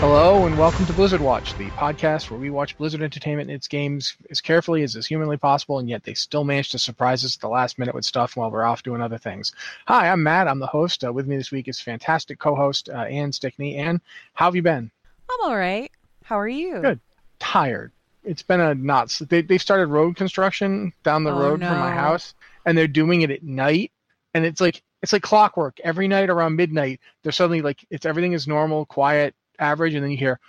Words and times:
Hello 0.00 0.46
and 0.46 0.56
welcome 0.56 0.86
to 0.86 0.92
Blizzard 0.92 1.20
Watch, 1.20 1.56
the 1.56 1.68
podcast 1.70 2.30
where 2.30 2.38
we 2.38 2.50
watch 2.50 2.78
Blizzard 2.78 3.02
Entertainment 3.02 3.50
and 3.50 3.56
its 3.56 3.66
games 3.66 4.14
as 4.30 4.40
carefully 4.40 4.84
as 4.84 4.94
is 4.94 5.08
humanly 5.08 5.36
possible, 5.36 5.80
and 5.80 5.88
yet 5.88 6.04
they 6.04 6.14
still 6.14 6.44
manage 6.44 6.70
to 6.70 6.78
surprise 6.78 7.24
us 7.24 7.34
at 7.34 7.40
the 7.40 7.48
last 7.48 7.80
minute 7.80 7.96
with 7.96 8.04
stuff 8.04 8.36
while 8.36 8.48
we're 8.48 8.62
off 8.62 8.84
doing 8.84 9.02
other 9.02 9.18
things. 9.18 9.52
Hi, 9.88 10.08
I'm 10.08 10.22
Matt. 10.22 10.46
I'm 10.46 10.60
the 10.60 10.68
host. 10.68 11.02
Uh, 11.04 11.12
with 11.12 11.26
me 11.26 11.36
this 11.36 11.50
week 11.50 11.66
is 11.66 11.80
fantastic 11.80 12.38
co-host 12.38 12.88
uh, 12.88 12.92
Ann 12.92 13.32
Stickney. 13.32 13.76
Ann, 13.76 14.00
how 14.34 14.44
have 14.44 14.54
you 14.54 14.62
been? 14.62 14.88
I'm 15.28 15.50
all 15.50 15.56
right. 15.56 15.90
How 16.22 16.38
are 16.38 16.48
you? 16.48 16.80
Good. 16.80 17.00
Tired. 17.40 17.90
It's 18.22 18.44
been 18.44 18.60
a 18.60 18.76
nuts. 18.76 19.18
They 19.18 19.42
they 19.42 19.58
started 19.58 19.88
road 19.88 20.14
construction 20.14 20.92
down 21.02 21.24
the 21.24 21.32
Oh, 21.32 21.40
road 21.40 21.60
from 21.60 21.76
my 21.76 21.90
house, 21.90 22.34
and 22.64 22.78
they're 22.78 22.86
doing 22.86 23.22
it 23.22 23.32
at 23.32 23.42
night, 23.42 23.90
and 24.32 24.44
it's 24.44 24.60
like 24.60 24.80
it's 25.02 25.12
like 25.12 25.22
clockwork. 25.22 25.80
Every 25.82 26.06
night 26.06 26.30
around 26.30 26.54
midnight, 26.54 27.00
they're 27.24 27.32
suddenly 27.32 27.62
like 27.62 27.84
it's 27.90 28.06
everything 28.06 28.32
is 28.32 28.46
normal, 28.46 28.86
quiet, 28.86 29.34
average, 29.58 29.94
and 29.94 30.02
then 30.04 30.10
you 30.10 30.16
hear 30.16 30.40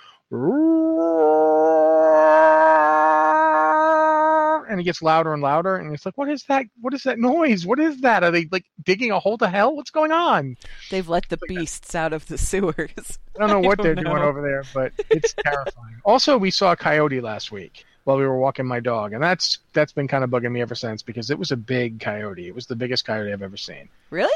and 4.69 4.79
it 4.79 4.83
gets 4.83 5.01
louder 5.01 5.33
and 5.33 5.41
louder, 5.41 5.75
and 5.75 5.93
it's 5.93 6.05
like, 6.05 6.17
what 6.17 6.29
is 6.29 6.43
that? 6.43 6.65
What 6.79 6.93
is 6.93 7.03
that 7.03 7.19
noise? 7.19 7.65
What 7.65 7.79
is 7.79 8.01
that? 8.01 8.23
Are 8.23 8.31
they 8.31 8.47
like 8.51 8.65
digging 8.83 9.11
a 9.11 9.19
hole 9.19 9.37
to 9.39 9.49
hell? 9.49 9.75
What's 9.75 9.89
going 9.89 10.11
on? 10.11 10.57
They've 10.91 11.09
let 11.09 11.27
the 11.29 11.39
beasts 11.47 11.95
out 11.95 12.13
of 12.13 12.27
the 12.27 12.37
sewers. 12.37 13.19
I 13.35 13.39
don't 13.39 13.49
know 13.49 13.59
what 13.67 13.79
don't 13.79 13.83
they're 13.83 13.95
doing 13.95 14.21
over 14.21 14.41
there, 14.41 14.63
but 14.73 14.93
it's 15.09 15.33
terrifying. 15.33 15.99
also, 16.05 16.37
we 16.37 16.51
saw 16.51 16.71
a 16.71 16.75
coyote 16.75 17.19
last 17.19 17.51
week 17.51 17.85
while 18.03 18.17
we 18.17 18.25
were 18.25 18.37
walking 18.37 18.65
my 18.65 18.79
dog, 18.79 19.13
and 19.13 19.21
that's 19.23 19.59
that's 19.73 19.91
been 19.91 20.07
kind 20.07 20.23
of 20.23 20.29
bugging 20.29 20.51
me 20.51 20.61
ever 20.61 20.75
since 20.75 21.01
because 21.01 21.31
it 21.31 21.39
was 21.39 21.51
a 21.51 21.57
big 21.57 21.99
coyote. 21.99 22.47
It 22.47 22.55
was 22.55 22.67
the 22.67 22.75
biggest 22.75 23.05
coyote 23.05 23.33
I've 23.33 23.41
ever 23.41 23.57
seen. 23.57 23.89
Really? 24.11 24.31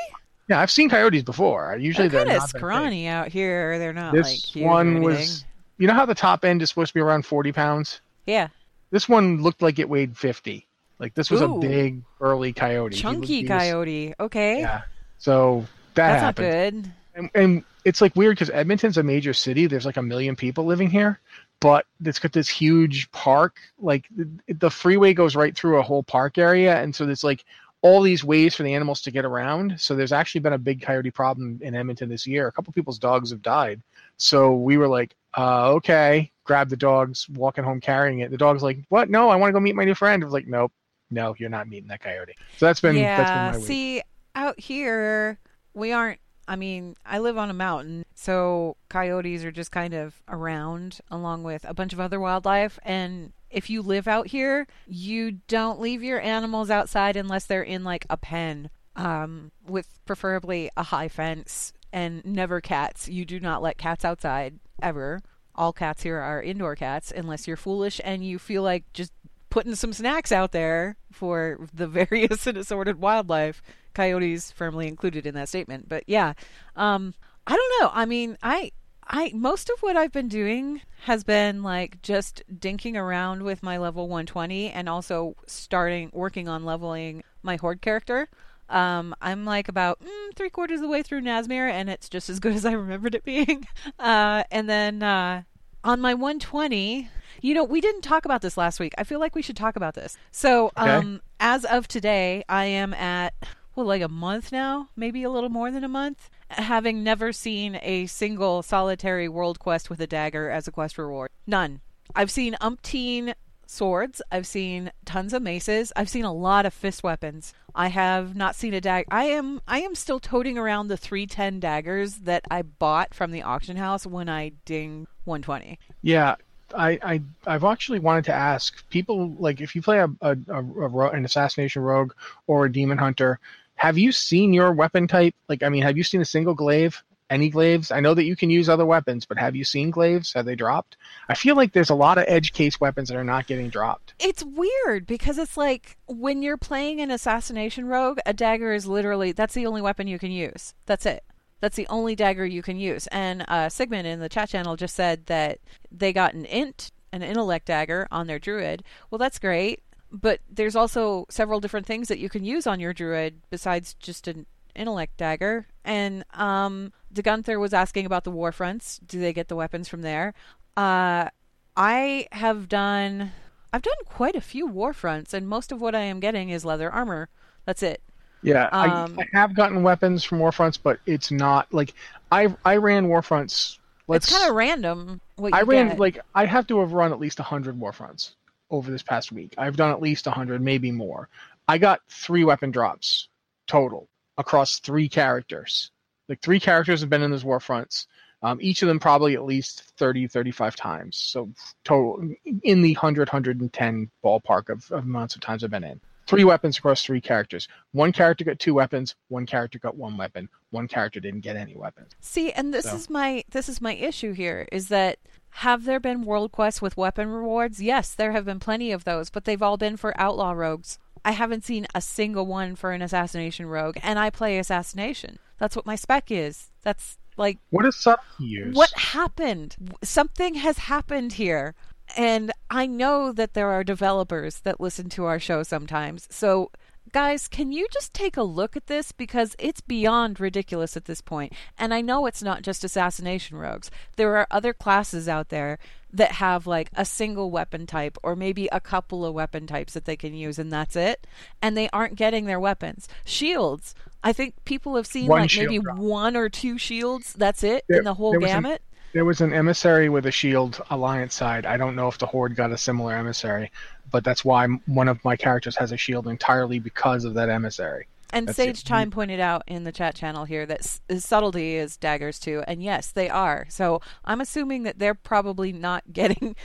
Yeah, 0.50 0.60
I've 0.60 0.72
seen 0.72 0.90
coyotes 0.90 1.24
before. 1.24 1.78
Usually 1.80 2.08
They're 2.10 2.26
they're 2.26 2.34
kind 2.34 2.44
of 2.44 2.50
scrawny 2.50 3.08
out 3.08 3.30
here. 3.30 3.80
They're 3.80 3.94
not 3.94 4.14
This 4.14 4.28
like 4.28 4.40
huge 4.40 4.66
one 4.66 5.02
was, 5.02 5.46
you 5.78 5.88
know 5.88 5.94
how 5.94 6.06
the 6.06 6.16
top 6.16 6.44
end 6.44 6.62
is 6.62 6.70
supposed 6.70 6.90
to 6.90 6.94
be 6.96 7.00
around 7.00 7.26
forty 7.26 7.52
pounds. 7.52 8.02
yeah, 8.26 8.50
This 8.92 9.08
one 9.08 9.42
looked 9.42 9.62
like 9.62 9.80
it 9.80 9.88
weighed 9.90 10.18
fifty. 10.18 10.68
Like 11.00 11.14
this 11.14 11.32
was 11.32 11.42
Ooh. 11.42 11.56
a 11.56 11.60
big 11.60 12.02
burly 12.20 12.54
coyote. 12.54 12.96
Chunky 12.98 13.20
was- 13.20 13.30
he 13.30 13.42
was- 13.44 13.48
coyote. 13.50 14.14
Okay, 14.20 14.60
Yeah. 14.60 14.82
So 15.18 15.66
that 15.96 16.08
that's 16.10 16.22
happened. 16.22 16.48
not 16.48 16.84
good. 16.84 16.92
And, 17.16 17.30
and 17.36 17.64
it's 17.86 18.02
like 18.02 18.16
weird 18.16 18.36
because 18.36 18.50
Edmonton's 18.50 18.98
a 18.98 19.04
major 19.04 19.34
city. 19.34 19.68
There's 19.68 19.86
like 19.86 19.98
a 19.98 20.02
million 20.02 20.36
people 20.36 20.66
living 20.66 20.90
here, 20.90 21.20
but 21.60 21.86
it's 22.04 22.20
got 22.20 22.34
this 22.34 22.50
huge 22.50 23.10
park. 23.12 23.58
Like 23.80 24.06
the, 24.16 24.28
the 24.48 24.70
freeway 24.72 25.14
goes 25.14 25.36
right 25.36 25.56
through 25.56 25.78
a 25.78 25.82
whole 25.84 26.04
park 26.04 26.38
area, 26.38 26.82
and 26.82 26.94
so 26.96 27.08
it's 27.08 27.24
like 27.24 27.46
all 27.84 28.02
these 28.02 28.24
ways 28.24 28.56
for 28.56 28.64
the 28.64 28.74
animals 28.74 29.02
to 29.02 29.12
get 29.12 29.26
around. 29.26 29.80
So 29.80 29.94
there's 29.94 30.14
actually 30.14 30.42
been 30.42 30.54
a 30.54 30.58
big 30.58 30.82
coyote 30.82 31.12
problem 31.12 31.60
in 31.62 31.76
Edmonton 31.76 32.10
this 32.10 32.26
year. 32.26 32.48
A 32.48 32.52
couple 32.52 32.74
people's 32.74 32.98
dogs 32.98 33.30
have 33.30 33.42
died. 33.42 33.82
So 34.18 34.56
we 34.56 34.78
were 34.78 34.88
like, 34.88 35.16
uh, 35.38 35.70
okay, 35.74 36.32
grab 36.46 36.70
the 36.70 36.78
dogs, 36.78 37.28
walking 37.30 37.66
home 37.66 37.82
carrying 37.82 38.20
it. 38.20 38.32
The 38.32 38.38
dog's 38.38 38.64
like, 38.64 38.80
what? 38.88 39.10
No, 39.10 39.30
I 39.30 39.36
want 39.36 39.50
to 39.50 39.54
go 39.54 39.60
meet 39.60 39.76
my 39.76 39.84
new 39.84 39.96
friend. 39.96 40.24
I 40.24 40.26
was 40.26 40.34
like, 40.34 40.48
nope, 40.48 40.72
no, 41.12 41.36
you're 41.38 41.50
not 41.50 41.68
meeting 41.68 41.90
that 41.90 42.00
coyote. 42.00 42.36
So 42.58 42.66
that's 42.66 42.80
been 42.80 42.96
yeah. 42.96 43.18
that's 43.18 43.30
been 43.30 43.52
my 43.52 43.58
week. 43.58 43.68
See, 43.68 44.02
out 44.34 44.60
here 44.60 45.40
we 45.74 45.92
aren't. 45.92 46.20
I 46.48 46.56
mean, 46.58 46.96
I 47.06 47.20
live 47.20 47.38
on 47.38 47.50
a 47.50 47.54
mountain, 47.54 48.06
so 48.16 48.76
coyotes 48.90 49.46
are 49.46 49.52
just 49.52 49.72
kind 49.72 49.94
of 49.94 50.22
around 50.28 51.00
along 51.10 51.44
with 51.44 51.66
a 51.68 51.74
bunch 51.74 51.94
of 51.94 52.02
other 52.02 52.20
wildlife. 52.20 52.80
And 52.84 53.32
if 53.54 53.70
you 53.70 53.82
live 53.82 54.08
out 54.08 54.28
here, 54.28 54.68
you 54.88 55.32
don't 55.48 55.80
leave 55.80 56.04
your 56.04 56.20
animals 56.20 56.70
outside 56.70 57.16
unless 57.16 57.46
they're 57.46 57.64
in 57.64 57.84
like 57.84 58.06
a 58.10 58.18
pen, 58.18 58.70
um, 58.96 59.52
with 59.66 60.00
preferably 60.06 60.70
a 60.76 60.84
high 60.84 61.08
fence 61.08 61.74
and 61.92 62.26
never 62.26 62.60
cats. 62.60 63.08
You 63.08 63.26
do 63.26 63.40
not 63.40 63.62
let 63.62 63.78
cats 63.78 64.04
outside 64.04 64.60
ever. 64.82 65.22
All 65.56 65.72
cats 65.72 66.04
here 66.04 66.18
are 66.18 66.42
indoor 66.42 66.76
cats 66.76 67.14
unless 67.16 67.48
you're 67.48 67.56
foolish 67.58 68.02
and 68.04 68.26
you 68.26 68.40
feel 68.40 68.64
like 68.64 68.92
just 68.94 69.14
putting 69.52 69.76
some 69.76 69.94
snacks 69.94 70.32
out 70.32 70.52
there 70.52 70.98
for 71.12 71.68
the 71.72 71.88
various 72.10 72.48
and 72.48 72.58
assorted 72.58 73.00
wildlife 73.00 73.62
coyotes 73.94 74.52
firmly 74.52 74.88
included 74.88 75.28
in 75.28 75.36
that 75.36 75.48
statement 75.48 75.88
but 75.88 76.04
yeah 76.08 76.34
um 76.76 77.14
i 77.46 77.56
don't 77.56 77.74
know 77.80 77.92
i 77.94 78.04
mean 78.04 78.36
i 78.42 78.72
i 79.08 79.32
most 79.34 79.70
of 79.70 79.80
what 79.82 79.96
i've 79.98 80.12
been 80.12 80.28
doing 80.28 80.82
has 81.06 81.24
been 81.24 81.62
like 81.64 82.02
just 82.02 82.44
dinking 82.54 82.96
around 82.96 83.44
with 83.44 83.62
my 83.64 83.78
level 83.78 84.08
120 84.08 84.70
and 84.72 84.88
also 84.90 85.36
starting 85.48 86.10
working 86.14 86.48
on 86.48 86.64
leveling 86.66 87.24
my 87.42 87.56
horde 87.58 87.82
character 87.82 88.30
um, 88.70 89.14
I'm 89.22 89.46
like 89.46 89.68
about 89.68 90.00
mm, 90.02 90.36
three 90.36 90.50
quarters 90.50 90.78
of 90.78 90.84
the 90.84 90.88
way 90.88 91.04
through 91.04 91.22
Nazmir, 91.22 91.70
and 91.70 91.90
it's 91.90 92.10
just 92.10 92.28
as 92.30 92.40
good 92.40 92.56
as 92.56 92.66
I 92.66 92.72
remembered 92.72 93.14
it 93.14 93.24
being. 93.24 93.68
Uh, 94.00 94.44
and 94.52 94.68
then 94.70 95.04
uh, 95.04 95.44
on 95.84 96.02
my 96.02 96.14
120, 96.14 97.08
you 97.42 97.54
know, 97.54 97.64
we 97.64 97.82
didn't 97.82 98.02
talk 98.02 98.26
about 98.26 98.42
this 98.42 98.58
last 98.58 98.80
week. 98.80 98.94
I 98.98 99.04
feel 99.04 99.20
like 99.20 99.36
we 99.36 99.42
should 99.42 99.58
talk 99.58 99.76
about 99.76 99.94
this. 99.94 100.18
So, 100.32 100.72
Okay. 100.78 100.90
um, 100.90 101.22
as 101.40 101.66
of 101.66 101.88
today, 101.88 102.44
I 102.50 102.66
am 102.66 102.94
at 102.96 103.34
well, 103.76 103.86
like 103.86 104.02
a 104.02 104.08
month 104.08 104.52
now, 104.52 104.90
maybe 104.96 105.24
a 105.24 105.30
little 105.30 105.50
more 105.50 105.72
than 105.72 105.84
a 105.84 105.90
month, 105.90 106.30
having 106.50 107.04
never 107.04 107.34
seen 107.34 107.80
a 107.82 108.06
single 108.06 108.62
solitary 108.62 109.28
world 109.28 109.60
quest 109.60 109.90
with 109.90 110.00
a 110.00 110.08
dagger 110.08 110.50
as 110.50 110.68
a 110.68 110.72
quest 110.72 110.98
reward. 110.98 111.30
None. 111.48 111.82
I've 112.16 112.32
seen 112.32 112.56
umpteen 112.62 113.34
swords. 113.66 114.22
I've 114.32 114.46
seen 114.46 114.92
tons 115.06 115.34
of 115.34 115.42
maces. 115.42 115.92
I've 115.96 116.10
seen 116.10 116.26
a 116.26 116.34
lot 116.34 116.66
of 116.66 116.74
fist 116.74 117.04
weapons. 117.04 117.54
I 117.74 117.88
have 117.88 118.36
not 118.36 118.56
seen 118.56 118.74
a 118.74 118.82
dagger. 118.82 119.08
I 119.10 119.26
am 119.26 119.62
I 119.68 119.80
am 119.82 119.96
still 119.96 120.20
toting 120.20 120.58
around 120.58 120.88
the 120.88 120.98
310 120.98 121.60
daggers 121.60 122.16
that 122.18 122.44
I 122.52 122.62
bought 122.62 123.14
from 123.14 123.32
the 123.32 123.42
auction 123.42 123.78
house 123.78 124.06
when 124.06 124.30
I 124.30 124.52
ding 124.66 125.08
120. 125.26 125.80
Yeah, 126.02 126.36
I, 126.76 127.00
I 127.02 127.22
I've 127.48 127.64
actually 127.64 128.00
wanted 128.00 128.26
to 128.26 128.34
ask 128.34 128.88
people 128.90 129.32
like 129.40 129.62
if 129.62 129.76
you 129.76 129.82
play 129.82 130.00
a, 130.00 130.10
a, 130.22 130.38
a, 130.50 130.64
a 130.64 131.10
an 131.10 131.26
assassination 131.26 131.82
rogue 131.82 132.14
or 132.48 132.66
a 132.66 132.72
demon 132.72 132.98
hunter, 132.98 133.40
have 133.76 133.98
you 133.98 134.12
seen 134.12 134.54
your 134.54 134.72
weapon 134.72 135.08
type? 135.08 135.36
Like, 135.50 135.64
I 135.64 135.70
mean, 135.70 135.84
have 135.84 135.98
you 135.98 136.04
seen 136.04 136.22
a 136.22 136.26
single 136.26 136.54
glaive? 136.54 137.04
any 137.34 137.50
glaives? 137.50 137.92
I 137.92 138.00
know 138.00 138.14
that 138.14 138.26
you 138.26 138.36
can 138.36 138.50
use 138.50 138.70
other 138.70 138.86
weapons, 138.86 139.26
but 139.26 139.38
have 139.38 139.56
you 139.56 139.64
seen 139.64 139.90
glaives? 139.90 140.34
Have 140.34 140.46
they 140.46 140.56
dropped? 140.56 140.98
I 141.28 141.34
feel 141.34 141.56
like 141.56 141.74
there's 141.74 141.90
a 141.90 141.96
lot 141.96 142.18
of 142.18 142.26
edge 142.28 142.54
case 142.54 142.80
weapons 142.80 143.10
that 143.10 143.18
are 143.18 143.24
not 143.24 143.48
getting 143.48 143.70
dropped. 143.70 144.14
It's 144.20 144.44
weird 144.44 145.08
because 145.08 145.38
it's 145.38 145.58
like 145.58 145.98
when 146.06 146.44
you're 146.44 146.58
playing 146.58 147.02
an 147.02 147.12
assassination 147.12 147.88
rogue, 147.88 148.20
a 148.26 148.34
dagger 148.34 148.74
is 148.74 148.86
literally 148.86 149.32
that's 149.32 149.56
the 149.56 149.66
only 149.66 149.82
weapon 149.82 150.08
you 150.08 150.20
can 150.20 150.32
use. 150.32 150.74
That's 150.86 151.06
it. 151.06 151.24
That's 151.60 151.76
the 151.76 151.88
only 151.88 152.16
dagger 152.16 152.46
you 152.46 152.62
can 152.62 152.78
use. 152.78 153.08
And 153.08 153.46
uh, 153.48 153.70
Sigmund 153.70 154.06
in 154.06 154.20
the 154.20 154.30
chat 154.30 154.50
channel 154.50 154.76
just 154.76 154.96
said 154.96 155.26
that 155.28 155.60
they 155.92 156.14
got 156.14 156.34
an 156.34 156.46
int, 156.46 156.92
an 157.12 157.24
intellect 157.24 157.68
dagger 157.68 158.08
on 158.12 158.28
their 158.28 158.40
druid. 158.40 158.84
Well, 159.10 159.18
that's 159.18 159.40
great, 159.40 159.82
but 160.14 160.40
there's 160.48 160.76
also 160.76 161.26
several 161.30 161.60
different 161.60 161.88
things 161.88 162.08
that 162.08 162.20
you 162.20 162.30
can 162.30 162.46
use 162.46 162.68
on 162.68 162.80
your 162.80 162.94
druid 162.94 163.42
besides 163.50 163.96
just 163.96 164.28
an 164.28 164.46
intellect 164.76 165.18
dagger. 165.18 165.66
And 165.84 166.24
um, 166.36 166.94
De 167.12 167.24
Gunther 167.24 167.60
was 167.60 167.74
asking 167.74 168.06
about 168.06 168.24
the 168.24 168.32
war 168.32 168.52
fronts. 168.52 169.00
Do 169.06 169.20
they 169.20 169.34
get 169.34 169.48
the 169.48 169.56
weapons 169.56 169.90
from 169.90 170.04
there? 170.04 170.36
Uh, 170.78 171.30
I 171.76 172.28
have 172.32 172.70
done. 172.70 173.32
I've 173.74 173.82
done 173.82 173.96
quite 174.06 174.36
a 174.36 174.42
few 174.42 174.68
war 174.68 174.94
fronts, 174.94 175.34
and 175.34 175.48
most 175.48 175.72
of 175.72 175.82
what 175.82 175.96
I 175.96 176.02
am 176.02 176.20
getting 176.20 176.50
is 176.50 176.64
leather 176.64 176.92
armor. 176.92 177.30
That's 177.66 177.82
it. 177.82 178.02
Yeah, 178.44 178.66
Um, 178.72 179.18
I, 179.18 179.24
I 179.24 179.40
have 179.40 179.56
gotten 179.56 179.84
weapons 179.84 180.24
from 180.24 180.40
Warfronts, 180.40 180.78
but 180.82 181.00
it's 181.06 181.32
not 181.32 181.74
like 181.74 181.94
I 182.32 182.54
I 182.66 182.76
ran 182.76 183.08
Warfronts. 183.08 183.78
Let's, 184.08 184.28
it's 184.28 184.38
kind 184.38 184.50
of 184.50 184.56
random. 184.56 185.22
What 185.38 185.54
you 185.54 185.58
I 185.58 185.62
ran 185.62 185.88
get. 185.90 186.00
like 186.00 186.20
I 186.36 186.46
have 186.46 186.68
to 186.68 186.82
have 186.82 186.92
run 186.92 187.14
at 187.14 187.20
least 187.20 187.40
hundred 187.40 187.80
Warfronts 187.80 188.32
over 188.70 188.92
this 188.92 189.04
past 189.04 189.32
week. 189.32 189.54
I've 189.58 189.76
done 189.78 189.92
at 189.92 190.02
least 190.02 190.26
hundred, 190.26 190.62
maybe 190.62 190.92
more. 190.92 191.30
I 191.68 191.78
got 191.78 192.02
three 192.10 192.44
weapon 192.44 192.72
drops 192.72 193.30
total 193.68 194.10
across 194.38 194.80
three 194.80 195.08
characters. 195.08 195.92
Like 196.30 196.42
three 196.42 196.60
characters 196.60 197.02
have 197.02 197.10
been 197.10 197.22
in 197.22 197.32
those 197.32 197.44
Warfronts. 197.44 198.08
Um, 198.42 198.60
each 198.62 198.82
of 198.82 198.90
them 198.90 199.00
probably 199.00 199.36
at 199.36 199.46
least 199.46 199.84
30, 199.98 200.28
35 200.28 200.76
times. 200.76 201.16
So 201.18 201.50
total 201.86 202.30
in 202.64 202.82
the 202.82 202.94
100, 202.94 203.30
110 203.30 204.12
ballpark 204.24 204.70
of, 204.70 204.92
of 204.92 205.06
amounts 205.06 205.36
of 205.36 205.42
times 205.42 205.64
I've 205.64 205.72
been 205.72 205.84
in. 205.86 206.02
Three 206.28 206.44
weapons 206.44 206.78
across 206.78 207.04
three 207.04 207.22
characters. 207.22 207.68
One 207.92 208.12
character 208.12 208.44
got 208.46 208.60
two 208.60 208.74
weapons. 208.74 209.16
One 209.30 209.46
character 209.46 209.80
got 209.80 209.96
one 209.98 210.18
weapon. 210.18 210.50
One 210.72 210.88
character 210.88 211.20
didn't 211.20 211.42
get 211.42 211.56
any 211.56 211.76
weapons. 211.76 212.12
See, 212.22 212.52
and 212.52 212.74
this 212.74 212.86
So. 212.86 212.96
is 212.96 213.10
my 213.10 213.44
this 213.52 213.68
is 213.70 213.82
my 213.82 213.94
issue 213.94 214.32
here 214.34 214.68
is 214.72 214.88
that 214.88 215.20
have 215.58 215.86
there 215.86 216.00
been 216.00 216.24
world 216.24 216.52
quests 216.52 216.82
with 216.82 216.98
weapon 216.98 217.30
rewards? 217.30 217.82
Yes, 217.82 218.14
there 218.14 218.32
have 218.32 218.46
been 218.46 218.60
plenty 218.60 218.92
of 218.92 219.04
those, 219.04 219.30
but 219.30 219.46
they've 219.46 219.62
all 219.62 219.78
been 219.78 219.98
for 219.98 220.20
outlaw 220.20 220.52
rogues. 220.52 220.98
I 221.24 221.32
haven't 221.32 221.64
seen 221.64 221.88
a 221.96 222.02
single 222.02 222.46
one 222.46 222.76
for 222.76 222.92
an 222.92 223.02
assassination 223.02 223.68
rogue, 223.68 223.98
and 224.02 224.20
I 224.20 224.30
play 224.30 224.58
assassination. 224.58 225.40
That's 225.58 225.76
what 225.76 225.86
my 225.86 225.96
spec 225.96 226.32
is. 226.32 226.72
That's 226.82 227.18
like 227.38 227.60
what 227.70 227.86
is 227.86 228.06
up 228.06 228.24
here? 228.38 228.72
what 228.74 228.92
happened? 228.94 229.98
Something 230.04 230.56
has 230.56 230.78
happened 230.80 231.34
here. 231.34 231.76
And 232.18 232.52
I 232.70 232.86
know 232.86 233.32
that 233.32 233.54
there 233.54 233.70
are 233.70 233.84
developers 233.84 234.60
that 234.60 234.82
listen 234.82 235.10
to 235.12 235.24
our 235.26 235.40
show 235.40 235.64
sometimes. 235.64 236.28
So, 236.30 236.70
guys, 237.14 237.48
can 237.48 237.72
you 237.72 237.88
just 237.94 238.14
take 238.14 238.36
a 238.36 238.44
look 238.44 238.76
at 238.76 238.88
this? 238.88 239.14
Because 239.14 239.56
it's 239.58 239.80
beyond 239.80 240.40
ridiculous 240.42 240.98
at 240.98 241.06
this 241.06 241.22
point. 241.22 241.54
And 241.78 241.94
I 241.94 242.02
know 242.02 242.26
it's 242.26 242.44
not 242.44 242.64
just 242.64 242.84
assassination 242.84 243.56
rogues, 243.58 243.90
there 244.18 244.36
are 244.36 244.48
other 244.52 244.74
classes 244.74 245.30
out 245.30 245.48
there 245.50 245.80
that 246.12 246.34
have 246.34 246.68
like 246.68 246.90
a 246.96 247.06
single 247.06 247.50
weapon 247.50 247.88
type 247.88 248.18
or 248.22 248.36
maybe 248.36 248.68
a 248.72 248.80
couple 248.80 249.26
of 249.26 249.34
weapon 249.34 249.66
types 249.66 249.94
that 249.94 250.06
they 250.06 250.16
can 250.18 250.34
use, 250.34 250.60
and 250.60 250.72
that's 250.72 250.96
it. 250.96 251.26
And 251.62 251.78
they 251.78 251.90
aren't 251.94 252.16
getting 252.16 252.46
their 252.46 252.60
weapons. 252.60 253.08
Shields. 253.24 253.96
I 254.24 254.32
think 254.34 254.56
people 254.66 254.96
have 254.96 255.08
seen 255.08 255.28
One 255.28 255.42
like 255.42 255.52
maybe 255.58 255.80
drop. 255.80 255.98
one 255.98 256.36
or 256.36 256.50
two 256.50 256.78
shields. 256.78 257.34
That's 257.34 257.64
it 257.64 257.84
There- 257.88 258.00
in 258.00 258.04
the 258.04 258.14
whole 258.14 258.38
gamut. 258.40 258.82
There 259.14 259.26
was 259.26 259.42
an 259.42 259.54
emissary 259.54 260.10
with 260.10 260.26
a 260.26 260.32
shield 260.32 260.82
alliance 260.90 261.36
side. 261.36 261.66
I 261.66 261.78
don't 261.78 261.96
know 261.96 262.08
if 262.08 262.18
the 262.18 262.26
horde 262.26 262.56
got 262.56 262.72
a 262.72 262.78
similar 262.78 263.16
emissary, 263.16 263.72
but 264.12 264.24
that's 264.24 264.44
why 264.44 264.68
one 264.88 265.08
of 265.08 265.24
my 265.24 265.36
characters 265.36 265.76
has 265.78 265.92
a 265.92 265.98
shield 265.98 266.28
entirely 266.28 266.80
because 266.80 267.24
of 267.24 267.36
that 267.36 267.50
emissary. 267.50 268.08
And 268.34 268.48
That's 268.48 268.56
Sage 268.56 268.80
it. 268.80 268.86
Time 268.86 269.12
pointed 269.12 269.40
out 269.40 269.62
in 269.68 269.84
the 269.84 269.92
chat 269.92 270.16
channel 270.16 270.46
here 270.46 270.66
that 270.66 270.80
s- 270.80 271.02
subtlety 271.20 271.76
is 271.76 271.98
daggers 271.98 272.40
too, 272.40 272.64
and 272.68 272.82
yes, 272.82 273.12
they 273.12 273.30
are. 273.30 273.68
So 273.70 274.02
I'm 274.26 274.42
assuming 274.42 274.82
that 274.84 274.98
they're 274.98 275.14
probably 275.14 275.72
not 275.72 276.04
getting 276.12 276.56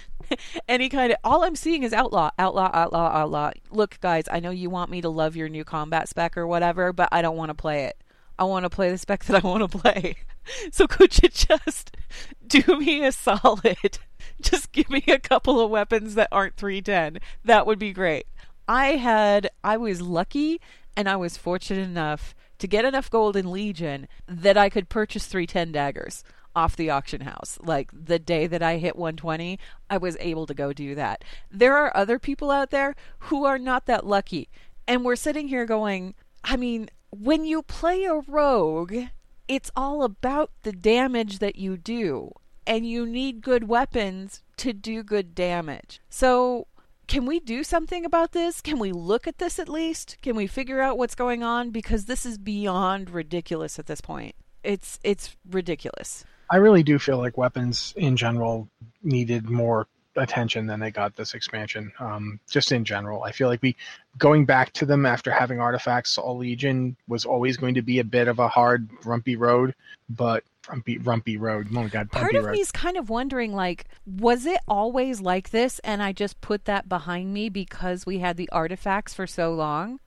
any 0.67 0.89
kind 0.89 1.13
of. 1.13 1.19
All 1.23 1.45
I'm 1.45 1.55
seeing 1.57 1.83
is 1.83 1.93
outlaw, 1.93 2.31
outlaw, 2.39 2.71
outlaw, 2.73 3.11
outlaw. 3.13 3.51
Look, 3.71 4.01
guys, 4.01 4.25
I 4.33 4.41
know 4.41 4.51
you 4.51 4.71
want 4.71 4.91
me 4.91 5.03
to 5.03 5.11
love 5.11 5.37
your 5.37 5.51
new 5.51 5.65
combat 5.65 6.09
spec 6.09 6.39
or 6.39 6.47
whatever, 6.47 6.95
but 6.95 7.11
I 7.13 7.21
don't 7.21 7.37
want 7.37 7.51
to 7.51 7.55
play 7.55 7.85
it. 7.85 8.03
I 8.39 8.45
want 8.45 8.65
to 8.65 8.71
play 8.71 8.91
the 8.91 8.97
spec 8.97 9.25
that 9.27 9.45
I 9.45 9.47
want 9.47 9.71
to 9.71 9.79
play. 9.79 10.17
So 10.73 10.87
could 10.87 11.23
you 11.23 11.29
just 11.29 11.97
do 12.47 12.63
me 12.79 13.05
a 13.05 13.13
solid? 13.13 13.99
Just 14.41 14.71
give 14.73 14.89
me 14.89 15.03
a 15.09 15.19
couple 15.19 15.61
of 15.61 15.71
weapons 15.71 16.15
that 16.15 16.29
aren't 16.31 16.57
310. 16.57 17.21
That 17.45 17.67
would 17.67 17.79
be 17.79 17.93
great. 17.93 18.27
I 18.69 18.97
had 18.97 19.51
I 19.65 19.77
was 19.77 20.01
lucky 20.01 20.61
and 20.97 21.09
I 21.09 21.17
was 21.17 21.37
fortunate 21.37 21.83
enough 21.83 22.35
to 22.59 22.69
get 22.69 22.85
enough 22.85 23.11
gold 23.11 23.37
in 23.37 23.51
Legion 23.51 24.07
that 24.27 24.57
I 24.57 24.69
could 24.69 24.89
purchase 24.89 25.27
310 25.27 25.73
daggers 25.73 26.23
off 26.55 26.77
the 26.77 26.91
auction 26.91 27.23
house. 27.23 27.59
Like 27.63 27.91
the 27.93 28.19
day 28.19 28.47
that 28.47 28.63
I 28.63 28.79
hit 28.79 28.97
120, 28.97 29.59
I 29.89 29.97
was 29.97 30.17
able 30.21 30.47
to 30.47 30.55
go 30.55 30.73
do 30.73 30.95
that. 30.95 31.25
There 31.51 31.77
are 31.77 31.97
other 31.97 32.19
people 32.19 32.51
out 32.51 32.71
there 32.71 32.95
who 33.21 33.45
are 33.45 33.59
not 33.59 33.87
that 33.87 34.07
lucky. 34.07 34.49
And 34.87 35.05
we're 35.05 35.17
sitting 35.17 35.49
here 35.49 35.67
going, 35.67 36.15
I 36.45 36.57
mean, 36.57 36.91
when 37.11 37.45
you 37.45 37.63
play 37.63 38.05
a 38.05 38.21
rogue, 38.21 38.95
it's 39.49 39.71
all 39.75 40.03
about 40.03 40.51
the 40.63 40.73
damage 40.73 41.39
that 41.39 41.57
you 41.57 41.77
do. 41.77 42.33
And 42.67 42.87
you 42.87 43.07
need 43.07 43.41
good 43.41 43.67
weapons 43.67 44.43
to 44.59 44.75
do 44.75 45.03
good 45.03 45.35
damage. 45.35 46.01
So, 46.11 46.67
can 47.07 47.25
we 47.25 47.41
do 47.41 47.65
something 47.65 48.05
about 48.05 48.33
this? 48.33 48.61
Can 48.61 48.79
we 48.79 48.93
look 48.93 49.27
at 49.27 49.39
this 49.39 49.59
at 49.59 49.71
least? 49.71 50.19
Can 50.21 50.37
we 50.37 50.47
figure 50.47 50.83
out 50.83 50.99
what's 50.99 51.15
going 51.15 51.43
on? 51.43 51.71
Because 51.71 52.05
this 52.05 52.27
is 52.27 52.37
beyond 52.37 53.09
ridiculous 53.09 53.79
at 53.79 53.87
this 53.87 54.03
point. 54.03 54.35
It's 54.63 55.01
it's 55.03 55.35
ridiculous. 55.49 56.25
I 56.51 56.57
really 56.57 56.83
do 56.83 56.99
feel 56.99 57.17
like 57.17 57.39
weapons 57.39 57.95
in 57.97 58.17
general 58.17 58.69
needed 59.03 59.49
more 59.49 59.89
attention 60.19 60.67
than 60.67 60.81
they 60.81 60.91
got 60.91 61.17
this 61.17 61.35
expansion. 61.35 61.93
Um, 61.99 62.41
just 62.51 62.73
in 62.73 62.85
general, 62.85 63.23
I 63.25 63.33
feel 63.33 63.49
like 63.49 63.63
we 63.63 63.77
going 64.19 64.45
back 64.45 64.73
to 64.75 64.87
them 64.87 65.07
after 65.07 65.31
having 65.31 65.61
artifacts 65.61 66.19
all 66.19 66.37
Legion 66.37 66.97
was 67.07 67.25
always 67.25 67.57
going 67.57 67.75
to 67.75 67.83
be 67.83 67.99
a 68.01 68.05
bit 68.05 68.29
of 68.29 68.39
a 68.39 68.49
hard, 68.49 68.89
rumpy 69.03 69.39
road. 69.39 69.75
But 70.11 70.45
rumpy, 70.65 71.03
rumpy 71.03 71.39
road. 71.39 71.69
Oh 71.71 71.75
my 71.75 71.89
god, 71.89 72.11
Part 72.11 72.35
of 72.35 72.45
road. 72.45 72.53
me 72.53 72.61
is 72.61 72.73
kind 72.73 72.97
of 72.97 73.09
wondering 73.09 73.55
like 73.55 73.87
was 74.07 74.47
it 74.47 74.61
always 74.69 75.21
like 75.21 75.51
this 75.51 75.79
and 75.81 76.03
I 76.03 76.13
just 76.13 76.41
put 76.41 76.65
that 76.67 76.89
behind 76.89 77.33
me 77.33 77.49
because 77.49 78.05
we 78.07 78.19
had 78.19 78.37
the 78.37 78.49
artifacts 78.51 79.15
for 79.15 79.27
so 79.27 79.53
long? 79.55 80.01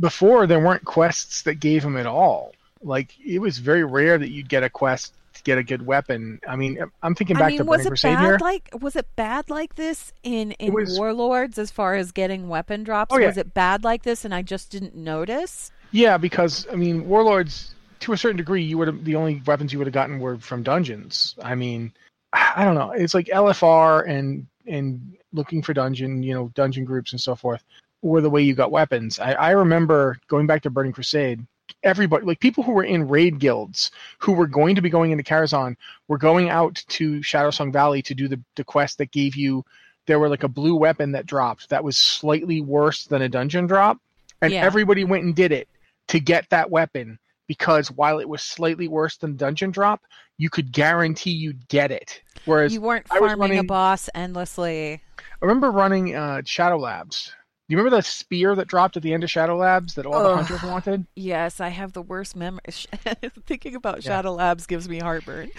before 0.00 0.46
there 0.46 0.60
weren't 0.60 0.84
quests 0.84 1.42
that 1.42 1.60
gave 1.60 1.82
them 1.82 1.96
at 1.96 2.06
all. 2.06 2.52
Like 2.82 3.18
it 3.24 3.38
was 3.38 3.58
very 3.58 3.84
rare 3.84 4.18
that 4.18 4.30
you'd 4.30 4.48
get 4.48 4.62
a 4.62 4.70
quest 4.70 5.14
get 5.44 5.58
a 5.58 5.62
good 5.62 5.86
weapon. 5.86 6.40
I 6.48 6.56
mean, 6.56 6.78
I'm 7.02 7.14
thinking 7.14 7.36
back 7.36 7.44
I 7.44 7.48
mean, 7.48 7.58
to 7.58 7.64
was 7.64 7.78
Burning 7.78 7.86
it 7.86 7.90
Crusade 7.90 8.14
bad 8.16 8.24
here. 8.24 8.38
like 8.40 8.68
was 8.80 8.96
it 8.96 9.06
bad 9.16 9.50
like 9.50 9.76
this 9.76 10.12
in 10.22 10.52
in 10.52 10.72
was- 10.72 10.98
Warlords 10.98 11.58
as 11.58 11.70
far 11.70 11.94
as 11.94 12.12
getting 12.12 12.48
weapon 12.48 12.82
drops? 12.82 13.14
Oh, 13.14 13.18
yeah. 13.18 13.28
Was 13.28 13.36
it 13.36 13.54
bad 13.54 13.84
like 13.84 14.02
this 14.02 14.24
and 14.24 14.34
I 14.34 14.42
just 14.42 14.70
didn't 14.70 14.94
notice? 14.94 15.70
Yeah, 15.92 16.16
because 16.16 16.66
I 16.72 16.76
mean, 16.76 17.06
warlords 17.06 17.74
to 18.00 18.12
a 18.12 18.16
certain 18.16 18.36
degree, 18.36 18.62
you 18.62 18.76
would 18.78 18.88
have 18.88 19.04
the 19.04 19.14
only 19.14 19.40
weapons 19.46 19.72
you 19.72 19.78
would 19.78 19.86
have 19.86 19.94
gotten 19.94 20.18
were 20.18 20.36
from 20.38 20.62
dungeons. 20.62 21.36
I 21.42 21.54
mean, 21.54 21.92
I 22.32 22.64
don't 22.64 22.74
know. 22.74 22.90
It's 22.90 23.14
like 23.14 23.26
LFR 23.26 24.08
and 24.08 24.46
and 24.66 25.16
looking 25.32 25.62
for 25.62 25.74
dungeon, 25.74 26.22
you 26.22 26.32
know, 26.34 26.50
dungeon 26.54 26.84
groups 26.84 27.12
and 27.12 27.20
so 27.20 27.34
forth 27.34 27.62
were 28.02 28.20
the 28.20 28.30
way 28.30 28.42
you 28.42 28.54
got 28.54 28.70
weapons. 28.70 29.18
I, 29.18 29.32
I 29.32 29.50
remember 29.50 30.18
going 30.28 30.46
back 30.46 30.62
to 30.62 30.70
Burning 30.70 30.92
Crusade. 30.92 31.44
Everybody, 31.82 32.24
like 32.24 32.40
people 32.40 32.62
who 32.64 32.72
were 32.72 32.84
in 32.84 33.08
raid 33.08 33.38
guilds, 33.38 33.90
who 34.18 34.32
were 34.32 34.46
going 34.46 34.74
to 34.76 34.82
be 34.82 34.90
going 34.90 35.10
into 35.12 35.24
Karazhan, 35.24 35.76
were 36.08 36.18
going 36.18 36.48
out 36.48 36.82
to 36.88 37.20
Shadowsong 37.20 37.72
Valley 37.72 38.02
to 38.02 38.14
do 38.14 38.28
the, 38.28 38.40
the 38.56 38.64
quest 38.64 38.98
that 38.98 39.10
gave 39.12 39.36
you. 39.36 39.64
There 40.06 40.18
were 40.18 40.28
like 40.28 40.42
a 40.42 40.48
blue 40.48 40.76
weapon 40.76 41.12
that 41.12 41.26
dropped 41.26 41.68
that 41.70 41.84
was 41.84 41.96
slightly 41.96 42.60
worse 42.60 43.04
than 43.06 43.22
a 43.22 43.28
dungeon 43.28 43.66
drop, 43.66 43.98
and 44.42 44.52
Yeah. 44.52 44.62
everybody 44.64 45.04
went 45.04 45.24
and 45.24 45.34
did 45.34 45.52
it 45.52 45.68
to 46.08 46.20
get 46.20 46.48
that 46.50 46.70
weapon 46.70 47.18
because 47.46 47.90
while 47.90 48.18
it 48.18 48.28
was 48.28 48.42
slightly 48.42 48.88
worse 48.88 49.16
than 49.16 49.36
dungeon 49.36 49.70
drop, 49.70 50.02
you 50.36 50.50
could 50.50 50.72
guarantee 50.72 51.30
you'd 51.30 51.68
get 51.68 51.90
it. 51.90 52.20
Whereas 52.44 52.72
You 52.74 52.80
weren't 52.80 53.08
farming 53.08 53.58
a 53.58 53.64
boss 53.64 54.08
endlessly. 54.14 55.00
I 55.18 55.22
remember 55.46 55.70
running 55.70 56.14
uh, 56.14 56.42
Shadow 56.44 56.78
Labs. 56.78 57.32
Do 57.66 57.72
you 57.72 57.78
remember 57.78 57.96
the 57.96 58.02
spear 58.02 58.54
that 58.56 58.68
dropped 58.68 58.98
at 58.98 59.02
the 59.02 59.14
end 59.14 59.24
of 59.24 59.30
Shadow 59.30 59.56
Labs 59.56 59.94
that 59.94 60.04
all 60.04 60.22
the 60.22 60.36
hunters 60.36 60.62
wanted? 60.62 61.06
Yes, 61.16 61.60
I 61.60 61.70
have 61.70 61.94
the 61.94 62.02
worst 62.02 62.36
memory. 62.36 62.60
Thinking 63.46 63.74
about 63.74 63.96
Yeah. 64.04 64.10
Shadow 64.10 64.34
Labs 64.34 64.66
gives 64.66 64.86
me 64.86 64.98
heartburn. 64.98 65.50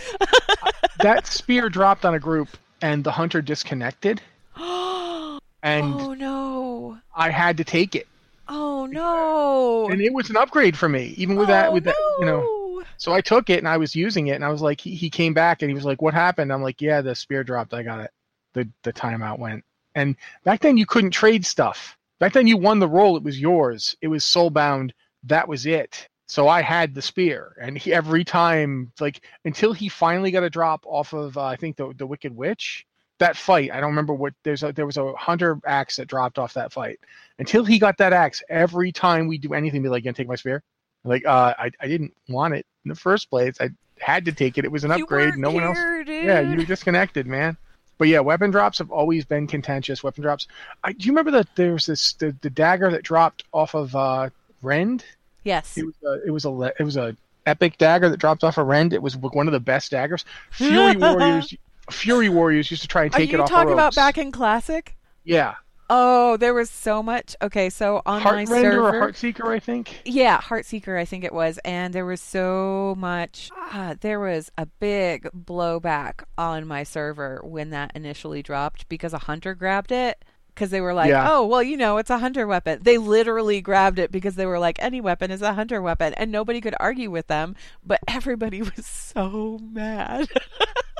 that 0.99 1.25
spear 1.27 1.67
dropped 1.67 2.05
on 2.05 2.13
a 2.13 2.19
group, 2.19 2.49
and 2.83 3.03
the 3.03 3.11
hunter 3.11 3.41
disconnected, 3.41 4.21
and 4.55 5.41
oh 5.63 6.13
no! 6.13 6.97
I 7.15 7.31
had 7.31 7.57
to 7.57 7.63
take 7.63 7.95
it. 7.95 8.07
Oh 8.47 8.85
no! 8.85 9.87
And 9.89 9.99
it 9.99 10.13
was 10.13 10.29
an 10.29 10.37
upgrade 10.37 10.77
for 10.77 10.87
me, 10.87 11.15
even 11.17 11.35
with 11.35 11.47
that. 11.47 11.69
Oh, 11.69 11.73
With 11.73 11.85
that, 11.85 11.95
you 12.19 12.25
know! 12.27 12.83
So 12.97 13.13
I 13.13 13.21
took 13.21 13.49
it 13.49 13.57
and 13.57 13.67
I 13.67 13.77
was 13.77 13.95
using 13.95 14.27
it 14.27 14.35
and 14.35 14.45
I 14.45 14.49
was 14.49 14.61
like, 14.61 14.79
he, 14.79 14.93
he 14.93 15.09
came 15.09 15.33
back 15.33 15.63
and 15.63 15.71
he 15.71 15.75
was 15.75 15.85
like, 15.85 16.03
what 16.03 16.13
happened? 16.13 16.53
I'm 16.53 16.61
like, 16.61 16.81
yeah, 16.81 17.01
the 17.01 17.15
spear 17.15 17.43
dropped. 17.43 17.73
I 17.73 17.81
got 17.81 17.99
it. 18.01 18.11
The 18.53 18.69
the 18.83 18.93
timeout 18.93 19.39
went. 19.39 19.63
And 19.95 20.15
back 20.43 20.59
then 20.61 20.77
you 20.77 20.85
couldn't 20.85 21.11
trade 21.11 21.45
stuff. 21.45 21.97
Back 22.19 22.33
then 22.33 22.47
you 22.47 22.57
won 22.57 22.79
the 22.79 22.87
role, 22.87 23.17
It 23.17 23.23
was 23.23 23.39
yours. 23.39 23.95
It 24.01 24.07
was 24.07 24.23
soul 24.23 24.49
bound. 24.49 24.93
That 25.23 25.47
was 25.47 25.65
it. 25.65 26.07
So 26.27 26.47
I 26.47 26.61
had 26.61 26.93
the 26.95 27.01
spear, 27.01 27.55
and 27.61 27.77
he, 27.77 27.93
every 27.93 28.23
time, 28.23 28.91
like 28.99 29.21
until 29.45 29.73
he 29.73 29.89
finally 29.89 30.31
got 30.31 30.43
a 30.43 30.49
drop 30.49 30.83
off 30.87 31.13
of, 31.13 31.37
uh, 31.37 31.43
I 31.43 31.55
think 31.55 31.77
the 31.77 31.93
the 31.97 32.07
Wicked 32.07 32.35
Witch. 32.35 32.85
That 33.19 33.37
fight, 33.37 33.71
I 33.71 33.79
don't 33.79 33.91
remember 33.91 34.13
what. 34.13 34.33
There's 34.43 34.63
a, 34.63 34.73
there 34.73 34.85
was 34.85 34.97
a 34.97 35.13
hunter 35.13 35.57
axe 35.65 35.95
that 35.95 36.07
dropped 36.07 36.37
off 36.37 36.53
that 36.55 36.73
fight. 36.73 36.99
Until 37.39 37.63
he 37.63 37.79
got 37.79 37.97
that 37.99 38.11
axe, 38.11 38.43
every 38.49 38.91
time 38.91 39.27
we 39.27 39.37
do 39.37 39.53
anything, 39.53 39.83
be 39.83 39.87
like, 39.87 40.03
"Gonna 40.03 40.13
take 40.13 40.27
my 40.27 40.35
spear?" 40.35 40.63
Like, 41.05 41.25
uh, 41.25 41.53
I 41.57 41.71
I 41.79 41.87
didn't 41.87 42.13
want 42.27 42.55
it 42.55 42.65
in 42.83 42.89
the 42.89 42.95
first 42.95 43.29
place. 43.29 43.55
I 43.61 43.69
had 43.99 44.25
to 44.25 44.31
take 44.33 44.57
it. 44.57 44.65
It 44.65 44.71
was 44.71 44.83
an 44.83 44.91
You 44.97 45.03
upgrade. 45.03 45.37
No 45.37 45.51
one 45.51 45.63
else. 45.63 45.77
here. 45.77 46.03
Yeah, 46.03 46.41
you 46.41 46.57
were 46.57 46.65
disconnected, 46.65 47.27
man. 47.27 47.55
But 47.97 48.07
yeah, 48.07 48.19
weapon 48.19 48.51
drops 48.51 48.79
have 48.79 48.91
always 48.91 49.25
been 49.25 49.47
contentious. 49.47 50.03
Weapon 50.03 50.23
drops. 50.23 50.47
I, 50.83 50.91
do 50.91 51.05
you 51.05 51.11
remember 51.11 51.31
that 51.31 51.47
there 51.55 51.73
was 51.73 51.85
this 51.85 52.13
the, 52.13 52.35
the 52.41 52.49
dagger 52.49 52.91
that 52.91 53.03
dropped 53.03 53.43
off 53.53 53.73
of 53.73 53.95
uh, 53.95 54.29
Rend? 54.61 55.05
Yes. 55.43 55.77
It 55.77 55.85
was 55.85 55.95
a, 56.05 56.27
it 56.27 56.31
was 56.31 56.45
a 56.45 56.73
it 56.79 56.83
was 56.83 56.97
a 56.97 57.15
epic 57.45 57.77
dagger 57.77 58.09
that 58.09 58.17
dropped 58.17 58.43
off 58.43 58.57
a 58.57 58.63
Rend. 58.63 58.93
It 58.93 59.01
was 59.01 59.15
one 59.15 59.47
of 59.47 59.53
the 59.53 59.59
best 59.59 59.91
daggers. 59.91 60.25
Fury 60.51 60.95
Warriors, 60.97 61.53
Fury 61.89 62.29
Warriors 62.29 62.69
used 62.69 62.81
to 62.81 62.87
try 62.87 63.03
and 63.03 63.13
take 63.13 63.33
it 63.33 63.39
off. 63.39 63.49
Are 63.49 63.53
you 63.53 63.57
talking 63.57 63.73
about 63.73 63.95
back 63.95 64.17
in 64.17 64.31
Classic? 64.31 64.95
Yeah, 65.23 65.55
Oh, 65.89 66.37
there 66.37 66.53
was 66.53 66.69
so 66.69 67.03
much. 67.03 67.35
Okay, 67.41 67.69
so 67.69 68.01
on 68.05 68.23
my 68.23 68.43
Heartrender 68.43 68.47
or 68.47 68.61
server, 68.61 69.11
Heartseeker, 69.11 69.47
I 69.55 69.59
think. 69.59 70.01
Yeah, 70.05 70.41
Heartseeker, 70.41 70.97
I 70.99 71.05
think 71.05 71.23
it 71.23 71.33
was. 71.33 71.59
And 71.63 71.93
there 71.93 72.05
was 72.05 72.21
so 72.21 72.95
much. 72.97 73.49
Ah, 73.55 73.95
there 74.01 74.19
was 74.19 74.51
a 74.57 74.65
big 74.65 75.29
blowback 75.35 76.23
on 76.37 76.67
my 76.67 76.83
server 76.83 77.39
when 77.43 77.69
that 77.69 77.91
initially 77.95 78.41
dropped 78.41 78.89
because 78.89 79.13
a 79.13 79.19
hunter 79.19 79.53
grabbed 79.53 79.91
it. 79.91 80.23
Because 80.47 80.69
they 80.69 80.79
were 80.79 80.93
like, 80.93 81.09
Yeah. 81.09 81.27
oh, 81.29 81.45
well, 81.45 81.61
you 81.61 81.75
know, 81.75 81.97
it's 81.97 82.09
a 82.09 82.17
hunter 82.17 82.47
weapon. 82.47 82.79
They 82.81 82.97
literally 82.97 83.59
grabbed 83.59 83.99
it 83.99 84.09
because 84.09 84.35
they 84.35 84.45
were 84.45 84.57
like, 84.57 84.77
any 84.79 85.01
weapon 85.01 85.29
is 85.29 85.41
a 85.41 85.53
hunter 85.53 85.81
weapon. 85.81 86.13
And 86.13 86.31
nobody 86.31 86.61
could 86.61 86.75
argue 86.79 87.11
with 87.11 87.27
them. 87.27 87.55
But 87.85 87.99
everybody 88.07 88.61
was 88.61 88.85
so 88.85 89.59
mad. 89.61 90.29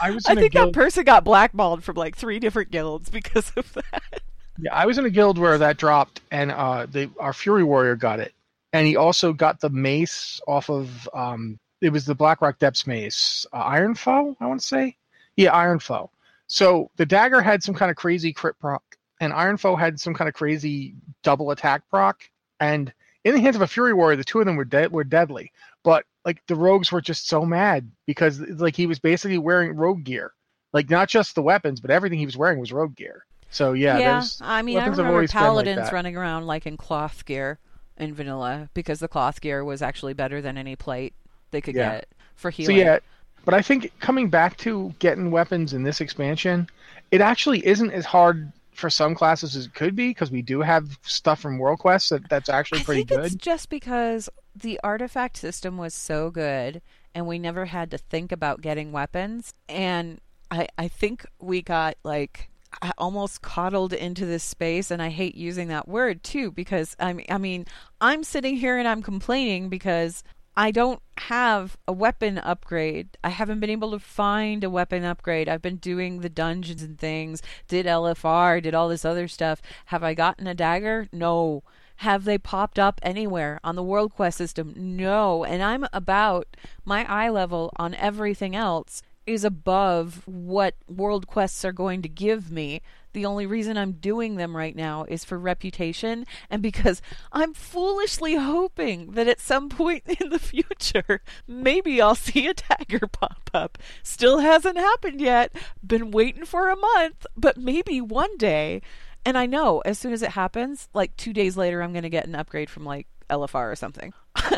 I 0.00 0.10
was 0.10 0.26
I 0.26 0.34
think 0.34 0.52
that 0.54 0.72
person 0.72 1.04
got 1.04 1.24
blackballed 1.24 1.84
from 1.84 1.96
like 1.96 2.16
three 2.16 2.38
different 2.38 2.70
guilds 2.70 3.10
because 3.10 3.52
of 3.56 3.72
that. 3.74 4.22
Yeah, 4.60 4.74
I 4.74 4.86
was 4.86 4.98
in 4.98 5.04
a 5.04 5.10
guild 5.10 5.38
where 5.38 5.56
that 5.58 5.76
dropped, 5.76 6.20
and 6.30 6.50
uh, 6.50 6.86
they 6.86 7.08
our 7.20 7.32
Fury 7.32 7.62
Warrior 7.62 7.96
got 7.96 8.20
it, 8.20 8.34
and 8.72 8.86
he 8.86 8.96
also 8.96 9.32
got 9.32 9.60
the 9.60 9.70
mace 9.70 10.40
off 10.48 10.68
of 10.68 11.08
um, 11.14 11.58
it 11.80 11.90
was 11.90 12.04
the 12.04 12.14
Blackrock 12.14 12.58
Depths 12.58 12.86
mace, 12.86 13.46
uh, 13.52 13.64
Ironfoe, 13.64 14.36
I 14.40 14.46
want 14.46 14.60
to 14.60 14.66
say, 14.66 14.96
yeah, 15.36 15.52
Ironfoe. 15.52 16.08
So 16.48 16.90
the 16.96 17.06
dagger 17.06 17.40
had 17.40 17.62
some 17.62 17.74
kind 17.74 17.90
of 17.90 17.96
crazy 17.96 18.32
crit 18.32 18.58
proc, 18.58 18.82
and 19.20 19.32
Ironfoe 19.32 19.78
had 19.78 20.00
some 20.00 20.14
kind 20.14 20.28
of 20.28 20.34
crazy 20.34 20.94
double 21.22 21.50
attack 21.50 21.82
proc, 21.88 22.22
and 22.58 22.92
in 23.24 23.34
the 23.34 23.40
hands 23.40 23.56
of 23.56 23.62
a 23.62 23.66
Fury 23.66 23.92
Warrior, 23.92 24.16
the 24.16 24.24
two 24.24 24.40
of 24.40 24.46
them 24.46 24.56
were 24.56 24.64
dead 24.64 24.92
were 24.92 25.04
deadly, 25.04 25.52
but 25.84 26.04
like 26.24 26.42
the 26.46 26.54
rogues 26.54 26.92
were 26.92 27.00
just 27.00 27.28
so 27.28 27.44
mad 27.44 27.90
because 28.06 28.40
like 28.40 28.76
he 28.76 28.86
was 28.86 28.98
basically 28.98 29.38
wearing 29.38 29.74
rogue 29.76 30.04
gear, 30.04 30.32
like 30.72 30.90
not 30.90 31.08
just 31.08 31.34
the 31.34 31.42
weapons, 31.42 31.80
but 31.80 31.90
everything 31.90 32.18
he 32.18 32.26
was 32.26 32.36
wearing 32.36 32.58
was 32.58 32.72
rogue 32.72 32.96
gear. 32.96 33.24
So 33.50 33.72
yeah, 33.72 33.96
there's- 33.98 34.40
I 34.42 34.62
mean, 34.62 34.76
I 34.78 34.82
remember 34.86 35.12
been 35.12 35.20
like 35.22 35.30
paladins 35.30 35.92
running 35.92 36.16
around 36.16 36.46
like 36.46 36.66
in 36.66 36.76
cloth 36.76 37.24
gear 37.24 37.58
in 37.96 38.14
vanilla 38.14 38.68
because 38.74 39.00
the 39.00 39.08
cloth 39.08 39.40
gear 39.40 39.64
was 39.64 39.82
actually 39.82 40.12
better 40.12 40.40
than 40.40 40.56
any 40.58 40.76
plate 40.76 41.14
they 41.50 41.60
could 41.60 41.74
Yeah. 41.74 41.92
get 41.96 42.08
for 42.36 42.50
healing. 42.50 42.76
So 42.76 42.82
yeah, 42.82 42.98
but 43.44 43.54
I 43.54 43.62
think 43.62 43.90
coming 44.00 44.28
back 44.28 44.56
to 44.58 44.94
getting 44.98 45.30
weapons 45.30 45.72
in 45.72 45.82
this 45.82 46.00
expansion, 46.00 46.68
it 47.10 47.20
actually 47.22 47.66
isn't 47.66 47.90
as 47.90 48.04
hard 48.04 48.52
for 48.78 48.88
some 48.88 49.14
classes 49.14 49.56
it 49.56 49.74
could 49.74 49.96
be 49.96 50.08
because 50.08 50.30
we 50.30 50.40
do 50.40 50.60
have 50.60 50.98
stuff 51.02 51.40
from 51.40 51.58
World 51.58 51.80
Quest 51.80 52.10
that, 52.10 52.28
that's 52.28 52.48
actually 52.48 52.80
I 52.80 52.84
pretty 52.84 53.04
think 53.04 53.24
it's 53.24 53.34
good. 53.34 53.42
just 53.42 53.70
because 53.70 54.28
the 54.54 54.78
artifact 54.84 55.36
system 55.36 55.76
was 55.76 55.92
so 55.94 56.30
good 56.30 56.80
and 57.14 57.26
we 57.26 57.40
never 57.40 57.64
had 57.64 57.90
to 57.90 57.98
think 57.98 58.30
about 58.30 58.60
getting 58.60 58.92
weapons 58.92 59.52
and 59.68 60.20
I 60.50 60.68
I 60.78 60.86
think 60.86 61.26
we 61.40 61.60
got 61.60 61.96
like 62.04 62.50
I 62.80 62.92
almost 62.98 63.42
coddled 63.42 63.92
into 63.92 64.26
this 64.26 64.44
space 64.44 64.92
and 64.92 65.02
I 65.02 65.08
hate 65.08 65.34
using 65.34 65.68
that 65.68 65.88
word 65.88 66.22
too 66.22 66.52
because 66.52 66.94
I 67.00 67.12
mean 67.12 67.26
I 67.28 67.38
mean 67.38 67.66
I'm 68.00 68.22
sitting 68.22 68.56
here 68.56 68.78
and 68.78 68.86
I'm 68.86 69.02
complaining 69.02 69.68
because 69.68 70.22
I 70.58 70.72
don't 70.72 71.00
have 71.18 71.78
a 71.86 71.92
weapon 71.92 72.36
upgrade. 72.38 73.16
I 73.22 73.28
haven't 73.28 73.60
been 73.60 73.70
able 73.70 73.92
to 73.92 74.00
find 74.00 74.64
a 74.64 74.70
weapon 74.70 75.04
upgrade. 75.04 75.48
I've 75.48 75.62
been 75.62 75.76
doing 75.76 76.18
the 76.18 76.28
dungeons 76.28 76.82
and 76.82 76.98
things, 76.98 77.40
did 77.68 77.86
LFR, 77.86 78.60
did 78.60 78.74
all 78.74 78.88
this 78.88 79.04
other 79.04 79.28
stuff. 79.28 79.62
Have 79.86 80.02
I 80.02 80.14
gotten 80.14 80.48
a 80.48 80.56
dagger? 80.56 81.06
No. 81.12 81.62
Have 81.98 82.24
they 82.24 82.38
popped 82.38 82.76
up 82.76 82.98
anywhere 83.04 83.60
on 83.62 83.76
the 83.76 83.84
World 83.84 84.12
Quest 84.12 84.36
system? 84.36 84.74
No. 84.76 85.44
And 85.44 85.62
I'm 85.62 85.86
about 85.92 86.48
my 86.84 87.08
eye 87.08 87.28
level 87.28 87.72
on 87.76 87.94
everything 87.94 88.56
else 88.56 89.00
is 89.28 89.44
above 89.44 90.22
what 90.26 90.74
world 90.88 91.28
quests 91.28 91.64
are 91.64 91.70
going 91.70 92.02
to 92.02 92.08
give 92.08 92.50
me. 92.50 92.82
The 93.18 93.26
only 93.26 93.46
reason 93.46 93.76
I'm 93.76 93.94
doing 93.94 94.36
them 94.36 94.56
right 94.56 94.76
now 94.76 95.04
is 95.08 95.24
for 95.24 95.40
reputation 95.40 96.24
and 96.50 96.62
because 96.62 97.02
I'm 97.32 97.52
foolishly 97.52 98.36
hoping 98.36 99.10
that 99.14 99.26
at 99.26 99.40
some 99.40 99.68
point 99.68 100.04
in 100.20 100.28
the 100.28 100.38
future, 100.38 101.20
maybe 101.44 102.00
I'll 102.00 102.14
see 102.14 102.46
a 102.46 102.54
dagger 102.54 103.08
pop 103.08 103.50
up. 103.52 103.76
Still 104.04 104.38
hasn't 104.38 104.76
happened 104.76 105.20
yet. 105.20 105.50
Been 105.84 106.12
waiting 106.12 106.44
for 106.44 106.68
a 106.68 106.76
month, 106.76 107.26
but 107.36 107.56
maybe 107.56 108.00
one 108.00 108.36
day. 108.36 108.82
And 109.24 109.36
I 109.36 109.46
know 109.46 109.80
as 109.80 109.98
soon 109.98 110.12
as 110.12 110.22
it 110.22 110.30
happens, 110.30 110.88
like 110.94 111.16
two 111.16 111.32
days 111.32 111.56
later, 111.56 111.82
I'm 111.82 111.92
going 111.92 112.04
to 112.04 112.08
get 112.08 112.28
an 112.28 112.36
upgrade 112.36 112.70
from 112.70 112.84
like 112.84 113.08
LFR 113.30 113.72
or 113.72 113.74
something. 113.74 114.12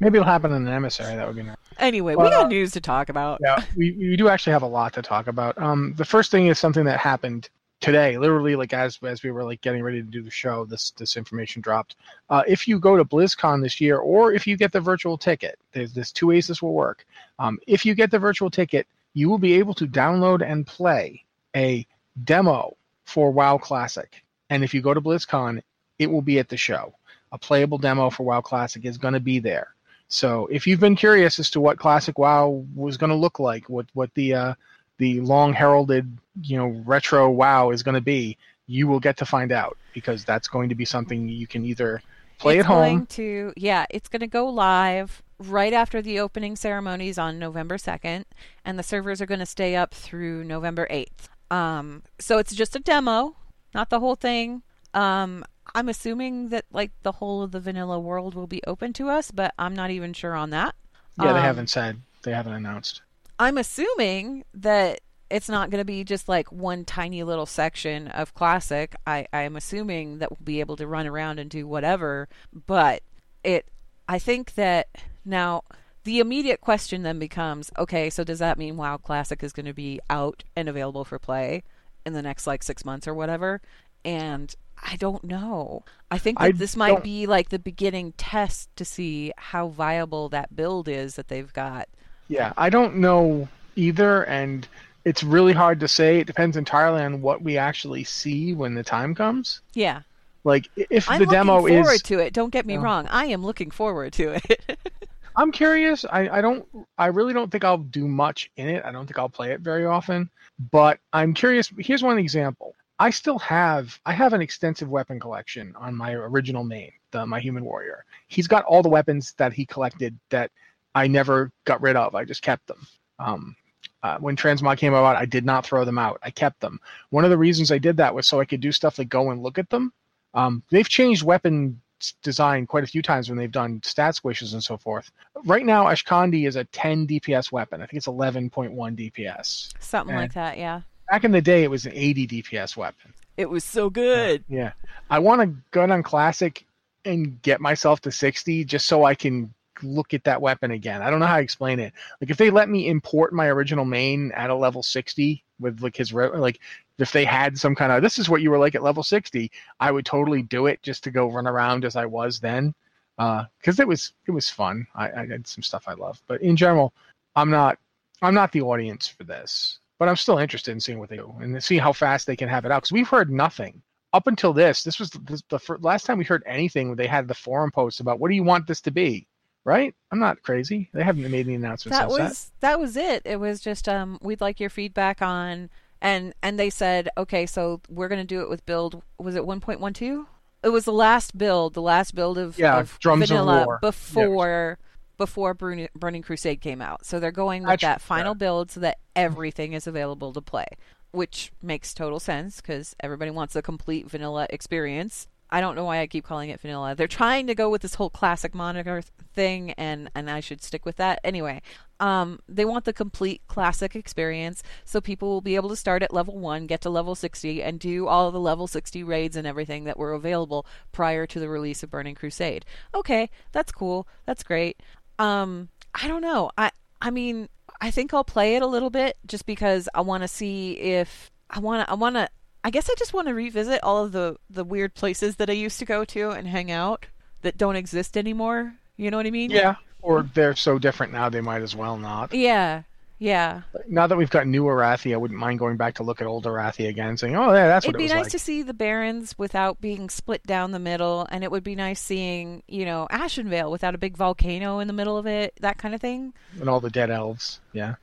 Maybe 0.00 0.18
it'll 0.18 0.24
happen 0.26 0.50
in 0.52 0.66
an 0.66 0.72
emissary. 0.72 1.14
That 1.14 1.26
would 1.28 1.36
be 1.36 1.44
nice. 1.44 1.56
anyway, 1.78 2.14
we 2.14 2.24
Well, 2.24 2.30
got 2.30 2.48
news 2.48 2.72
to 2.72 2.80
talk 2.80 3.10
about. 3.10 3.38
Yeah, 3.40 3.62
we, 3.76 3.92
we 3.92 4.16
do 4.16 4.28
actually 4.28 4.54
have 4.54 4.62
a 4.62 4.66
lot 4.66 4.92
to 4.94 5.02
talk 5.02 5.28
about. 5.28 5.56
Um, 5.56 5.94
the 5.96 6.06
first 6.06 6.32
thing 6.32 6.48
is 6.48 6.58
something 6.58 6.84
that 6.86 6.98
happened 6.98 7.48
today, 7.80 8.18
literally 8.18 8.56
like 8.56 8.72
as 8.72 8.98
as 9.02 9.22
we 9.22 9.30
were 9.30 9.44
like 9.44 9.60
getting 9.60 9.82
ready 9.82 10.02
to 10.02 10.08
do 10.08 10.22
the 10.22 10.30
show. 10.30 10.64
This 10.64 10.90
this 10.92 11.16
information 11.16 11.62
dropped. 11.62 11.96
Uh, 12.28 12.42
if 12.46 12.68
you 12.68 12.78
go 12.78 12.96
to 12.96 13.04
BlizzCon 13.04 13.62
this 13.62 13.80
year, 13.80 13.98
or 13.98 14.32
if 14.32 14.46
you 14.46 14.56
get 14.56 14.72
the 14.72 14.80
virtual 14.80 15.18
ticket, 15.18 15.58
there's 15.72 15.92
there's 15.92 16.12
two 16.12 16.28
ways 16.28 16.46
this 16.46 16.62
will 16.62 16.74
work. 16.74 17.06
Um, 17.38 17.58
if 17.66 17.84
you 17.84 17.94
get 17.94 18.10
the 18.10 18.18
virtual 18.18 18.50
ticket, 18.50 18.86
you 19.14 19.28
will 19.28 19.38
be 19.38 19.54
able 19.54 19.74
to 19.74 19.86
download 19.86 20.42
and 20.42 20.66
play 20.66 21.24
a 21.56 21.86
demo 22.24 22.76
for 23.04 23.30
WoW 23.30 23.58
Classic. 23.58 24.22
And 24.50 24.62
if 24.62 24.74
you 24.74 24.82
go 24.82 24.94
to 24.94 25.00
BlizzCon, 25.00 25.62
it 25.98 26.10
will 26.10 26.22
be 26.22 26.38
at 26.38 26.48
the 26.48 26.56
show. 26.56 26.94
A 27.32 27.38
playable 27.38 27.78
demo 27.78 28.10
for 28.10 28.24
WoW 28.24 28.40
Classic 28.40 28.84
is 28.84 28.98
going 28.98 29.14
to 29.14 29.20
be 29.20 29.38
there. 29.38 29.74
So 30.08 30.48
if 30.48 30.66
you've 30.66 30.80
been 30.80 30.96
curious 30.96 31.38
as 31.38 31.50
to 31.50 31.60
what 31.60 31.78
Classic 31.78 32.18
WoW 32.18 32.66
was 32.74 32.96
going 32.96 33.10
to 33.10 33.16
look 33.16 33.38
like, 33.38 33.68
what 33.68 33.86
what 33.94 34.12
the 34.14 34.34
uh, 34.34 34.54
the 35.00 35.20
long 35.20 35.52
heralded 35.52 36.06
you 36.42 36.56
know 36.56 36.68
retro 36.86 37.28
WoW 37.30 37.70
is 37.70 37.82
going 37.82 37.96
to 37.96 38.00
be, 38.00 38.36
you 38.66 38.86
will 38.86 39.00
get 39.00 39.16
to 39.16 39.26
find 39.26 39.50
out 39.50 39.76
because 39.92 40.24
that's 40.24 40.46
going 40.46 40.68
to 40.68 40.74
be 40.76 40.84
something 40.84 41.28
you 41.28 41.46
can 41.46 41.64
either 41.64 42.00
play 42.38 42.58
it's 42.58 42.64
at 42.64 42.66
home. 42.66 42.82
Going 42.82 43.06
to 43.06 43.52
yeah, 43.56 43.86
it's 43.90 44.08
going 44.08 44.20
to 44.20 44.26
go 44.28 44.48
live 44.48 45.22
right 45.38 45.72
after 45.72 46.00
the 46.02 46.20
opening 46.20 46.54
ceremonies 46.54 47.18
on 47.18 47.38
November 47.38 47.78
second, 47.78 48.26
and 48.64 48.78
the 48.78 48.82
servers 48.82 49.20
are 49.20 49.26
going 49.26 49.40
to 49.40 49.46
stay 49.46 49.74
up 49.74 49.92
through 49.94 50.44
November 50.44 50.86
eighth. 50.90 51.28
Um, 51.50 52.02
so 52.20 52.38
it's 52.38 52.54
just 52.54 52.76
a 52.76 52.80
demo, 52.80 53.34
not 53.74 53.90
the 53.90 53.98
whole 54.00 54.14
thing. 54.14 54.62
Um, 54.94 55.44
I'm 55.74 55.88
assuming 55.88 56.50
that 56.50 56.64
like 56.72 56.90
the 57.02 57.12
whole 57.12 57.42
of 57.42 57.52
the 57.52 57.60
vanilla 57.60 57.98
world 57.98 58.34
will 58.34 58.46
be 58.46 58.62
open 58.66 58.92
to 58.94 59.08
us, 59.08 59.30
but 59.30 59.52
I'm 59.58 59.74
not 59.74 59.90
even 59.90 60.12
sure 60.12 60.34
on 60.34 60.50
that. 60.50 60.74
Yeah, 61.18 61.32
they 61.32 61.38
Um, 61.40 61.44
haven't 61.44 61.70
said. 61.70 62.00
They 62.22 62.32
haven't 62.32 62.52
announced. 62.52 63.02
I'm 63.40 63.56
assuming 63.58 64.44
that 64.52 65.00
it's 65.30 65.48
not 65.48 65.70
going 65.70 65.80
to 65.80 65.84
be 65.86 66.04
just 66.04 66.28
like 66.28 66.52
one 66.52 66.84
tiny 66.84 67.22
little 67.22 67.46
section 67.46 68.08
of 68.08 68.34
classic. 68.34 68.94
I 69.06 69.26
I 69.32 69.42
am 69.42 69.56
assuming 69.56 70.18
that 70.18 70.30
we'll 70.30 70.44
be 70.44 70.60
able 70.60 70.76
to 70.76 70.86
run 70.86 71.06
around 71.06 71.38
and 71.38 71.48
do 71.48 71.66
whatever, 71.66 72.28
but 72.52 73.02
it 73.42 73.66
I 74.06 74.18
think 74.18 74.54
that 74.56 74.88
now 75.24 75.62
the 76.04 76.18
immediate 76.18 76.60
question 76.60 77.02
then 77.02 77.18
becomes, 77.18 77.70
okay, 77.78 78.10
so 78.10 78.24
does 78.24 78.40
that 78.40 78.58
mean 78.58 78.76
WoW 78.76 78.98
Classic 78.98 79.42
is 79.42 79.52
going 79.52 79.66
to 79.66 79.74
be 79.74 80.00
out 80.10 80.44
and 80.54 80.68
available 80.68 81.04
for 81.04 81.18
play 81.18 81.62
in 82.04 82.12
the 82.12 82.22
next 82.22 82.46
like 82.46 82.62
6 82.62 82.84
months 82.84 83.08
or 83.08 83.14
whatever? 83.14 83.62
And 84.04 84.54
I 84.82 84.96
don't 84.96 85.24
know. 85.24 85.84
I 86.10 86.18
think 86.18 86.38
that 86.38 86.44
I 86.44 86.52
this 86.52 86.76
might 86.76 86.88
don't- 86.88 87.04
be 87.04 87.26
like 87.26 87.48
the 87.48 87.58
beginning 87.58 88.12
test 88.18 88.74
to 88.76 88.84
see 88.84 89.32
how 89.36 89.68
viable 89.68 90.28
that 90.30 90.54
build 90.54 90.88
is 90.88 91.14
that 91.14 91.28
they've 91.28 91.52
got. 91.52 91.88
Yeah, 92.30 92.52
I 92.56 92.70
don't 92.70 92.96
know 92.96 93.48
either, 93.74 94.22
and 94.24 94.66
it's 95.04 95.24
really 95.24 95.52
hard 95.52 95.80
to 95.80 95.88
say. 95.88 96.20
It 96.20 96.26
depends 96.28 96.56
entirely 96.56 97.02
on 97.02 97.20
what 97.20 97.42
we 97.42 97.58
actually 97.58 98.04
see 98.04 98.54
when 98.54 98.74
the 98.74 98.84
time 98.84 99.14
comes. 99.16 99.60
Yeah. 99.74 100.02
Like 100.44 100.70
if 100.76 101.10
I'm 101.10 101.18
the 101.18 101.26
looking 101.26 101.32
demo 101.38 101.66
forward 101.66 102.04
to 102.04 102.18
it. 102.20 102.32
Don't 102.32 102.50
get 102.50 102.64
me 102.66 102.78
Oh. 102.78 102.82
wrong. 102.82 103.06
I 103.08 103.26
am 103.26 103.44
looking 103.44 103.70
forward 103.70 104.12
to 104.14 104.38
it. 104.42 104.78
I'm 105.36 105.50
curious. 105.52 106.04
I, 106.04 106.28
I 106.28 106.40
don't. 106.40 106.64
I 106.98 107.06
really 107.06 107.32
don't 107.32 107.50
think 107.50 107.64
I'll 107.64 107.78
do 107.78 108.06
much 108.06 108.50
in 108.56 108.68
it. 108.68 108.84
I 108.84 108.92
don't 108.92 109.06
think 109.06 109.18
I'll 109.18 109.28
play 109.28 109.50
it 109.52 109.60
very 109.60 109.84
often. 109.84 110.30
But 110.70 110.98
I'm 111.12 111.34
curious. 111.34 111.70
Here's 111.78 112.02
one 112.02 112.18
example. 112.18 112.74
I 112.98 113.10
still 113.10 113.38
have. 113.40 113.98
I 114.06 114.12
have 114.12 114.34
an 114.34 114.40
extensive 114.40 114.88
weapon 114.88 115.18
collection 115.18 115.74
on 115.76 115.94
my 115.96 116.12
original 116.12 116.62
main, 116.64 116.92
the 117.10 117.26
my 117.26 117.40
human 117.40 117.64
warrior. 117.64 118.04
He's 118.28 118.46
got 118.46 118.64
all 118.64 118.82
the 118.82 118.88
weapons 118.88 119.34
that 119.38 119.52
he 119.52 119.66
collected 119.66 120.18
that 120.30 120.50
I 120.94 121.06
never 121.06 121.52
got 121.64 121.82
rid 121.82 121.96
of. 121.96 122.14
I 122.14 122.24
just 122.24 122.42
kept 122.42 122.66
them. 122.66 122.86
Um, 123.18 123.56
uh, 124.02 124.18
when 124.18 124.36
transmog 124.36 124.78
came 124.78 124.94
about, 124.94 125.16
I 125.16 125.26
did 125.26 125.44
not 125.44 125.66
throw 125.66 125.84
them 125.84 125.98
out. 125.98 126.18
I 126.22 126.30
kept 126.30 126.60
them. 126.60 126.80
One 127.10 127.24
of 127.24 127.30
the 127.30 127.38
reasons 127.38 127.70
I 127.70 127.78
did 127.78 127.98
that 127.98 128.14
was 128.14 128.26
so 128.26 128.40
I 128.40 128.44
could 128.44 128.60
do 128.60 128.72
stuff 128.72 128.98
like 128.98 129.08
go 129.08 129.30
and 129.30 129.42
look 129.42 129.58
at 129.58 129.68
them. 129.68 129.92
Um, 130.32 130.62
they've 130.70 130.88
changed 130.88 131.22
weapon 131.22 131.80
design 132.22 132.66
quite 132.66 132.84
a 132.84 132.86
few 132.86 133.02
times 133.02 133.28
when 133.28 133.36
they've 133.36 133.52
done 133.52 133.80
stat 133.84 134.14
squishes 134.14 134.54
and 134.54 134.62
so 134.62 134.78
forth. 134.78 135.10
Right 135.44 135.66
now, 135.66 135.84
Ashkandi 135.84 136.48
is 136.48 136.56
a 136.56 136.64
10 136.64 137.06
DPS 137.06 137.52
weapon. 137.52 137.82
I 137.82 137.86
think 137.86 137.98
it's 137.98 138.06
11.1 138.06 138.50
DPS. 138.74 139.72
Something 139.80 140.14
And 140.14 140.22
like 140.22 140.34
that, 140.34 140.56
yeah. 140.56 140.82
Back 141.10 141.24
in 141.24 141.32
the 141.32 141.42
day, 141.42 141.64
it 141.64 141.70
was 141.70 141.86
an 141.86 141.92
80 141.94 142.26
DPS 142.26 142.76
weapon. 142.76 143.12
It 143.36 143.50
was 143.50 143.64
so 143.64 143.90
good. 143.90 144.44
Yeah. 144.48 144.72
I 145.10 145.18
want 145.18 145.42
to 145.42 145.56
gun 145.72 145.90
on 145.90 146.02
Classic 146.02 146.64
and 147.04 147.40
get 147.42 147.60
myself 147.60 148.00
to 148.02 148.12
60 148.12 148.64
just 148.64 148.86
so 148.86 149.04
I 149.04 149.14
can 149.14 149.52
look 149.82 150.14
at 150.14 150.24
that 150.24 150.40
weapon 150.40 150.70
again. 150.70 151.02
I 151.02 151.10
don't 151.10 151.20
know 151.20 151.26
how 151.26 151.36
to 151.36 151.42
explain 151.42 151.80
it. 151.80 151.92
Like 152.20 152.30
if 152.30 152.36
they 152.36 152.50
let 152.50 152.68
me 152.68 152.88
import 152.88 153.32
my 153.32 153.46
original 153.46 153.84
main 153.84 154.32
at 154.32 154.50
a 154.50 154.54
level 154.54 154.82
60 154.82 155.44
with 155.58 155.82
like 155.82 155.96
his 155.96 156.12
like 156.12 156.60
if 156.98 157.12
they 157.12 157.24
had 157.24 157.58
some 157.58 157.74
kind 157.74 157.92
of 157.92 158.02
this 158.02 158.18
is 158.18 158.28
what 158.28 158.42
you 158.42 158.50
were 158.50 158.58
like 158.58 158.74
at 158.74 158.82
level 158.82 159.02
60, 159.02 159.50
I 159.78 159.90
would 159.90 160.06
totally 160.06 160.42
do 160.42 160.66
it 160.66 160.82
just 160.82 161.04
to 161.04 161.10
go 161.10 161.30
run 161.30 161.46
around 161.46 161.84
as 161.84 161.96
I 161.96 162.06
was 162.06 162.40
then. 162.40 162.74
Uh, 163.18 163.44
cuz 163.62 163.78
it 163.78 163.88
was 163.88 164.12
it 164.26 164.30
was 164.30 164.48
fun. 164.48 164.86
I, 164.94 165.10
I 165.10 165.26
had 165.26 165.46
some 165.46 165.62
stuff 165.62 165.84
I 165.86 165.94
love, 165.94 166.22
but 166.26 166.40
in 166.42 166.56
general, 166.56 166.94
I'm 167.36 167.50
not 167.50 167.78
I'm 168.22 168.34
not 168.34 168.52
the 168.52 168.62
audience 168.62 169.08
for 169.08 169.24
this. 169.24 169.78
But 169.98 170.08
I'm 170.08 170.16
still 170.16 170.38
interested 170.38 170.72
in 170.72 170.80
seeing 170.80 170.98
what 170.98 171.10
they 171.10 171.16
do 171.16 171.34
and 171.40 171.62
see 171.62 171.76
how 171.76 171.92
fast 171.92 172.26
they 172.26 172.36
can 172.36 172.48
have 172.48 172.64
it 172.64 172.72
out 172.72 172.82
cuz 172.82 172.92
we've 172.92 173.08
heard 173.08 173.30
nothing 173.30 173.82
up 174.12 174.26
until 174.26 174.52
this. 174.52 174.82
This 174.82 174.98
was 174.98 175.10
the, 175.10 175.42
the, 175.48 175.58
the 175.58 175.78
last 175.80 176.06
time 176.06 176.18
we 176.18 176.24
heard 176.24 176.42
anything. 176.46 176.94
They 176.96 177.06
had 177.06 177.28
the 177.28 177.34
forum 177.34 177.70
post 177.70 178.00
about 178.00 178.18
what 178.18 178.28
do 178.28 178.34
you 178.34 178.42
want 178.42 178.66
this 178.66 178.80
to 178.82 178.90
be 178.90 179.26
right? 179.64 179.94
I'm 180.10 180.18
not 180.18 180.42
crazy. 180.42 180.90
They 180.92 181.02
haven't 181.02 181.30
made 181.30 181.46
any 181.46 181.54
announcements. 181.54 181.98
That 181.98 182.08
was 182.08 182.18
yet. 182.18 182.50
that 182.60 182.80
was 182.80 182.96
it. 182.96 183.22
It 183.24 183.38
was 183.40 183.60
just 183.60 183.88
um 183.88 184.18
we'd 184.22 184.40
like 184.40 184.60
your 184.60 184.70
feedback 184.70 185.22
on 185.22 185.70
and 186.00 186.34
and 186.42 186.58
they 186.58 186.70
said 186.70 187.08
okay 187.16 187.46
so 187.46 187.80
we're 187.88 188.08
going 188.08 188.20
to 188.20 188.26
do 188.26 188.40
it 188.40 188.48
with 188.48 188.64
build 188.66 189.02
was 189.18 189.34
it 189.34 189.42
1.12 189.42 190.26
it 190.62 190.68
was 190.68 190.84
the 190.84 190.92
last 190.92 191.36
build 191.36 191.74
the 191.74 191.82
last 191.82 192.14
build 192.14 192.38
of, 192.38 192.58
Yeah, 192.58 192.78
of 192.78 192.98
Drums 193.00 193.24
of 193.24 193.28
vanilla 193.28 193.64
War. 193.66 193.78
before 193.80 194.78
before 195.16 195.52
Burning, 195.52 195.88
Burning 195.94 196.22
Crusade 196.22 196.60
came 196.60 196.80
out 196.80 197.04
so 197.04 197.20
they're 197.20 197.30
going 197.30 197.64
with 197.64 197.80
that 197.80 198.00
final 198.00 198.30
yeah. 198.30 198.38
build 198.38 198.70
so 198.70 198.80
that 198.80 198.98
everything 199.14 199.74
is 199.74 199.86
available 199.86 200.32
to 200.32 200.40
play 200.40 200.66
which 201.12 201.52
makes 201.60 201.92
total 201.92 202.20
sense 202.20 202.60
because 202.60 202.94
everybody 203.00 203.30
wants 203.30 203.56
a 203.56 203.62
complete 203.62 204.08
vanilla 204.08 204.46
experience 204.50 205.28
I 205.52 205.60
don't 205.60 205.74
know 205.74 205.84
why 205.84 206.00
I 206.00 206.06
keep 206.06 206.24
calling 206.24 206.50
it 206.50 206.60
vanilla. 206.60 206.94
They're 206.94 207.08
trying 207.08 207.46
to 207.48 207.54
go 207.54 207.68
with 207.68 207.82
this 207.82 207.94
whole 207.94 208.10
classic 208.10 208.54
moniker 208.54 209.02
thing, 209.34 209.72
and 209.72 210.10
and 210.14 210.30
I 210.30 210.40
should 210.40 210.62
stick 210.62 210.84
with 210.84 210.96
that 210.96 211.20
anyway. 211.24 211.62
Um, 211.98 212.40
they 212.48 212.64
want 212.64 212.86
the 212.86 212.92
complete 212.92 213.42
classic 213.46 213.94
experience, 213.94 214.62
so 214.84 215.00
people 215.00 215.28
will 215.28 215.40
be 215.40 215.56
able 215.56 215.68
to 215.68 215.76
start 215.76 216.02
at 216.02 216.14
level 216.14 216.38
one, 216.38 216.66
get 216.66 216.80
to 216.82 216.90
level 216.90 217.14
sixty, 217.14 217.62
and 217.62 217.78
do 217.78 218.06
all 218.06 218.30
the 218.30 218.40
level 218.40 218.66
sixty 218.66 219.02
raids 219.02 219.36
and 219.36 219.46
everything 219.46 219.84
that 219.84 219.98
were 219.98 220.12
available 220.12 220.66
prior 220.92 221.26
to 221.26 221.40
the 221.40 221.48
release 221.48 221.82
of 221.82 221.90
Burning 221.90 222.14
Crusade. 222.14 222.64
Okay, 222.94 223.28
that's 223.52 223.72
cool. 223.72 224.06
That's 224.26 224.42
great. 224.42 224.80
Um, 225.18 225.68
I 225.94 226.08
don't 226.08 226.22
know. 226.22 226.50
I 226.56 226.70
I 227.02 227.10
mean, 227.10 227.48
I 227.80 227.90
think 227.90 228.14
I'll 228.14 228.24
play 228.24 228.56
it 228.56 228.62
a 228.62 228.66
little 228.66 228.90
bit 228.90 229.18
just 229.26 229.46
because 229.46 229.88
I 229.94 230.00
want 230.02 230.22
to 230.22 230.28
see 230.28 230.72
if 230.72 231.30
I 231.50 231.58
want 231.58 231.86
to. 231.86 231.90
I 231.90 231.94
want 231.94 232.16
to. 232.16 232.28
I 232.62 232.70
guess 232.70 232.90
I 232.90 232.94
just 232.98 233.14
want 233.14 233.28
to 233.28 233.34
revisit 233.34 233.82
all 233.82 234.04
of 234.04 234.12
the 234.12 234.36
the 234.48 234.64
weird 234.64 234.94
places 234.94 235.36
that 235.36 235.48
I 235.48 235.54
used 235.54 235.78
to 235.78 235.84
go 235.84 236.04
to 236.06 236.30
and 236.30 236.46
hang 236.46 236.70
out 236.70 237.06
that 237.42 237.56
don't 237.56 237.76
exist 237.76 238.16
anymore. 238.16 238.74
You 238.96 239.10
know 239.10 239.16
what 239.16 239.26
I 239.26 239.30
mean? 239.30 239.50
Yeah. 239.50 239.76
Or 240.02 240.22
they're 240.34 240.56
so 240.56 240.78
different 240.78 241.12
now 241.12 241.28
they 241.28 241.40
might 241.40 241.62
as 241.62 241.74
well 241.74 241.96
not. 241.96 242.34
Yeah. 242.34 242.82
Yeah. 243.18 243.62
Now 243.86 244.06
that 244.06 244.16
we've 244.16 244.30
got 244.30 244.46
new 244.46 244.64
Arathi, 244.64 245.12
I 245.12 245.18
wouldn't 245.18 245.38
mind 245.38 245.58
going 245.58 245.76
back 245.76 245.96
to 245.96 246.02
look 246.02 246.22
at 246.22 246.26
old 246.26 246.44
Arathi 246.46 246.88
again 246.88 247.08
and 247.08 247.20
saying, 247.20 247.36
Oh 247.36 247.52
yeah, 247.52 247.66
that's 247.68 247.86
what 247.86 247.94
It'd 247.94 248.00
It'd 248.00 248.10
be 248.10 248.14
nice 248.14 248.24
like. 248.24 248.32
to 248.32 248.38
see 248.38 248.62
the 248.62 248.72
Barrens 248.72 249.36
without 249.38 249.78
being 249.78 250.08
split 250.08 250.42
down 250.46 250.70
the 250.70 250.78
middle, 250.78 251.26
and 251.30 251.44
it 251.44 251.50
would 251.50 251.62
be 251.62 251.74
nice 251.74 252.00
seeing, 252.00 252.62
you 252.66 252.86
know, 252.86 253.06
Ashenvale 253.10 253.70
without 253.70 253.94
a 253.94 253.98
big 253.98 254.16
volcano 254.16 254.78
in 254.78 254.86
the 254.86 254.94
middle 254.94 255.18
of 255.18 255.26
it, 255.26 255.52
that 255.60 255.76
kind 255.76 255.94
of 255.94 256.00
thing. 256.00 256.32
And 256.58 256.68
all 256.70 256.80
the 256.80 256.88
dead 256.88 257.10
elves. 257.10 257.60
Yeah. 257.74 257.96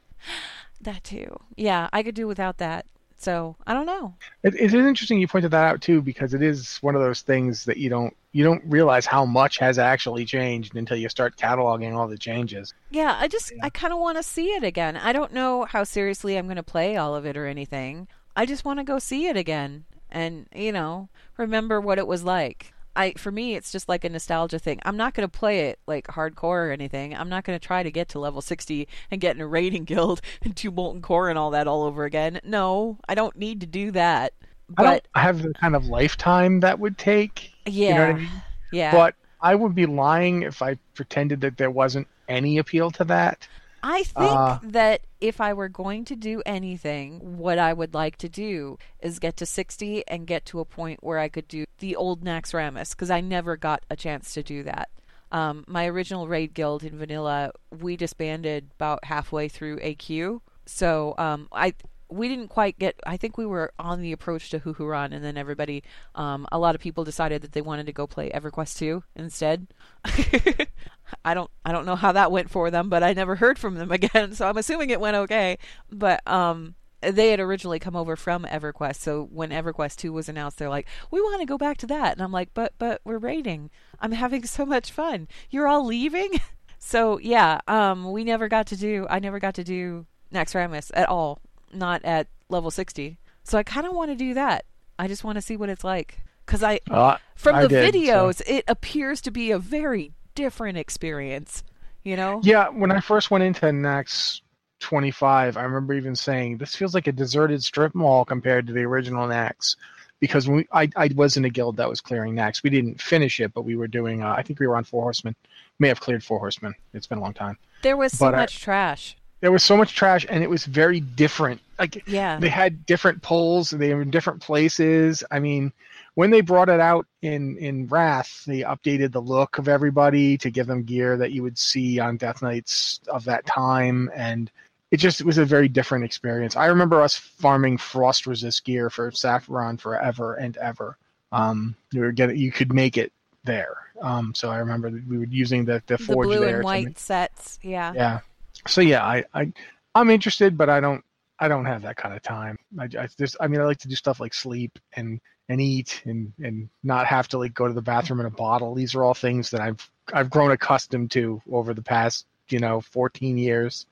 That 0.81 1.03
too. 1.03 1.39
Yeah, 1.55 1.89
I 1.91 2.03
could 2.03 2.13
do 2.13 2.27
without 2.27 2.59
that. 2.59 2.85
So 3.17 3.55
I 3.65 3.73
don't 3.73 3.87
know. 3.87 4.13
It, 4.43 4.53
it 4.55 4.73
is 4.73 4.73
interesting 4.73 5.19
you 5.19 5.27
pointed 5.27 5.51
that 5.51 5.65
out 5.65 5.81
too, 5.81 6.01
because 6.01 6.33
it 6.33 6.41
is 6.41 6.77
one 6.77 6.95
of 6.95 7.01
those 7.01 7.21
things 7.21 7.65
that 7.65 7.77
you 7.77 7.89
don't 7.89 8.15
you 8.31 8.43
don't 8.43 8.61
realize 8.65 9.05
how 9.05 9.25
much 9.25 9.57
has 9.57 9.79
actually 9.79 10.23
changed 10.23 10.75
until 10.75 10.97
you 10.97 11.09
start 11.09 11.35
cataloging 11.35 11.95
all 11.95 12.07
the 12.07 12.17
changes. 12.17 12.73
Yeah, 12.91 13.17
I 13.19 13.27
just 13.27 13.51
I 13.61 13.69
kind 13.69 13.91
of 13.91 13.99
want 13.99 14.17
to 14.17 14.23
see 14.23 14.49
it 14.49 14.63
again. 14.63 14.95
I 14.95 15.13
don't 15.13 15.33
know 15.33 15.65
how 15.65 15.83
seriously 15.83 16.37
I'm 16.37 16.45
going 16.45 16.57
to 16.57 16.63
play 16.63 16.95
all 16.95 17.15
of 17.15 17.25
it 17.25 17.35
or 17.35 17.47
anything. 17.47 18.07
I 18.35 18.45
just 18.45 18.65
want 18.65 18.77
to 18.79 18.83
go 18.83 18.99
see 18.99 19.25
it 19.25 19.35
again 19.35 19.85
and, 20.11 20.47
you 20.55 20.71
know, 20.71 21.09
remember 21.37 21.81
what 21.81 21.97
it 21.97 22.07
was 22.07 22.23
like. 22.23 22.73
I 22.97 23.13
for 23.17 23.31
me 23.31 23.55
it's 23.55 23.71
just 23.71 23.87
like 23.87 24.03
a 24.03 24.09
nostalgia 24.09 24.59
thing. 24.59 24.79
I'm 24.83 24.97
not 24.97 25.13
going 25.13 25.27
to 25.27 25.39
play 25.39 25.69
it 25.69 25.79
like 25.87 26.07
hardcore 26.07 26.67
or 26.67 26.71
anything. 26.71 27.15
I'm 27.15 27.29
not 27.29 27.43
going 27.45 27.57
to 27.57 27.65
try 27.65 27.83
to 27.83 27.91
get 27.91 28.09
to 28.09 28.19
level 28.19 28.41
60 28.41 28.87
and 29.11 29.21
get 29.21 29.35
in 29.35 29.41
a 29.41 29.47
raiding 29.47 29.83
guild 29.85 30.21
and 30.41 30.55
do 30.55 30.71
molten 30.71 31.01
core 31.01 31.29
and 31.29 31.37
all 31.39 31.51
that 31.51 31.67
all 31.67 31.83
over 31.83 32.05
again. 32.05 32.39
No, 32.43 32.99
I 33.07 33.15
don't 33.15 33.35
need 33.37 33.61
to 33.61 33.67
do 33.67 33.91
that. 33.91 34.33
I 34.77 34.83
But 34.83 35.07
don't 35.13 35.23
have 35.23 35.41
the 35.43 35.53
kind 35.53 35.75
of 35.75 35.85
lifetime 35.87 36.59
that 36.61 36.79
would 36.79 36.97
take. 36.97 37.51
yeah. 37.65 37.89
You 37.89 37.93
know 37.93 38.01
what 38.01 38.09
I 38.09 38.13
mean? 38.19 38.43
Yeah. 38.71 38.91
But 38.91 39.15
I 39.41 39.55
would 39.55 39.75
be 39.75 39.85
lying 39.85 40.43
if 40.43 40.61
I 40.61 40.77
pretended 40.93 41.41
that 41.41 41.57
there 41.57 41.71
wasn't 41.71 42.07
any 42.27 42.57
appeal 42.57 42.91
to 42.91 43.03
that. 43.05 43.47
I 43.83 44.03
think 44.03 44.31
Uh, 44.31 44.59
that 44.63 45.01
if 45.21 45.39
I 45.41 45.53
were 45.53 45.69
going 45.69 46.05
to 46.05 46.15
do 46.15 46.41
anything, 46.45 47.37
what 47.37 47.57
I 47.59 47.73
would 47.73 47.93
like 47.93 48.17
to 48.17 48.29
do 48.29 48.77
is 49.01 49.19
get 49.19 49.37
to 49.37 49.45
60 49.45 50.07
and 50.07 50.27
get 50.27 50.45
to 50.47 50.59
a 50.59 50.65
point 50.65 51.03
where 51.03 51.19
I 51.19 51.29
could 51.29 51.47
do 51.47 51.65
the 51.79 51.95
old 51.95 52.23
Naxxramas 52.23 52.91
because 52.91 53.09
I 53.11 53.21
never 53.21 53.55
got 53.57 53.83
a 53.89 53.95
chance 53.95 54.33
to 54.33 54.43
do 54.43 54.63
that. 54.63 54.89
Um, 55.31 55.65
my 55.67 55.87
original 55.87 56.27
raid 56.27 56.53
guild 56.53 56.83
in 56.83 56.97
vanilla, 56.97 57.51
we 57.69 57.97
disbanded 57.97 58.71
about 58.75 59.03
halfway 59.03 59.49
through 59.49 59.79
AQ, 59.79 60.39
so 60.65 61.15
um, 61.17 61.49
I 61.51 61.73
we 62.09 62.29
didn't 62.29 62.47
quite 62.47 62.79
get. 62.79 62.95
I 63.05 63.17
think 63.17 63.37
we 63.37 63.45
were 63.45 63.73
on 63.77 64.01
the 64.01 64.13
approach 64.13 64.49
to 64.51 64.59
Huhuran, 64.61 65.13
and 65.13 65.21
then 65.23 65.35
everybody, 65.35 65.83
um, 66.15 66.47
a 66.51 66.57
lot 66.57 66.75
of 66.75 66.79
people 66.79 67.03
decided 67.03 67.41
that 67.41 67.51
they 67.51 67.61
wanted 67.61 67.87
to 67.87 67.91
go 67.91 68.07
play 68.07 68.29
EverQuest 68.29 68.77
2 68.77 69.03
instead. 69.17 69.67
I 71.25 71.33
don't 71.33 71.49
I 71.65 71.71
don't 71.71 71.85
know 71.85 71.95
how 71.95 72.11
that 72.11 72.31
went 72.31 72.49
for 72.49 72.69
them, 72.71 72.89
but 72.89 73.03
I 73.03 73.13
never 73.13 73.35
heard 73.35 73.57
from 73.59 73.75
them 73.75 73.91
again, 73.99 74.33
so 74.33 74.47
I'm 74.47 74.57
assuming 74.57 74.89
it 74.89 74.99
went 75.01 75.15
okay. 75.17 75.57
But 75.91 76.21
um 76.27 76.75
they 77.01 77.29
had 77.29 77.39
originally 77.39 77.77
come 77.77 77.95
over 77.95 78.15
from 78.15 78.43
EverQuest, 78.45 78.95
so 78.95 79.27
when 79.31 79.51
EverQuest 79.51 79.97
2 79.97 80.11
was 80.11 80.27
announced, 80.27 80.57
they're 80.57 80.67
like, 80.69 80.87
"We 81.11 81.21
want 81.21 81.39
to 81.41 81.45
go 81.45 81.57
back 81.57 81.77
to 81.77 81.87
that." 81.87 82.13
And 82.13 82.21
I'm 82.23 82.31
like, 82.31 82.49
"But 82.55 82.73
but 82.79 83.01
we're 83.05 83.19
raiding. 83.19 83.69
I'm 83.99 84.13
having 84.13 84.45
so 84.45 84.65
much 84.65 84.91
fun. 84.91 85.27
You're 85.51 85.67
all 85.67 85.85
leaving?" 85.85 86.41
so, 86.79 87.19
yeah, 87.19 87.59
um 87.67 88.11
we 88.11 88.23
never 88.23 88.47
got 88.47 88.65
to 88.67 88.75
do 88.75 89.05
I 89.09 89.19
never 89.19 89.39
got 89.39 89.53
to 89.55 89.63
do 89.63 90.07
Naxxramas 90.33 90.89
at 90.95 91.07
all, 91.07 91.39
not 91.71 92.03
at 92.03 92.27
level 92.49 92.71
60. 92.71 93.17
So 93.43 93.57
I 93.57 93.63
kind 93.63 93.85
of 93.85 93.93
want 93.93 94.09
to 94.11 94.15
do 94.15 94.33
that. 94.33 94.65
I 94.99 95.07
just 95.07 95.23
want 95.23 95.35
to 95.37 95.41
see 95.41 95.55
what 95.55 95.69
it's 95.69 95.83
like 95.83 96.19
cuz 96.47 96.63
I 96.63 96.79
Uh, 96.89 97.17
from 97.35 97.55
I 97.55 97.61
the 97.63 97.67
did, 97.67 97.93
so- 97.93 97.99
videos, 97.99 98.41
it 98.47 98.63
appears 98.67 99.21
to 99.21 99.31
be 99.31 99.51
a 99.51 99.59
very 99.59 100.13
different 100.37 100.77
experience. 100.77 101.63
You 102.03 102.15
know? 102.15 102.39
Yeah, 102.43 102.69
when 102.69 102.91
I 102.91 103.01
first 103.01 103.29
went 103.31 103.43
into 103.43 103.65
Naxx 103.65 104.39
25, 104.79 105.57
I 105.57 105.63
remember 105.63 105.93
even 105.93 106.15
saying 106.15 106.57
this 106.57 106.75
feels 106.75 106.93
like 106.93 107.07
a 107.07 107.11
deserted 107.11 107.63
strip 107.63 107.93
mall 107.93 108.23
compared 108.23 108.67
to 108.67 108.73
the 108.73 108.83
original 108.83 109.27
Naxx. 109.27 109.75
Because 110.19 110.47
when 110.47 110.57
we, 110.57 110.67
I, 110.71 110.89
I 110.95 111.09
was 111.15 111.37
in 111.37 111.45
a 111.45 111.49
guild 111.49 111.77
that 111.77 111.89
was 111.89 111.99
clearing 112.01 112.33
Naxx. 112.33 112.63
We 112.63 112.69
didn't 112.69 113.01
finish 113.01 113.39
it, 113.39 113.53
but 113.53 113.63
we 113.65 113.75
were 113.75 113.87
doing. 113.87 114.23
Uh, 114.23 114.33
I 114.37 114.41
think 114.41 114.59
we 114.59 114.67
were 114.67 114.77
on 114.77 114.83
Four 114.83 115.03
Horsemen. 115.03 115.35
May 115.79 115.89
have 115.89 115.99
cleared 115.99 116.23
Four 116.23 116.39
Horsemen. 116.39 116.73
It's 116.93 117.05
been 117.07 117.17
a 117.17 117.21
long 117.21 117.33
time. 117.33 117.57
There 117.83 117.97
was 117.97 118.13
so 118.17 118.25
But 118.25 118.33
I- 118.35 118.37
much 118.37 118.59
trash. 118.61 119.17
There 119.41 119.51
was 119.51 119.63
so 119.63 119.77
much 119.77 119.93
trash, 119.93 120.25
and 120.27 120.43
it 120.43 120.49
was 120.49 120.65
very 120.65 120.99
different. 120.99 121.61
Like 121.77 122.01
Yeah. 122.07 122.39
they 122.39 122.49
had 122.49 122.87
different 122.87 123.21
poles. 123.21 123.69
They 123.69 123.93
were 123.93 124.01
in 124.01 124.09
different 124.09 124.41
places. 124.41 125.23
I 125.29 125.37
mean, 125.39 125.71
when 126.17 126.31
they 126.31 126.41
brought 126.41 126.67
it 126.67 126.79
out 126.79 127.05
in 127.21 127.57
in 127.59 127.85
Wrath, 127.85 128.43
they 128.47 128.61
updated 128.61 129.11
the 129.11 129.21
look 129.21 129.59
of 129.59 129.67
everybody 129.67 130.35
to 130.39 130.49
give 130.49 130.65
them 130.65 130.81
gear 130.81 131.15
that 131.17 131.31
you 131.31 131.43
would 131.43 131.59
see 131.59 131.99
on 131.99 132.17
Death 132.17 132.41
Knights 132.41 132.99
of 133.07 133.23
that 133.25 133.45
time, 133.45 134.09
and 134.15 134.49
it 134.89 134.97
just 134.97 135.23
was 135.23 135.37
a 135.37 135.45
very 135.45 135.67
different 135.67 136.05
experience. 136.05 136.55
I 136.55 136.65
remember 136.67 137.03
us 137.03 137.15
farming 137.15 137.77
frost 137.77 138.25
resist 138.25 138.65
gear 138.65 138.89
for 138.89 139.11
Sapphiron 139.11 139.79
forever 139.79 140.33
and 140.33 140.57
ever. 140.57 140.97
Um, 141.31 141.75
you 141.91 142.01
were 142.01 142.11
getting, 142.11 142.35
you 142.37 142.51
could 142.51 142.73
make 142.73 142.97
it 142.97 143.11
there, 143.43 143.77
Um, 144.01 144.33
so 144.33 144.49
I 144.49 144.57
remember 144.57 144.89
that 144.89 145.07
we 145.07 145.19
were 145.19 145.25
using 145.25 145.65
the 145.65 145.83
the 145.85 145.97
The 145.97 146.03
forge 146.03 146.27
blue 146.29 146.39
there. 146.39 146.55
and 146.55 146.63
white 146.63 146.85
make- 146.85 146.99
sets. 146.99 147.59
Yeah. 147.61 147.93
yeah. 147.93 148.19
So 148.67 148.81
yeah, 148.81 149.05
I, 149.05 149.23
I 149.35 149.53
I'm 149.93 150.09
interested, 150.09 150.57
but 150.57 150.67
I 150.67 150.79
don't 150.79 151.03
I 151.37 151.47
don't 151.47 151.65
have 151.65 151.83
that 151.83 151.95
kind 151.95 152.15
of 152.15 152.23
time. 152.23 152.57
I, 152.79 152.85
I 152.85 153.07
just 153.19 153.35
I 153.39 153.47
mean 153.47 153.61
I 153.61 153.65
like 153.65 153.77
to 153.79 153.87
do 153.87 153.95
stuff 153.95 154.19
like 154.19 154.33
sleep 154.33 154.79
and 154.93 155.21
and 155.49 155.61
eat 155.61 156.01
and 156.05 156.33
and 156.43 156.69
not 156.83 157.05
have 157.07 157.27
to 157.29 157.37
like 157.37 157.53
go 157.53 157.67
to 157.67 157.73
the 157.73 157.81
bathroom 157.81 158.19
in 158.19 158.25
a 158.25 158.29
bottle. 158.31 158.73
These 158.75 158.95
are 158.95 159.03
all 159.03 159.13
things 159.13 159.49
that 159.51 159.61
I've 159.61 159.89
I've 160.13 160.29
grown 160.29 160.51
accustomed 160.51 161.11
to 161.11 161.41
over 161.51 161.73
the 161.73 161.81
past 161.81 162.25
you 162.49 162.59
know 162.59 162.81
14 162.81 163.37
years. 163.37 163.85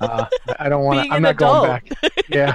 Uh, 0.00 0.26
I 0.58 0.68
don't 0.68 0.84
want 0.84 1.06
to. 1.06 1.12
I'm 1.14 1.22
not 1.22 1.36
going 1.36 1.62
back. 1.68 1.88
Yeah. 2.28 2.54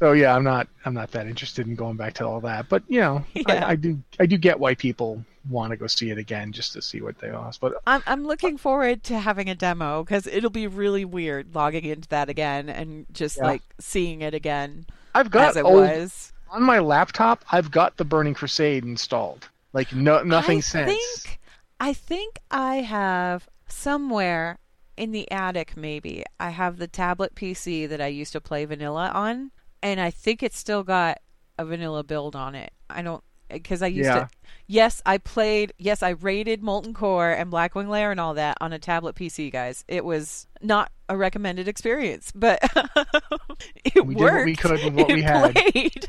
So 0.00 0.12
yeah, 0.12 0.34
I'm 0.34 0.44
not 0.44 0.68
I'm 0.84 0.94
not 0.94 1.10
that 1.12 1.26
interested 1.26 1.66
in 1.66 1.74
going 1.76 1.96
back 1.96 2.14
to 2.14 2.26
all 2.26 2.40
that. 2.40 2.68
But 2.68 2.82
you 2.88 3.00
know, 3.00 3.24
Yeah. 3.34 3.44
I, 3.66 3.70
I 3.70 3.76
do 3.76 4.02
I 4.20 4.26
do 4.26 4.36
get 4.36 4.58
why 4.58 4.74
people 4.74 5.24
want 5.48 5.70
to 5.70 5.76
go 5.76 5.86
see 5.86 6.10
it 6.10 6.18
again 6.18 6.52
just 6.52 6.72
to 6.72 6.82
see 6.82 7.00
what 7.00 7.18
they 7.18 7.30
lost. 7.30 7.60
But 7.60 7.74
I'm 7.86 8.02
I'm 8.06 8.26
looking 8.26 8.58
forward 8.58 9.02
to 9.04 9.18
having 9.18 9.48
a 9.48 9.54
demo 9.54 10.02
because 10.02 10.26
it'll 10.26 10.50
be 10.50 10.66
really 10.66 11.04
weird 11.04 11.54
logging 11.54 11.84
into 11.84 12.08
that 12.08 12.28
again 12.28 12.68
and 12.68 13.06
just 13.12 13.36
Yeah. 13.36 13.44
like 13.46 13.62
seeing 13.78 14.22
it 14.22 14.34
again 14.34 14.86
I've 15.14 15.30
got 15.30 15.50
as 15.50 15.56
it 15.56 15.64
old, 15.64 15.74
was. 15.76 16.32
On 16.54 16.62
my 16.62 16.78
laptop, 16.78 17.44
I've 17.52 17.70
got 17.70 17.96
the 17.96 18.04
Burning 18.04 18.34
Crusade 18.34 18.84
installed. 18.84 19.48
Like 19.72 19.92
no 19.94 20.22
nothing 20.22 20.58
I 20.58 20.60
since. 20.60 20.92
Think, 20.92 21.40
I 21.80 21.92
think 21.92 22.38
I 22.50 22.76
have 22.76 23.48
somewhere 23.68 24.58
in 24.96 25.10
the 25.10 25.28
attic. 25.32 25.76
Maybe 25.76 26.24
I 26.38 26.50
have 26.50 26.76
the 26.78 26.86
tablet 26.86 27.34
PC 27.34 27.88
that 27.88 28.00
I 28.00 28.06
used 28.06 28.32
to 28.32 28.40
play 28.40 28.64
vanilla 28.64 29.10
on, 29.12 29.50
and 29.82 30.00
I 30.00 30.10
think 30.10 30.42
it's 30.42 30.58
still 30.58 30.84
got 30.84 31.18
a 31.58 31.64
vanilla 31.64 32.04
build 32.04 32.36
on 32.36 32.54
it. 32.54 32.72
I 32.88 33.02
don't 33.02 33.22
because 33.48 33.82
I 33.82 33.88
used 33.88 34.06
Yeah. 34.08 34.20
to. 34.20 34.28
Yes, 34.68 35.02
I 35.04 35.18
played. 35.18 35.72
Yes, 35.78 36.02
I 36.02 36.10
rated 36.10 36.62
Molten 36.62 36.94
Core 36.94 37.30
and 37.30 37.50
Blackwing 37.50 37.88
Lair 37.88 38.10
and 38.12 38.20
all 38.20 38.34
that 38.34 38.56
on 38.60 38.72
a 38.72 38.78
tablet 38.78 39.16
PC, 39.16 39.50
guys. 39.52 39.84
It 39.88 40.04
was 40.04 40.46
not 40.62 40.90
a 41.08 41.16
recommended 41.16 41.66
experience, 41.68 42.30
but 42.34 42.60
it 43.84 44.06
We 44.06 44.14
did 44.14 44.22
what 44.22 44.44
we 44.44 44.56
could 44.56 44.82
with 44.84 44.94
what 44.94 45.10
it 45.10 45.14
we 45.14 45.22
had. 45.22 45.54
Played. 45.54 46.08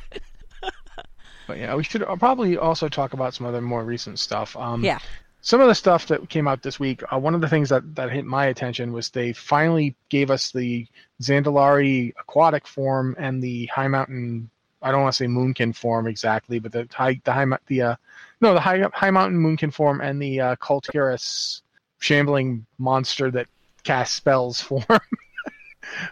But 1.47 1.58
yeah, 1.58 1.75
we 1.75 1.84
should 1.84 2.03
probably 2.19 2.58
also 2.58 2.89
talk 2.89 3.13
about 3.13 3.34
some 3.34 3.45
other 3.45 3.62
more 3.62 3.84
recent 3.84 4.19
stuff. 4.19 4.55
Um, 4.55 4.84
yeah. 4.84 4.99
Some 5.41 5.62
of 5.62 5.67
the 5.67 5.75
stuff 5.75 6.08
that 6.08 6.27
came 6.29 6.47
out 6.47 6.63
this 6.63 6.79
week. 6.79 7.03
Uh, 7.13 7.19
one 7.19 7.36
of 7.36 7.41
the 7.41 7.47
things 7.47 7.69
that, 7.69 7.95
that 7.95 8.12
hit 8.12 8.25
my 8.25 8.47
attention 8.47 8.91
was 8.91 9.10
they 9.10 9.31
finally 9.31 9.95
gave 10.10 10.31
us 10.31 10.51
the 10.51 10.88
Zandalari 11.21 12.13
aquatic 12.19 12.67
form 12.67 13.15
and 13.19 13.43
the 13.43 13.67
High 13.67 13.88
Mountain. 13.88 14.49
I 14.81 14.91
don't 14.91 15.01
want 15.01 15.13
to 15.13 15.17
say 15.17 15.27
Moonkin 15.27 15.75
form 15.75 16.08
exactly, 16.08 16.60
but 16.60 16.71
the 16.71 16.88
high 16.91 17.19
the 17.23 17.31
high 17.31 17.45
the 17.67 17.81
uh, 17.81 17.95
no 18.41 18.53
the 18.53 18.60
high 18.60 18.84
High 18.93 19.12
Mountain 19.12 19.39
Moonkin 19.39 19.73
form 19.73 20.01
and 20.01 20.21
the 20.21 20.41
uh, 20.41 20.55
Kul 20.58 20.81
Tiras 20.81 21.62
shambling 21.99 22.65
monster 22.77 23.31
that 23.31 23.47
casts 23.84 24.15
spells 24.15 24.62
form. 24.62 24.84
uh, 24.89 24.97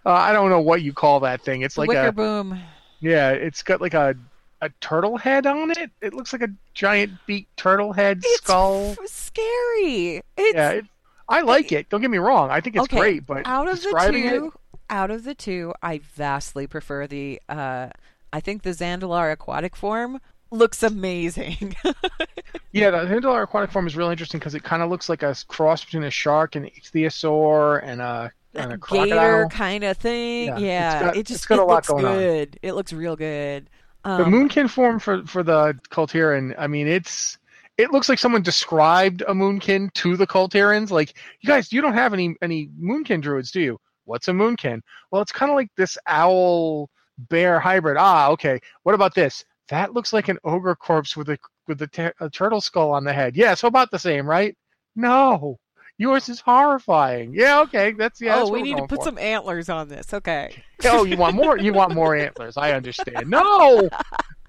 I 0.05 0.31
don't 0.31 0.49
know 0.49 0.61
what 0.61 0.81
you 0.81 0.93
call 0.93 1.19
that 1.21 1.41
thing. 1.41 1.61
It's 1.61 1.77
like 1.77 1.89
Wicker 1.89 2.07
a 2.07 2.11
Boom. 2.11 2.59
yeah, 2.99 3.31
it's 3.31 3.63
got 3.63 3.81
like 3.81 3.93
a 3.93 4.15
a 4.63 4.69
turtle 4.81 5.17
head 5.17 5.45
on 5.45 5.71
it. 5.71 5.91
It 6.01 6.13
looks 6.13 6.33
like 6.33 6.41
a 6.41 6.49
giant 6.73 7.11
beaked 7.25 7.55
turtle 7.57 7.93
head 7.93 8.19
It's 8.23 8.37
skull. 8.37 8.91
f- 8.91 8.97
scary. 9.05 10.21
It's 10.37 10.55
yeah, 10.55 10.69
it, 10.71 10.85
I 11.29 11.41
like 11.41 11.71
it. 11.71 11.89
Don't 11.89 12.01
get 12.01 12.09
me 12.11 12.17
wrong. 12.17 12.49
I 12.49 12.61
think 12.61 12.75
it's 12.75 12.83
okay. 12.85 12.97
great, 12.97 13.25
but 13.25 13.45
out 13.45 13.67
of 13.67 13.81
the 13.81 13.89
two, 14.11 14.45
it, 14.47 14.53
out 14.89 15.11
of 15.11 15.23
the 15.23 15.35
two, 15.35 15.73
I 15.81 15.99
vastly 16.15 16.67
prefer 16.67 17.07
the. 17.07 17.41
Uh, 17.49 17.89
I 18.31 18.39
think 18.39 18.63
the 18.63 18.71
Zandalar 18.71 19.31
aquatic 19.31 19.75
form 19.75 20.19
looks 20.51 20.81
amazing. 20.83 21.75
yeah, 22.71 22.89
the 22.91 22.97
Zandalar 23.05 23.43
aquatic 23.43 23.71
form 23.71 23.87
is 23.87 23.95
really 23.95 24.11
interesting 24.11 24.39
because 24.39 24.55
it 24.55 24.63
kind 24.63 24.81
of 24.83 24.89
looks 24.89 25.09
like 25.09 25.23
a 25.23 25.35
cross 25.47 25.83
between 25.85 26.03
a 26.03 26.11
shark 26.11 26.55
and 26.55 26.65
ichthyosaur 26.65 27.81
and 27.83 28.01
a 28.01 28.31
and 28.55 28.73
a 28.73 28.77
Gator 28.77 29.47
kind 29.49 29.83
of 29.83 29.97
thing. 29.97 30.47
Yeah, 30.47 30.57
Yeah, 30.59 30.93
it's 30.95 31.03
got- 31.05 31.17
it 31.17 31.25
just 31.25 31.39
it's 31.39 31.45
got 31.47 31.59
a 31.59 31.61
it 31.63 31.65
lot 31.65 31.75
looks 31.75 31.87
going 31.89 32.05
on. 32.05 32.13
good. 32.17 32.59
It 32.61 32.73
looks 32.73 32.93
real 32.93 33.15
good. 33.15 33.67
The 34.03 34.25
Um, 34.25 34.31
moonkin 34.33 34.69
form 34.69 34.99
for 34.99 35.25
for 35.25 35.43
the 35.43 35.79
Kul 35.89 36.07
Tiran, 36.07 36.55
I 36.57 36.67
mean, 36.67 36.87
it's 36.87 37.37
it 37.77 37.91
looks 37.91 38.09
like 38.09 38.19
someone 38.19 38.41
described 38.43 39.21
a 39.23 39.33
moonkin 39.33 39.91
to 39.93 40.15
the 40.17 40.27
Kul 40.27 40.49
Tirans. 40.49 40.91
Like, 40.91 41.17
you 41.41 41.47
guys, 41.47 41.71
you 41.71 41.81
don't 41.81 41.93
have 41.93 42.13
any 42.13 42.35
any 42.41 42.69
moonkin 42.79 43.21
druids, 43.21 43.51
do 43.51 43.61
you? 43.61 43.79
What's 44.05 44.27
a 44.27 44.31
moonkin? 44.31 44.81
Well, 45.11 45.21
it's 45.21 45.31
kind 45.31 45.49
of 45.51 45.55
like 45.55 45.69
this 45.77 45.97
owl 46.07 46.89
bear 47.17 47.59
hybrid. 47.59 47.97
Ah, 47.97 48.29
okay. 48.31 48.59
What 48.83 48.95
about 48.95 49.15
this? 49.15 49.45
That 49.69 49.93
looks 49.93 50.11
like 50.13 50.27
an 50.27 50.39
ogre 50.43 50.75
corpse 50.75 51.15
with 51.15 51.29
a 51.29 51.37
with 51.67 51.81
a 51.81 52.29
turtle 52.33 52.61
skull 52.61 52.91
on 52.91 53.05
the 53.05 53.13
head. 53.13 53.37
Yeah, 53.37 53.53
so 53.55 53.67
about 53.69 53.89
the 53.91 53.99
same, 53.99 54.27
right? 54.27 54.55
No, 54.95 55.57
yours 55.97 56.29
is 56.29 56.39
horrifying. 56.39 57.33
Yeah, 57.33 57.61
okay, 57.61 57.91
that's 57.91 58.21
yeah. 58.21 58.35
oh, 58.35 58.39
that's 58.39 58.51
what 58.51 58.61
we 58.61 58.63
need 58.63 58.77
to 58.77 58.87
put 58.87 58.99
for. 58.99 59.05
some 59.05 59.17
antlers 59.17 59.69
on 59.69 59.87
this. 59.89 60.13
Okay. 60.13 60.63
Oh, 60.85 61.05
you 61.05 61.15
want 61.15 61.33
more? 61.35 61.57
You 61.57 61.71
want 61.71 61.93
more 61.93 62.13
antlers? 62.13 62.57
I 62.57 62.73
understand. 62.73 63.29
No. 63.29 63.89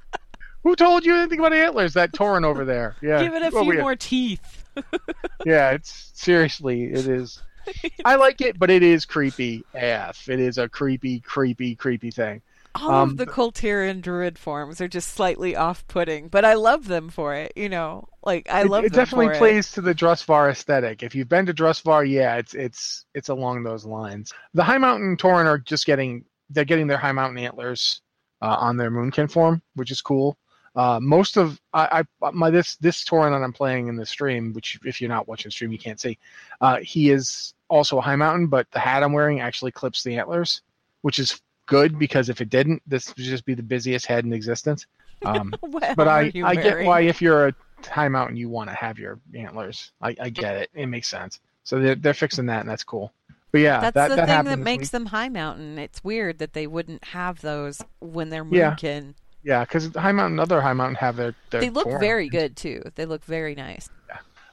Who 0.64 0.74
told 0.74 1.04
you 1.06 1.14
anything 1.14 1.38
about 1.38 1.52
antlers? 1.52 1.94
That 1.94 2.10
Tauren 2.10 2.44
over 2.44 2.64
there. 2.64 2.96
Yeah. 3.00 3.22
Give 3.22 3.34
it 3.34 3.42
a 3.42 3.56
Oh, 3.56 3.62
few 3.62 3.78
more 3.78 3.94
teeth. 3.94 4.64
Yeah, 5.46 5.70
it's 5.70 6.10
seriously, 6.14 6.84
it 6.84 7.06
is. 7.06 7.40
I 8.04 8.16
like 8.16 8.40
it, 8.40 8.58
but 8.58 8.68
it 8.70 8.82
is 8.82 9.04
creepy 9.04 9.62
AF. 9.74 10.28
It 10.28 10.40
is 10.40 10.58
a 10.58 10.68
creepy, 10.68 11.20
creepy, 11.20 11.76
creepy 11.76 12.10
thing. 12.10 12.42
All 12.76 12.90
Um, 12.90 13.10
of 13.10 13.16
the 13.18 13.26
Kul 13.26 13.52
Tiran 13.52 14.02
druid 14.02 14.36
forms 14.38 14.80
are 14.80 14.88
just 14.88 15.08
slightly 15.12 15.54
off-putting, 15.54 16.28
but 16.28 16.44
I 16.44 16.54
love 16.54 16.88
them 16.88 17.08
for 17.08 17.34
it. 17.34 17.52
You 17.54 17.68
know, 17.68 18.08
like 18.24 18.50
I 18.50 18.62
it, 18.62 18.68
love 18.68 18.84
it 18.84 18.92
definitely 18.92 19.36
plays 19.38 19.70
to 19.72 19.80
the 19.80 19.94
Drustvar 19.94 20.50
aesthetic. 20.50 21.02
If 21.02 21.14
you've 21.14 21.28
been 21.28 21.46
to 21.46 21.54
Drustvar, 21.54 22.08
yeah, 22.08 22.36
it's 22.36 22.54
it's 22.54 23.06
it's 23.14 23.28
along 23.28 23.62
those 23.62 23.84
lines. 23.84 24.32
The 24.54 24.64
High 24.64 24.78
Mountain 24.78 25.16
Tauren 25.18 25.46
are 25.46 25.58
just 25.58 25.86
getting 25.86 26.24
they're 26.50 26.64
getting 26.64 26.88
their 26.88 26.98
High 26.98 27.12
Mountain 27.12 27.38
antlers 27.38 28.02
uh, 28.42 28.56
on 28.58 28.76
their 28.76 28.90
Moonkin 28.90 29.30
form, 29.30 29.62
which 29.74 29.90
is 29.92 30.02
cool. 30.02 30.36
Uh, 30.74 30.98
most 31.00 31.36
of 31.36 31.60
I, 31.72 32.04
I 32.22 32.30
my 32.32 32.50
this 32.50 32.74
this 32.76 33.04
Tauren 33.04 33.30
that 33.30 33.44
I'm 33.44 33.52
playing 33.52 33.86
in 33.86 33.94
the 33.94 34.04
stream, 34.04 34.52
which 34.52 34.80
if 34.84 35.00
you're 35.00 35.08
not 35.08 35.28
watching 35.28 35.48
the 35.48 35.52
stream 35.52 35.70
you 35.70 35.78
can't 35.78 36.00
see, 36.00 36.18
uh, 36.60 36.78
he 36.82 37.10
is 37.10 37.54
also 37.70 37.98
a 37.98 38.00
High 38.00 38.16
Mountain, 38.16 38.48
but 38.48 38.68
the 38.72 38.80
hat 38.80 39.04
I'm 39.04 39.12
wearing 39.12 39.40
actually 39.40 39.70
clips 39.70 40.02
the 40.02 40.18
antlers, 40.18 40.62
which 41.02 41.20
is 41.20 41.40
good 41.66 41.98
because 41.98 42.28
if 42.28 42.40
it 42.40 42.50
didn't, 42.50 42.82
this 42.86 43.08
would 43.08 43.16
just 43.24 43.44
be 43.44 43.54
the 43.54 43.62
busiest 43.62 44.06
head 44.06 44.24
in 44.24 44.32
existence. 44.32 44.86
Um, 45.24 45.54
but 45.96 46.08
I, 46.08 46.32
I 46.44 46.54
get 46.54 46.84
why 46.84 47.02
if 47.02 47.22
you're 47.22 47.48
a 47.48 47.54
high 47.86 48.08
mountain 48.08 48.36
you 48.36 48.48
want 48.48 48.70
to 48.70 48.76
have 48.76 48.98
your 48.98 49.18
antlers. 49.34 49.92
I, 50.00 50.16
I 50.20 50.30
get 50.30 50.56
it. 50.56 50.70
It 50.74 50.86
makes 50.86 51.08
sense. 51.08 51.40
So 51.64 51.78
they're 51.80 51.94
they're 51.94 52.14
fixing 52.14 52.46
that 52.46 52.60
and 52.60 52.68
that's 52.68 52.84
cool. 52.84 53.12
But 53.52 53.60
yeah, 53.60 53.80
That's 53.80 53.94
that, 53.94 54.08
the 54.08 54.16
that 54.16 54.26
thing 54.26 54.44
that 54.46 54.58
makes 54.58 54.82
week. 54.86 54.90
them 54.90 55.06
high 55.06 55.28
mountain. 55.28 55.78
It's 55.78 56.02
weird 56.02 56.38
that 56.38 56.54
they 56.54 56.66
wouldn't 56.66 57.04
have 57.04 57.40
those 57.40 57.80
when 58.00 58.28
they're 58.30 58.44
Yeah. 58.50 58.72
moonkin. 58.74 59.14
Yeah, 59.44 59.60
because 59.60 59.94
high 59.94 60.10
mountain, 60.10 60.40
other 60.40 60.60
high 60.60 60.72
mountain 60.72 60.96
have 60.96 61.16
their. 61.16 61.34
their 61.50 61.60
They 61.60 61.70
look 61.70 61.86
very 62.00 62.28
good 62.28 62.56
too. 62.56 62.82
They 62.96 63.06
look 63.06 63.22
very 63.24 63.54
nice. 63.54 63.88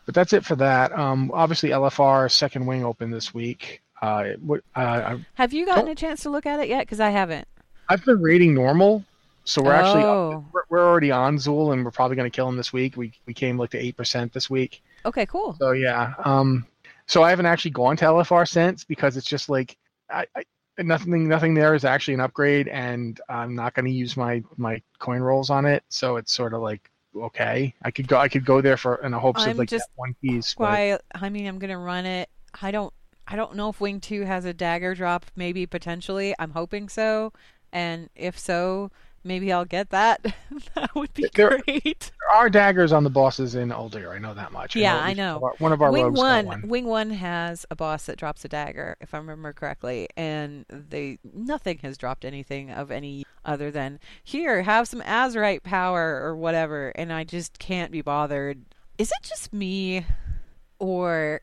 But 0.06 0.16
that's 0.16 0.34
it 0.34 0.46
for 0.46 0.56
that. 0.58 0.92
Um, 0.98 1.32
obviously 1.34 1.70
LFR 1.70 2.30
second 2.30 2.66
wing 2.66 2.84
open 2.86 3.10
this 3.10 3.34
week. 3.34 3.82
Uh, 4.02 4.24
it 4.26 4.40
uh, 4.76 4.80
I- 4.80 5.26
Have 5.36 5.54
you 5.54 5.66
gotten 5.66 5.88
a 5.88 5.96
chance 5.96 6.22
to 6.24 6.30
look 6.30 6.46
at 6.46 6.60
it 6.60 6.68
yet? 6.70 6.82
Because 6.82 7.00
I 7.00 7.10
haven't. 7.10 7.48
I've 7.90 8.04
been 8.06 8.22
rating 8.22 8.54
normal, 8.54 9.04
so 9.44 9.62
we're 9.62 9.74
actually 9.74 10.04
Oh. 10.04 10.46
we're, 10.52 10.62
we're 10.70 10.88
already 10.88 11.12
on 11.12 11.36
Zul 11.38 11.74
and 11.74 11.84
we're 11.84 11.92
probably 11.92 12.16
going 12.16 12.30
to 12.30 12.36
kill 12.36 12.48
him 12.48 12.56
this 12.58 12.72
week. 12.72 12.96
We 12.98 13.12
we 13.26 13.34
came 13.34 13.58
like 13.58 13.70
to 13.72 13.78
eight 13.78 13.98
percent 13.98 14.34
this 14.34 14.50
week. 14.50 14.82
Okay, 15.06 15.26
cool. 15.26 15.56
So 15.60 15.72
yeah, 15.72 16.14
um, 16.24 16.66
so 17.06 17.24
I 17.24 17.30
haven't 17.30 17.48
actually 17.48 17.72
gone 17.72 17.98
to 17.98 18.06
LFR 18.06 18.48
since 18.48 18.84
because 18.84 19.18
it's 19.18 19.28
just 19.28 19.50
like 19.50 19.78
I, 20.10 20.26
I 20.36 20.44
nothing 20.82 21.28
nothing 21.28 21.54
there 21.54 21.76
is 21.76 21.84
actually 21.86 22.14
an 22.16 22.22
upgrade, 22.22 22.68
and 22.70 23.20
I'm 23.30 23.54
not 23.56 23.74
going 23.74 23.86
to 23.86 23.92
use 23.92 24.16
my 24.16 24.42
my 24.58 24.82
coin 25.00 25.22
rolls 25.22 25.50
on 25.50 25.66
it. 25.66 25.84
So 25.90 26.16
it's 26.16 26.32
sort 26.34 26.54
of 26.54 26.62
like 26.62 26.90
okay, 27.16 27.74
I 27.84 27.92
could 27.92 28.08
go 28.08 28.18
I 28.18 28.30
could 28.30 28.46
go 28.46 28.62
there 28.62 28.78
for 28.78 28.96
in 29.04 29.12
the 29.12 29.20
hopes 29.20 29.44
I'm 29.44 29.52
of 29.52 29.58
like 29.58 29.70
just 29.70 29.90
one 29.96 30.16
piece. 30.22 30.54
Why? 30.58 30.98
I 31.14 31.30
mean, 31.30 31.46
I'm 31.46 31.60
gonna 31.60 31.78
run 31.78 32.06
it. 32.06 32.30
I 32.62 32.72
don't. 32.72 32.94
I 33.32 33.36
don't 33.36 33.56
know 33.56 33.70
if 33.70 33.80
Wing 33.80 34.00
Two 34.02 34.24
has 34.24 34.44
a 34.46 34.54
dagger 34.54 34.94
drop. 34.94 35.26
Maybe 35.36 35.66
potentially. 35.66 36.36
I'm 36.38 36.52
hoping 36.52 36.90
so. 36.90 37.32
And 37.72 38.10
if 38.16 38.38
so, 38.38 38.92
maybe 39.24 39.54
I'll 39.54 39.64
get 39.66 39.92
that. 39.92 40.22
that 40.76 40.94
would 40.96 41.14
be 41.14 41.30
There- 41.34 41.62
great. 41.66 42.12
there 42.20 42.38
are 42.38 42.50
daggers 42.50 42.92
on 42.92 43.06
the 43.06 43.10
bosses 43.10 43.56
in 43.56 43.70
Uldir. 43.70 44.14
I 44.14 44.18
know 44.18 44.34
that 44.34 44.52
much. 44.52 44.76
Yeah, 44.76 44.98
I 44.98 45.14
know. 45.14 45.40
One 45.60 45.72
of 45.72 45.82
our, 45.82 45.90
one 45.92 46.02
of 46.02 46.06
our 46.06 46.12
Wing 46.12 46.14
one, 46.14 46.46
one. 46.46 46.68
Wing 46.68 46.86
One 46.86 47.10
has 47.12 47.66
a 47.72 47.76
boss 47.78 48.06
that 48.08 48.18
drops 48.18 48.44
a 48.44 48.50
dagger, 48.50 48.98
if 49.00 49.14
I 49.14 49.18
remember 49.20 49.54
correctly, 49.54 50.10
and 50.18 50.66
they 50.70 51.20
nothing 51.34 51.80
has 51.84 51.98
dropped 51.98 52.26
anything 52.26 52.70
of 52.72 52.92
any 52.92 53.24
other 53.46 53.72
than 53.72 54.00
here, 54.24 54.64
have 54.64 54.88
some 54.90 55.02
Azerite 55.02 55.64
power 55.64 56.22
or 56.22 56.36
whatever, 56.36 56.90
and 56.96 57.14
I 57.14 57.24
just 57.24 57.58
can't 57.60 57.92
be 57.92 58.02
bothered. 58.02 58.62
Is 58.98 59.10
it 59.10 59.24
just 59.24 59.54
me, 59.54 60.06
or 60.80 61.42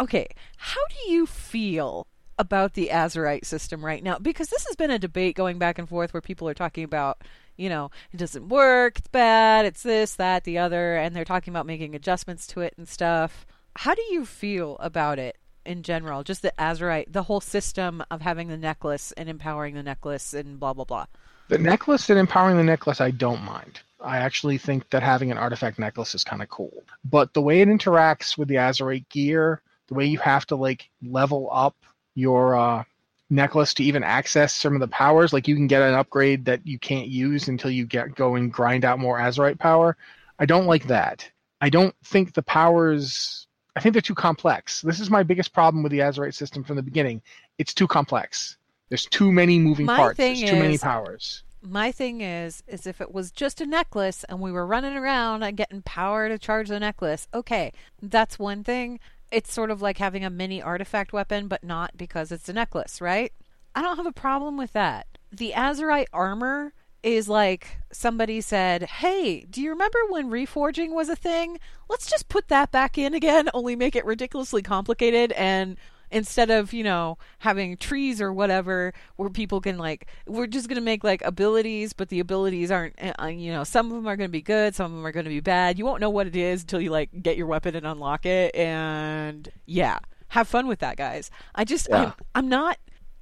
okay? 0.00 0.28
How 0.56 0.80
do 0.88 1.12
you 1.12 1.26
feel 1.26 2.06
about 2.38 2.74
the 2.74 2.88
Azerite 2.92 3.44
system 3.44 3.84
right 3.84 4.02
now 4.02 4.18
because 4.18 4.48
this 4.48 4.66
has 4.66 4.76
been 4.76 4.90
a 4.90 4.98
debate 4.98 5.36
going 5.36 5.58
back 5.58 5.78
and 5.78 5.88
forth 5.88 6.12
where 6.12 6.20
people 6.20 6.48
are 6.48 6.54
talking 6.54 6.82
about, 6.84 7.22
you 7.56 7.68
know, 7.68 7.90
it 8.12 8.16
doesn't 8.16 8.48
work, 8.48 8.98
it's 8.98 9.08
bad, 9.08 9.66
it's 9.66 9.82
this, 9.82 10.14
that, 10.16 10.44
the 10.44 10.58
other, 10.58 10.96
and 10.96 11.14
they're 11.14 11.24
talking 11.24 11.52
about 11.52 11.66
making 11.66 11.94
adjustments 11.94 12.46
to 12.48 12.60
it 12.60 12.74
and 12.76 12.88
stuff. 12.88 13.46
How 13.76 13.94
do 13.94 14.02
you 14.10 14.24
feel 14.24 14.76
about 14.80 15.18
it 15.18 15.38
in 15.64 15.82
general? 15.82 16.22
Just 16.22 16.42
the 16.42 16.52
Azerite, 16.58 17.12
the 17.12 17.22
whole 17.22 17.40
system 17.40 18.02
of 18.10 18.20
having 18.20 18.48
the 18.48 18.56
necklace 18.56 19.12
and 19.12 19.28
empowering 19.28 19.74
the 19.74 19.82
necklace 19.82 20.34
and 20.34 20.58
blah, 20.58 20.72
blah, 20.72 20.84
blah. 20.84 21.06
The 21.48 21.58
necklace 21.58 22.08
and 22.10 22.18
empowering 22.18 22.56
the 22.56 22.64
necklace, 22.64 23.00
I 23.00 23.10
don't 23.10 23.42
mind. 23.42 23.80
I 24.00 24.18
actually 24.18 24.58
think 24.58 24.90
that 24.90 25.02
having 25.02 25.30
an 25.30 25.38
artifact 25.38 25.78
necklace 25.78 26.14
is 26.14 26.24
kind 26.24 26.42
of 26.42 26.48
cool. 26.48 26.82
But 27.04 27.34
the 27.34 27.42
way 27.42 27.60
it 27.60 27.68
interacts 27.68 28.36
with 28.36 28.48
the 28.48 28.56
Azerite 28.56 29.08
gear, 29.10 29.62
the 29.92 29.98
way 29.98 30.06
you 30.06 30.18
have 30.18 30.46
to 30.46 30.56
like 30.56 30.88
level 31.02 31.50
up 31.52 31.76
your 32.14 32.56
uh, 32.56 32.82
necklace 33.28 33.74
to 33.74 33.84
even 33.84 34.02
access 34.02 34.54
some 34.54 34.72
of 34.74 34.80
the 34.80 34.88
powers, 34.88 35.34
like 35.34 35.46
you 35.46 35.54
can 35.54 35.66
get 35.66 35.82
an 35.82 35.92
upgrade 35.92 36.46
that 36.46 36.66
you 36.66 36.78
can't 36.78 37.08
use 37.08 37.48
until 37.48 37.70
you 37.70 37.84
get 37.84 38.14
go 38.14 38.34
and 38.36 38.50
grind 38.50 38.86
out 38.86 38.98
more 38.98 39.18
Azerite 39.18 39.58
power. 39.58 39.98
I 40.38 40.46
don't 40.46 40.66
like 40.66 40.86
that. 40.86 41.30
I 41.60 41.68
don't 41.68 41.94
think 42.04 42.32
the 42.32 42.42
powers. 42.42 43.46
I 43.76 43.80
think 43.80 43.92
they're 43.92 44.00
too 44.00 44.14
complex. 44.14 44.80
This 44.80 44.98
is 44.98 45.10
my 45.10 45.22
biggest 45.22 45.52
problem 45.52 45.82
with 45.82 45.92
the 45.92 45.98
Azerite 45.98 46.34
system 46.34 46.64
from 46.64 46.76
the 46.76 46.82
beginning. 46.82 47.20
It's 47.58 47.74
too 47.74 47.86
complex. 47.86 48.56
There's 48.88 49.04
too 49.04 49.30
many 49.30 49.58
moving 49.58 49.86
My 49.86 49.96
parts. 49.96 50.16
thing 50.16 50.38
There's 50.38 50.50
too 50.50 50.58
many 50.58 50.78
powers. 50.78 51.42
My 51.62 51.92
thing 51.92 52.22
is, 52.22 52.62
is 52.66 52.86
if 52.86 53.00
it 53.00 53.12
was 53.12 53.30
just 53.30 53.60
a 53.60 53.66
necklace 53.66 54.24
and 54.24 54.40
we 54.40 54.50
were 54.50 54.66
running 54.66 54.96
around 54.96 55.42
and 55.42 55.56
getting 55.56 55.82
power 55.82 56.28
to 56.28 56.38
charge 56.38 56.68
the 56.68 56.80
necklace, 56.80 57.28
okay, 57.32 57.72
that's 58.00 58.38
one 58.38 58.64
thing. 58.64 58.98
It's 59.32 59.52
sort 59.52 59.70
of 59.70 59.82
like 59.82 59.98
having 59.98 60.24
a 60.24 60.30
mini 60.30 60.62
artifact 60.62 61.12
weapon, 61.12 61.48
but 61.48 61.64
not 61.64 61.96
because 61.96 62.30
it's 62.30 62.48
a 62.48 62.52
necklace, 62.52 63.00
right? 63.00 63.32
I 63.74 63.82
don't 63.82 63.96
have 63.96 64.06
a 64.06 64.12
problem 64.12 64.56
with 64.56 64.72
that. 64.74 65.06
The 65.32 65.52
Azerite 65.56 66.08
armor 66.12 66.74
is 67.02 67.28
like 67.28 67.78
somebody 67.90 68.40
said, 68.40 68.82
Hey, 68.84 69.46
do 69.50 69.60
you 69.60 69.70
remember 69.70 69.98
when 70.08 70.30
reforging 70.30 70.92
was 70.92 71.08
a 71.08 71.16
thing? 71.16 71.58
Let's 71.88 72.08
just 72.08 72.28
put 72.28 72.48
that 72.48 72.70
back 72.70 72.96
in 72.98 73.14
again, 73.14 73.48
only 73.54 73.74
make 73.74 73.96
it 73.96 74.04
ridiculously 74.04 74.62
complicated 74.62 75.32
and 75.32 75.76
instead 76.12 76.50
of 76.50 76.72
you 76.72 76.84
know 76.84 77.18
having 77.38 77.76
trees 77.76 78.20
or 78.20 78.32
whatever 78.32 78.92
where 79.16 79.30
people 79.30 79.60
can 79.60 79.78
like 79.78 80.06
we're 80.26 80.46
just 80.46 80.68
going 80.68 80.76
to 80.76 80.82
make 80.82 81.02
like 81.02 81.22
abilities 81.24 81.92
but 81.92 82.08
the 82.10 82.20
abilities 82.20 82.70
aren't 82.70 82.94
uh, 83.20 83.26
you 83.26 83.50
know 83.50 83.64
some 83.64 83.86
of 83.86 83.92
them 83.92 84.06
are 84.06 84.16
going 84.16 84.28
to 84.28 84.32
be 84.32 84.42
good 84.42 84.74
some 84.74 84.92
of 84.92 84.96
them 84.98 85.06
are 85.06 85.12
going 85.12 85.24
to 85.24 85.30
be 85.30 85.40
bad 85.40 85.78
you 85.78 85.84
won't 85.84 86.00
know 86.00 86.10
what 86.10 86.26
it 86.26 86.36
is 86.36 86.62
until 86.62 86.80
you 86.80 86.90
like 86.90 87.08
get 87.22 87.36
your 87.36 87.46
weapon 87.46 87.74
and 87.74 87.86
unlock 87.86 88.26
it 88.26 88.54
and 88.54 89.50
yeah 89.66 89.98
have 90.28 90.46
fun 90.46 90.66
with 90.66 90.78
that 90.80 90.96
guys 90.96 91.30
i 91.54 91.64
just 91.64 91.88
Yeah. 91.90 92.04
I'm, 92.04 92.12
I'm 92.34 92.48
not 92.48 92.78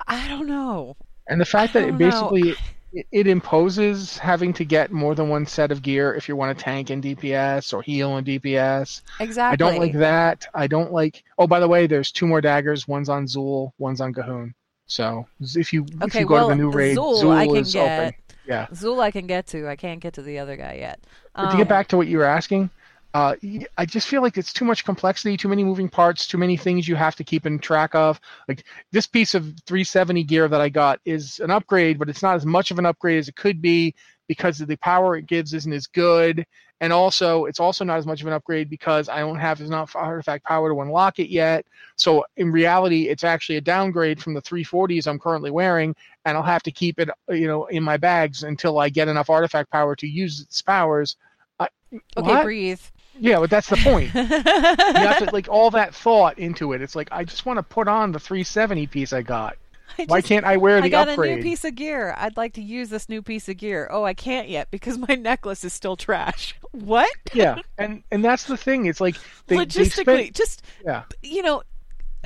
i 0.07 0.29
don't 0.29 0.46
know 0.46 0.96
And 1.29 1.40
the 1.40 1.46
fact 1.46 1.72
that 1.74 1.85
it 1.85 1.96
don't 1.98 1.98
know. 2.00 2.55
it, 2.92 3.26
imposes 3.26 4.18
having 4.18 4.53
to 4.55 4.64
get 4.64 4.90
more 4.92 5.14
than 5.14 5.29
one 5.29 5.46
set 5.46 5.70
of 5.70 5.83
gear 5.83 6.14
if 6.14 6.29
you 6.29 6.37
want 6.37 6.57
to 6.57 6.64
tank 6.64 6.90
in 6.90 7.00
DPS 7.00 7.72
or 7.72 7.83
heal 7.83 8.16
in 8.16 8.24
DPS. 8.24 9.03
exactly 9.20 9.53
I 9.53 9.57
don't 9.57 9.79
like 9.79 9.92
that. 9.94 10.46
I 10.55 10.66
don't 10.66 10.92
like. 10.92 11.22
Oh, 11.38 11.46
by 11.46 11.61
the 11.61 11.68
way, 11.68 11.87
there's 11.87 12.11
two 12.11 12.26
more 12.26 12.40
daggers. 12.40 12.88
One's 12.88 13.09
on 13.09 13.26
Zul. 13.26 13.72
One's 13.79 14.00
on 14.00 14.12
G'huun. 14.12 14.55
So 14.87 15.26
if 15.40 15.72
you 15.72 15.87
if 16.03 16.14
you 16.14 16.26
go 16.26 16.35
well, 16.35 16.48
to 16.48 16.55
the 16.55 16.61
new 16.61 16.70
raid, 16.70 16.96
Zul 16.96 17.22
Zul 17.22 17.37
I 17.37 17.46
can 17.46 17.57
is 17.57 17.72
get. 17.72 18.00
open. 18.00 18.14
Yeah. 18.46 18.66
Zul 18.72 19.00
I 19.00 19.11
can 19.12 19.26
get 19.29 19.46
to. 19.48 19.68
I 19.68 19.76
can't 19.76 20.00
get 20.00 20.14
to 20.14 20.22
the 20.22 20.38
other 20.40 20.57
guy 20.57 20.79
yet. 20.81 21.00
But 21.35 21.42
to 21.46 21.50
Um, 21.53 21.57
get 21.59 21.68
back 21.68 21.87
to 21.88 21.96
what 21.96 22.09
you 22.09 22.18
were 22.18 22.24
asking, 22.24 22.70
uh, 23.12 23.35
I 23.77 23.87
just 23.87 24.09
feel 24.09 24.23
like 24.23 24.38
it's 24.38 24.53
too 24.53 24.64
much 24.64 24.85
complexity, 24.85 25.37
too 25.37 25.49
many 25.49 25.64
moving 25.64 25.88
parts, 25.88 26.27
too 26.27 26.38
many 26.38 26.57
things 26.57 26.87
you 26.87 26.94
have 26.94 27.16
to 27.16 27.25
keep 27.25 27.44
in 27.44 27.59
track 27.59 27.94
of. 27.94 28.20
Like 28.46 28.64
this 28.92 29.07
piece 29.07 29.35
of 29.35 29.44
370 29.66 30.23
gear 30.25 30.46
that 30.49 30.61
I 30.61 30.68
got 30.68 31.01
is 31.05 31.40
an 31.40 31.51
upgrade, 31.51 31.99
but 31.99 32.09
it's 32.09 32.23
not 32.23 32.37
as 32.37 32.46
much 32.46 32.70
of 32.70 32.79
an 32.79 32.87
upgrade 32.87 33.18
as 33.18 33.29
it 33.29 33.37
could 33.37 33.61
be 33.61 33.94
because 34.29 34.59
the 34.59 34.77
power 34.77 35.16
it 35.16 35.27
gives 35.27 35.55
isn't 35.55 35.73
as 35.73 35.88
good. 35.88 36.46
And 36.81 36.92
also, 36.92 37.46
it's 37.46 37.59
also 37.61 37.85
not 37.85 37.99
as 37.99 38.07
much 38.07 38.20
of 38.20 38.29
an 38.29 38.33
upgrade 38.33 38.70
because 38.70 39.09
I 39.09 39.18
don't 39.18 39.38
have 39.38 39.61
enough 39.61 39.96
artifact 39.96 40.44
power 40.44 40.70
to 40.73 40.81
unlock 40.81 41.18
it 41.18 41.29
yet. 41.29 41.66
So 41.96 42.25
in 42.37 42.53
reality, 42.53 43.09
it's 43.09 43.25
actually 43.25 43.57
a 43.57 43.61
downgrade 43.61 44.23
from 44.23 44.35
the 44.35 44.40
340s 44.40 45.09
I'm 45.09 45.18
currently 45.18 45.51
wearing, 45.51 45.96
and 46.25 46.37
I'll 46.37 46.44
have 46.44 46.62
to 46.62 46.70
keep 46.70 47.01
it, 47.01 47.11
you 47.29 47.49
know, 47.49 47.66
in 47.66 47.83
my 47.83 47.96
bags 47.96 48.44
until 48.44 48.79
I 48.79 48.88
get 48.88 49.09
enough 49.09 49.29
artifact 49.29 49.70
power 49.70 49.96
to 49.96 50.07
use 50.07 50.40
its 50.40 50.62
powers. 50.62 51.16
I, 51.59 51.68
okay, 51.92 52.03
what? 52.16 52.44
breathe. 52.44 52.81
Yeah, 53.20 53.38
but 53.38 53.50
that's 53.50 53.68
the 53.68 53.76
point. 53.76 54.12
you 54.14 54.22
have 54.22 55.18
to 55.18 55.30
like 55.33 55.48
all 55.48 55.70
that 55.72 55.94
thought 55.94 56.38
into 56.38 56.72
it. 56.72 56.80
It's 56.83 56.96
like 56.96 57.09
I 57.12 57.24
just 57.24 57.44
want 57.46 57.59
to 57.59 57.62
put 57.62 57.87
on 57.87 58.12
the 58.12 58.18
370 58.18 58.87
piece 58.87 59.12
I 59.12 59.22
got. 59.22 59.56
I 59.98 60.04
Why 60.06 60.20
just- 60.20 60.28
can't 60.28 60.46
I 60.46 60.56
wear 60.56 60.80
the 60.80 60.87
I 60.87 60.88
got 60.88 61.09
upgrade? 61.09 61.33
a 61.33 61.37
new 61.37 61.42
piece 61.42 61.64
of 61.64 61.74
gear. 61.74 62.14
I'd 62.16 62.37
like 62.37 62.54
to 62.54 62.62
use 62.62 62.88
this 62.88 63.09
new 63.09 63.20
piece 63.22 63.48
of 63.48 63.59
gear. 63.59 63.88
Oh, 63.90 64.04
I 64.04 64.14
can't 64.14 64.48
yet 64.48 64.70
because 64.70 64.96
my 64.96 65.14
necklace 65.14 65.64
is 65.64 65.72
still 65.72 65.96
trash. 65.96 66.56
What? 66.72 67.11
yeah, 67.35 67.56
and 67.78 68.04
and 68.12 68.24
that's 68.24 68.44
the 68.44 68.56
thing. 68.56 68.87
It's 68.87 69.00
like 69.00 69.16
they, 69.48 69.56
they 69.56 69.66
Logistically, 69.66 70.33
just 70.33 70.62
yeah. 70.85 71.02
you 71.20 71.42
know, 71.42 71.64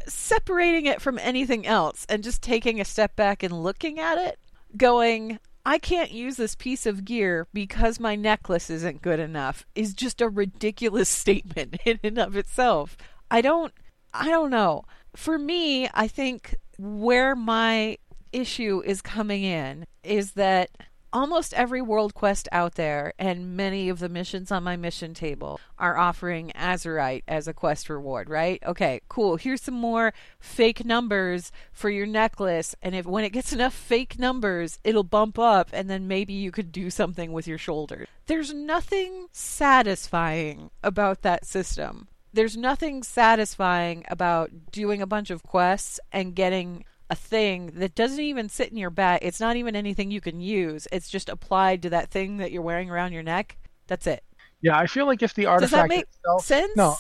separating 0.07 0.85
it 0.85 1.01
from 1.01 1.19
anything 1.19 1.67
else 1.67 2.05
and 2.11 2.23
just 2.23 2.43
taking 2.43 2.79
a 2.79 2.85
step 2.85 3.17
back 3.17 3.43
and 3.43 3.63
looking 3.63 3.99
at 3.99 4.19
it, 4.19 4.39
going, 4.77 5.39
I 5.67 5.79
can't 5.79 6.11
use 6.11 6.37
this 6.37 6.55
piece 6.55 6.85
of 6.85 7.05
gear 7.05 7.47
because 7.55 7.99
my 7.99 8.17
necklace 8.17 8.69
isn't 8.69 9.03
good 9.03 9.19
enough 9.19 9.65
is 9.75 9.95
just 9.95 10.21
a 10.21 10.29
ridiculous 10.29 11.09
statement 11.23 11.77
in 11.85 11.99
and 12.03 12.19
of 12.19 12.37
itself. 12.37 12.97
I 13.31 13.41
don't 13.41 13.73
I 14.13 14.29
don't 14.29 14.51
know. 14.51 14.85
For 15.17 15.39
me, 15.39 15.89
I 15.95 16.07
think 16.07 16.55
where 16.79 17.35
my 17.35 17.99
issue 18.33 18.83
is 18.85 19.01
coming 19.01 19.45
in 19.45 19.87
is 20.03 20.33
that 20.33 20.71
almost 21.15 21.55
every 21.55 21.81
world 21.81 22.13
quest 22.13 22.49
out 22.51 22.75
there 22.75 23.15
and 23.19 23.57
many 23.57 23.89
of 23.89 24.01
the 24.01 24.09
missions 24.09 24.51
on 24.51 24.65
my 24.65 24.77
mission 24.77 25.15
table 25.15 25.61
are 25.79 25.97
offering 25.97 26.51
Azerite 26.57 27.23
as 27.29 27.47
a 27.47 27.55
quest 27.55 27.89
reward, 27.89 28.29
right? 28.29 28.61
Okay, 28.67 29.01
cool. 29.09 29.37
Here's 29.37 29.63
some 29.63 29.75
more 29.75 30.13
fake 30.41 30.85
numbers 30.85 31.53
for 31.73 31.89
your 31.89 32.07
necklace 32.07 32.75
and 32.83 32.95
if 32.97 33.07
when 33.07 33.25
it 33.25 33.31
gets 33.31 33.53
enough 33.53 33.73
fake 33.73 34.19
numbers, 34.19 34.81
it'll 34.83 35.05
bump 35.05 35.39
up 35.39 35.71
and 35.73 35.89
then 35.89 36.09
maybe 36.09 36.33
you 36.33 36.51
could 36.51 36.73
do 36.73 36.91
something 36.91 37.33
with 37.33 37.47
your 37.47 37.59
shoulder. 37.59 38.07
There's 38.27 38.53
nothing 38.53 39.29
satisfying 39.31 40.71
about 40.83 41.23
that 41.23 41.47
system. 41.47 42.09
There's 42.33 42.57
nothing 42.57 43.05
satisfying 43.05 44.05
about 44.09 44.51
doing 44.73 45.01
a 45.01 45.07
bunch 45.07 45.31
of 45.31 45.45
quests 45.45 46.01
and 46.11 46.35
getting 46.35 46.85
a 47.15 47.17
thing 47.17 47.71
that 47.77 47.95
doesn't 47.95 48.21
even 48.21 48.49
sit 48.49 48.71
in 48.71 48.77
your 48.77 48.91
bag. 48.91 49.21
It's 49.23 49.39
not 49.39 49.55
even 49.55 49.77
anything 49.77 50.11
you 50.11 50.21
can 50.21 50.41
use. 50.41 50.89
It's 50.91 51.09
just 51.09 51.29
applied 51.29 51.83
to 51.83 51.91
that 51.91 52.11
thing 52.11 52.39
that 52.39 52.51
you're 52.51 52.61
wearing 52.61 52.91
around 52.91 53.13
your 53.13 53.23
neck. 53.23 53.57
That's 53.87 54.09
it. 54.09 54.25
Yeah, 54.63 54.77
I 54.77 54.87
feel 54.87 55.07
like 55.07 55.23
if 55.23 55.33
the 55.35 55.47
artifact 55.47 55.71
Does 55.71 55.81
that 55.81 55.89
make 55.89 56.07
itself, 56.07 56.45
sense? 56.45 56.77
no, 56.77 56.97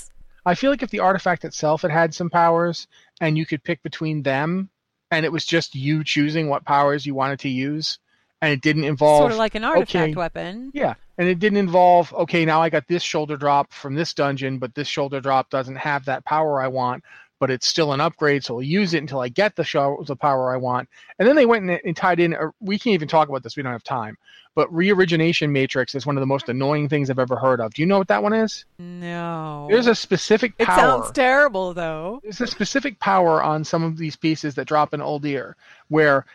I 0.46 0.55
feel 0.55 0.70
like 0.70 0.85
if 0.85 0.90
the 0.90 1.00
artifact 1.00 1.44
itself 1.44 1.83
had 1.83 1.90
had 1.90 2.14
some 2.14 2.31
powers 2.31 2.87
and 3.20 3.37
you 3.37 3.44
could 3.44 3.64
pick 3.64 3.83
between 3.83 4.22
them, 4.22 4.70
and 5.11 5.24
it 5.24 5.33
was 5.33 5.44
just 5.44 5.74
you 5.74 6.05
choosing 6.05 6.48
what 6.48 6.64
powers 6.64 7.05
you 7.05 7.14
wanted 7.14 7.40
to 7.40 7.48
use, 7.48 7.98
and 8.40 8.53
it 8.53 8.61
didn't 8.61 8.85
involve 8.85 9.22
Sort 9.22 9.33
of 9.33 9.38
like 9.38 9.57
an 9.57 9.64
artifact 9.64 10.11
okay, 10.11 10.14
weapon. 10.14 10.70
Yeah, 10.74 10.94
and 11.18 11.27
it 11.27 11.40
didn't 11.40 11.59
involve 11.59 12.12
okay, 12.14 12.44
now 12.44 12.62
I 12.62 12.70
got 12.70 12.87
this 12.87 13.03
shoulder 13.03 13.37
drop 13.37 13.72
from 13.72 13.96
this 13.96 14.14
dungeon, 14.14 14.59
but 14.59 14.77
this 14.77 14.87
shoulder 14.87 15.20
drop 15.20 15.50
doesn't 15.50 15.77
have 15.77 16.05
that 16.05 16.24
power 16.24 16.62
I 16.62 16.68
want, 16.68 17.03
but 17.40 17.51
it's 17.51 17.66
still 17.66 17.92
an 17.92 18.01
upgrade, 18.01 18.44
so 18.44 18.57
I'll 18.57 18.62
use 18.62 18.94
it 18.94 18.99
until 18.99 19.20
I 19.20 19.29
get 19.29 19.57
the 19.57 19.64
show 19.64 20.03
the 20.07 20.16
power 20.16 20.53
I 20.53 20.57
want. 20.57 20.88
And 21.18 21.29
then 21.29 21.37
they 21.37 21.47
went 21.47 21.68
and, 21.68 21.81
and 21.85 21.97
tied 21.97 22.20
in. 22.20 22.35
Or 22.35 22.55
we 22.61 22.79
can't 22.79 22.94
even 22.94 23.09
talk 23.09 23.29
about 23.29 23.42
this; 23.42 23.57
we 23.57 23.62
don't 23.62 23.73
have 23.73 23.85
time. 23.85 24.16
But 24.55 24.73
reorigination 24.73 25.51
matrix 25.51 25.94
is 25.94 26.07
one 26.07 26.16
of 26.16 26.20
the 26.20 26.27
most 26.27 26.49
annoying 26.49 26.88
things 26.88 27.11
I've 27.11 27.18
ever 27.18 27.37
heard 27.37 27.61
of. 27.61 27.75
Do 27.75 27.83
you 27.83 27.87
know 27.87 27.99
what 27.99 28.09
that 28.09 28.23
one 28.23 28.33
is? 28.33 28.64
No. 28.79 29.66
There's 29.68 29.88
a 29.88 29.94
specific 29.94 30.55
It 30.59 30.66
power. 30.66 30.79
sounds 30.79 31.11
terrible 31.11 31.75
though. 31.75 32.20
There's 32.23 32.40
a 32.40 32.47
specific 32.47 33.01
power 33.01 33.42
on 33.42 33.64
some 33.64 33.83
of 33.83 33.97
these 33.97 34.14
pieces 34.14 34.55
that 34.55 34.68
drop 34.68 34.94
in 34.94 35.01
Uldir, 35.01 35.55
where 35.88 36.27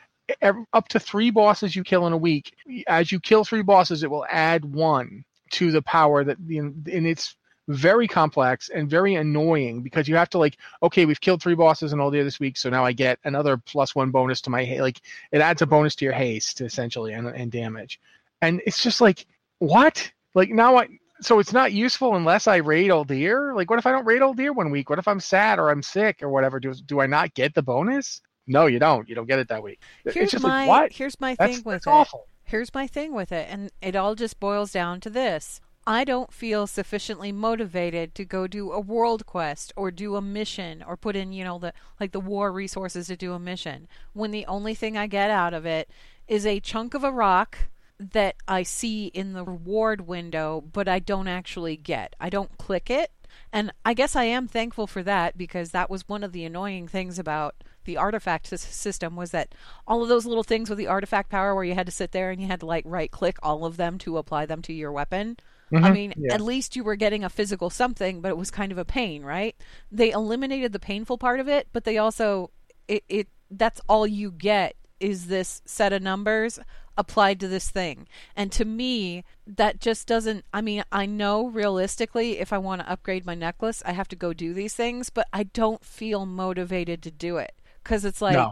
up 0.74 0.88
to 0.90 1.00
three 1.00 1.32
bosses 1.32 1.76
you 1.76 1.84
kill 1.84 2.06
in 2.08 2.14
a 2.14 2.18
week, 2.18 2.54
as 2.88 3.12
you 3.12 3.20
kill 3.20 3.44
three 3.44 3.64
bosses, 3.64 4.04
it 4.04 4.12
will 4.12 4.26
add 4.30 4.66
one 4.66 5.24
to 5.52 5.72
the 5.72 5.82
power 5.82 6.24
that, 6.24 6.38
and 6.38 6.86
it's 6.88 7.36
very 7.70 8.08
complex 8.08 8.70
and 8.70 8.90
very 8.90 9.16
annoying 9.16 9.82
because 9.82 10.08
you 10.08 10.16
have 10.16 10.30
to 10.32 10.38
like, 10.38 10.58
okay, 10.84 11.06
we've 11.06 11.22
killed 11.22 11.42
three 11.42 11.56
bosses 11.56 11.94
in 11.94 12.00
Uldir 12.00 12.24
this 12.24 12.40
week, 12.40 12.58
so 12.58 12.70
now 12.70 12.84
I 12.84 12.92
get 12.92 13.20
another 13.24 13.58
plus 13.58 13.96
one 13.96 14.10
bonus 14.10 14.42
to 14.42 14.50
my 14.50 14.66
ha- 14.66 14.82
like 14.82 15.02
it 15.32 15.40
adds 15.40 15.62
a 15.62 15.68
bonus 15.68 15.96
to 15.96 16.06
your 16.06 16.14
haste 16.14 16.62
essentially 16.62 17.14
and, 17.14 17.28
and 17.28 17.52
damage, 17.52 18.00
and 18.42 18.62
it's 18.66 18.84
just 18.84 19.02
like 19.02 19.26
what? 19.60 20.12
Like 20.34 20.50
now 20.50 20.78
I 20.78 20.88
so 21.22 21.40
it's 21.40 21.54
not 21.54 21.74
useful 21.74 22.16
unless 22.16 22.48
I 22.48 22.58
raid 22.58 22.90
Uldir. 22.92 23.56
Like, 23.56 23.70
what 23.70 23.80
if 23.80 23.86
I 23.86 23.92
don't 23.92 24.06
raid 24.06 24.22
Uldir 24.22 24.56
one 24.56 24.72
week? 24.72 24.90
What 24.90 25.00
if 25.00 25.08
I'm 25.08 25.20
sad 25.20 25.60
or 25.60 25.70
I'm 25.70 25.84
sick 25.84 26.24
or 26.24 26.30
whatever? 26.30 26.60
Do 26.60 26.74
do 26.74 27.02
I 27.02 27.08
not 27.08 27.34
get 27.34 27.54
the 27.54 27.62
bonus? 27.62 28.22
No, 28.48 28.66
you 28.66 28.80
don't. 28.80 29.08
You 29.08 29.16
don't 29.16 29.28
get 29.28 29.40
it 29.40 29.48
that 29.50 29.62
week. 29.62 29.80
Here's 30.04 30.16
it's 30.16 30.32
just 30.32 30.44
my 30.44 30.66
like 30.66 30.68
what? 30.68 30.92
here's 30.92 31.20
my 31.20 31.36
That's, 31.38 31.58
thing 31.58 31.64
with 31.66 31.86
it. 31.86 31.90
awful. 31.90 32.28
Here's 32.44 32.74
my 32.74 32.88
thing 32.88 33.14
with 33.14 33.32
it, 33.32 33.48
and 33.48 33.72
it 33.80 33.96
all 33.96 34.16
just 34.16 34.40
boils 34.40 34.72
down 34.72 35.02
to 35.02 35.10
this. 35.10 35.62
I 35.90 36.04
don't 36.04 36.32
feel 36.32 36.68
sufficiently 36.68 37.32
motivated 37.32 38.14
to 38.14 38.24
go 38.24 38.46
do 38.46 38.72
a 38.72 38.80
world 38.80 39.26
quest 39.26 39.74
or 39.76 39.90
do 39.90 40.16
a 40.16 40.22
mission 40.22 40.84
or 40.88 40.96
put 40.96 41.16
in, 41.16 41.34
you 41.34 41.44
know, 41.44 41.58
the 41.58 41.74
like 42.00 42.12
the 42.12 42.20
war 42.20 42.52
resources 42.52 43.08
to 43.08 43.18
do 43.18 43.34
a 43.34 43.40
mission 43.40 43.88
when 44.14 44.30
the 44.30 44.46
only 44.46 44.76
thing 44.76 44.96
I 44.96 45.08
get 45.08 45.32
out 45.32 45.56
of 45.56 45.66
it 45.66 45.90
is 46.28 46.46
a 46.46 46.60
chunk 46.60 46.94
of 46.94 47.04
a 47.04 47.12
rock 47.12 47.58
that 48.00 48.36
I 48.48 48.62
see 48.62 49.08
in 49.08 49.34
the 49.34 49.44
reward 49.44 50.02
window, 50.02 50.64
but 50.72 50.88
I 50.88 51.00
don't 51.00 51.28
actually 51.28 51.76
get. 51.76 52.16
I 52.20 52.30
don't 52.30 52.56
click 52.60 52.92
it. 52.92 53.10
And 53.52 53.74
I 53.84 53.96
guess 53.96 54.16
I 54.16 54.26
am 54.26 54.48
thankful 54.48 54.86
for 54.86 55.02
that 55.02 55.40
because 55.40 55.72
that 55.72 55.90
was 55.90 56.08
one 56.08 56.24
of 56.24 56.34
the 56.34 56.46
annoying 56.46 56.88
things 56.88 57.18
about 57.18 57.56
the 57.86 57.98
artifact 57.98 58.46
system 58.46 59.16
was 59.16 59.32
that 59.32 59.56
all 59.88 60.04
of 60.04 60.10
those 60.10 60.28
little 60.28 60.44
things 60.44 60.70
with 60.70 60.78
the 60.78 60.86
artifact 60.86 61.32
power 61.32 61.56
where 61.56 61.64
you 61.64 61.74
had 61.74 61.88
to 61.88 61.92
sit 61.92 62.12
there 62.12 62.30
and 62.30 62.40
you 62.40 62.46
had 62.46 62.60
to 62.60 62.68
like 62.68 62.84
right 62.86 63.10
click 63.10 63.38
all 63.42 63.66
of 63.66 63.78
them 63.78 63.98
to 63.98 64.20
apply 64.20 64.46
them 64.46 64.62
to 64.62 64.74
your 64.74 64.92
weapon. 64.92 65.36
Mm-hmm. 65.72 65.86
I 65.86 65.92
mean, 65.92 66.14
yeah. 66.18 66.34
at 66.34 66.42
least 66.42 66.76
you 66.76 66.84
were 66.84 66.96
getting 66.96 67.24
a 67.24 67.30
physical 67.30 67.70
something, 67.70 68.22
but 68.22 68.30
it 68.30 68.38
was 68.38 68.52
kind 68.52 68.72
of 68.72 68.78
a 68.78 68.86
pain, 68.86 69.24
right? 69.24 69.56
They 69.92 70.12
eliminated 70.12 70.74
the 70.74 70.80
painful 70.80 71.18
part 71.18 71.40
of 71.40 71.48
it, 71.48 71.68
but 71.72 71.84
they 71.84 71.98
also 71.98 72.52
it, 72.88 73.04
it 73.08 73.28
that's 73.52 73.82
all 73.88 74.08
you 74.08 74.32
get 74.32 74.76
is 75.00 75.28
this 75.28 75.62
set 75.66 75.94
of 75.94 76.02
numbers 76.02 76.60
applied 76.98 77.40
to 77.40 77.48
this 77.48 77.70
thing. 77.70 78.08
And 78.36 78.52
to 78.52 78.66
me, 78.66 79.24
that 79.48 79.80
just 79.80 80.08
doesn't. 80.08 80.44
I 80.54 80.62
mean, 80.62 80.84
I 80.92 81.06
know 81.06 81.48
realistically, 81.48 82.40
if 82.40 82.52
I 82.52 82.58
want 82.58 82.82
to 82.82 82.92
upgrade 82.92 83.26
my 83.26 83.36
necklace, 83.36 83.82
I 83.86 83.94
have 83.94 84.10
to 84.10 84.16
go 84.16 84.34
do 84.34 84.54
these 84.54 84.76
things, 84.76 85.10
but 85.10 85.28
I 85.32 85.44
don't 85.44 85.84
feel 85.84 86.26
motivated 86.26 87.02
to 87.04 87.12
do 87.12 87.38
it 87.38 87.54
because 87.84 88.06
it's 88.06 88.22
like. 88.22 88.34
No 88.34 88.52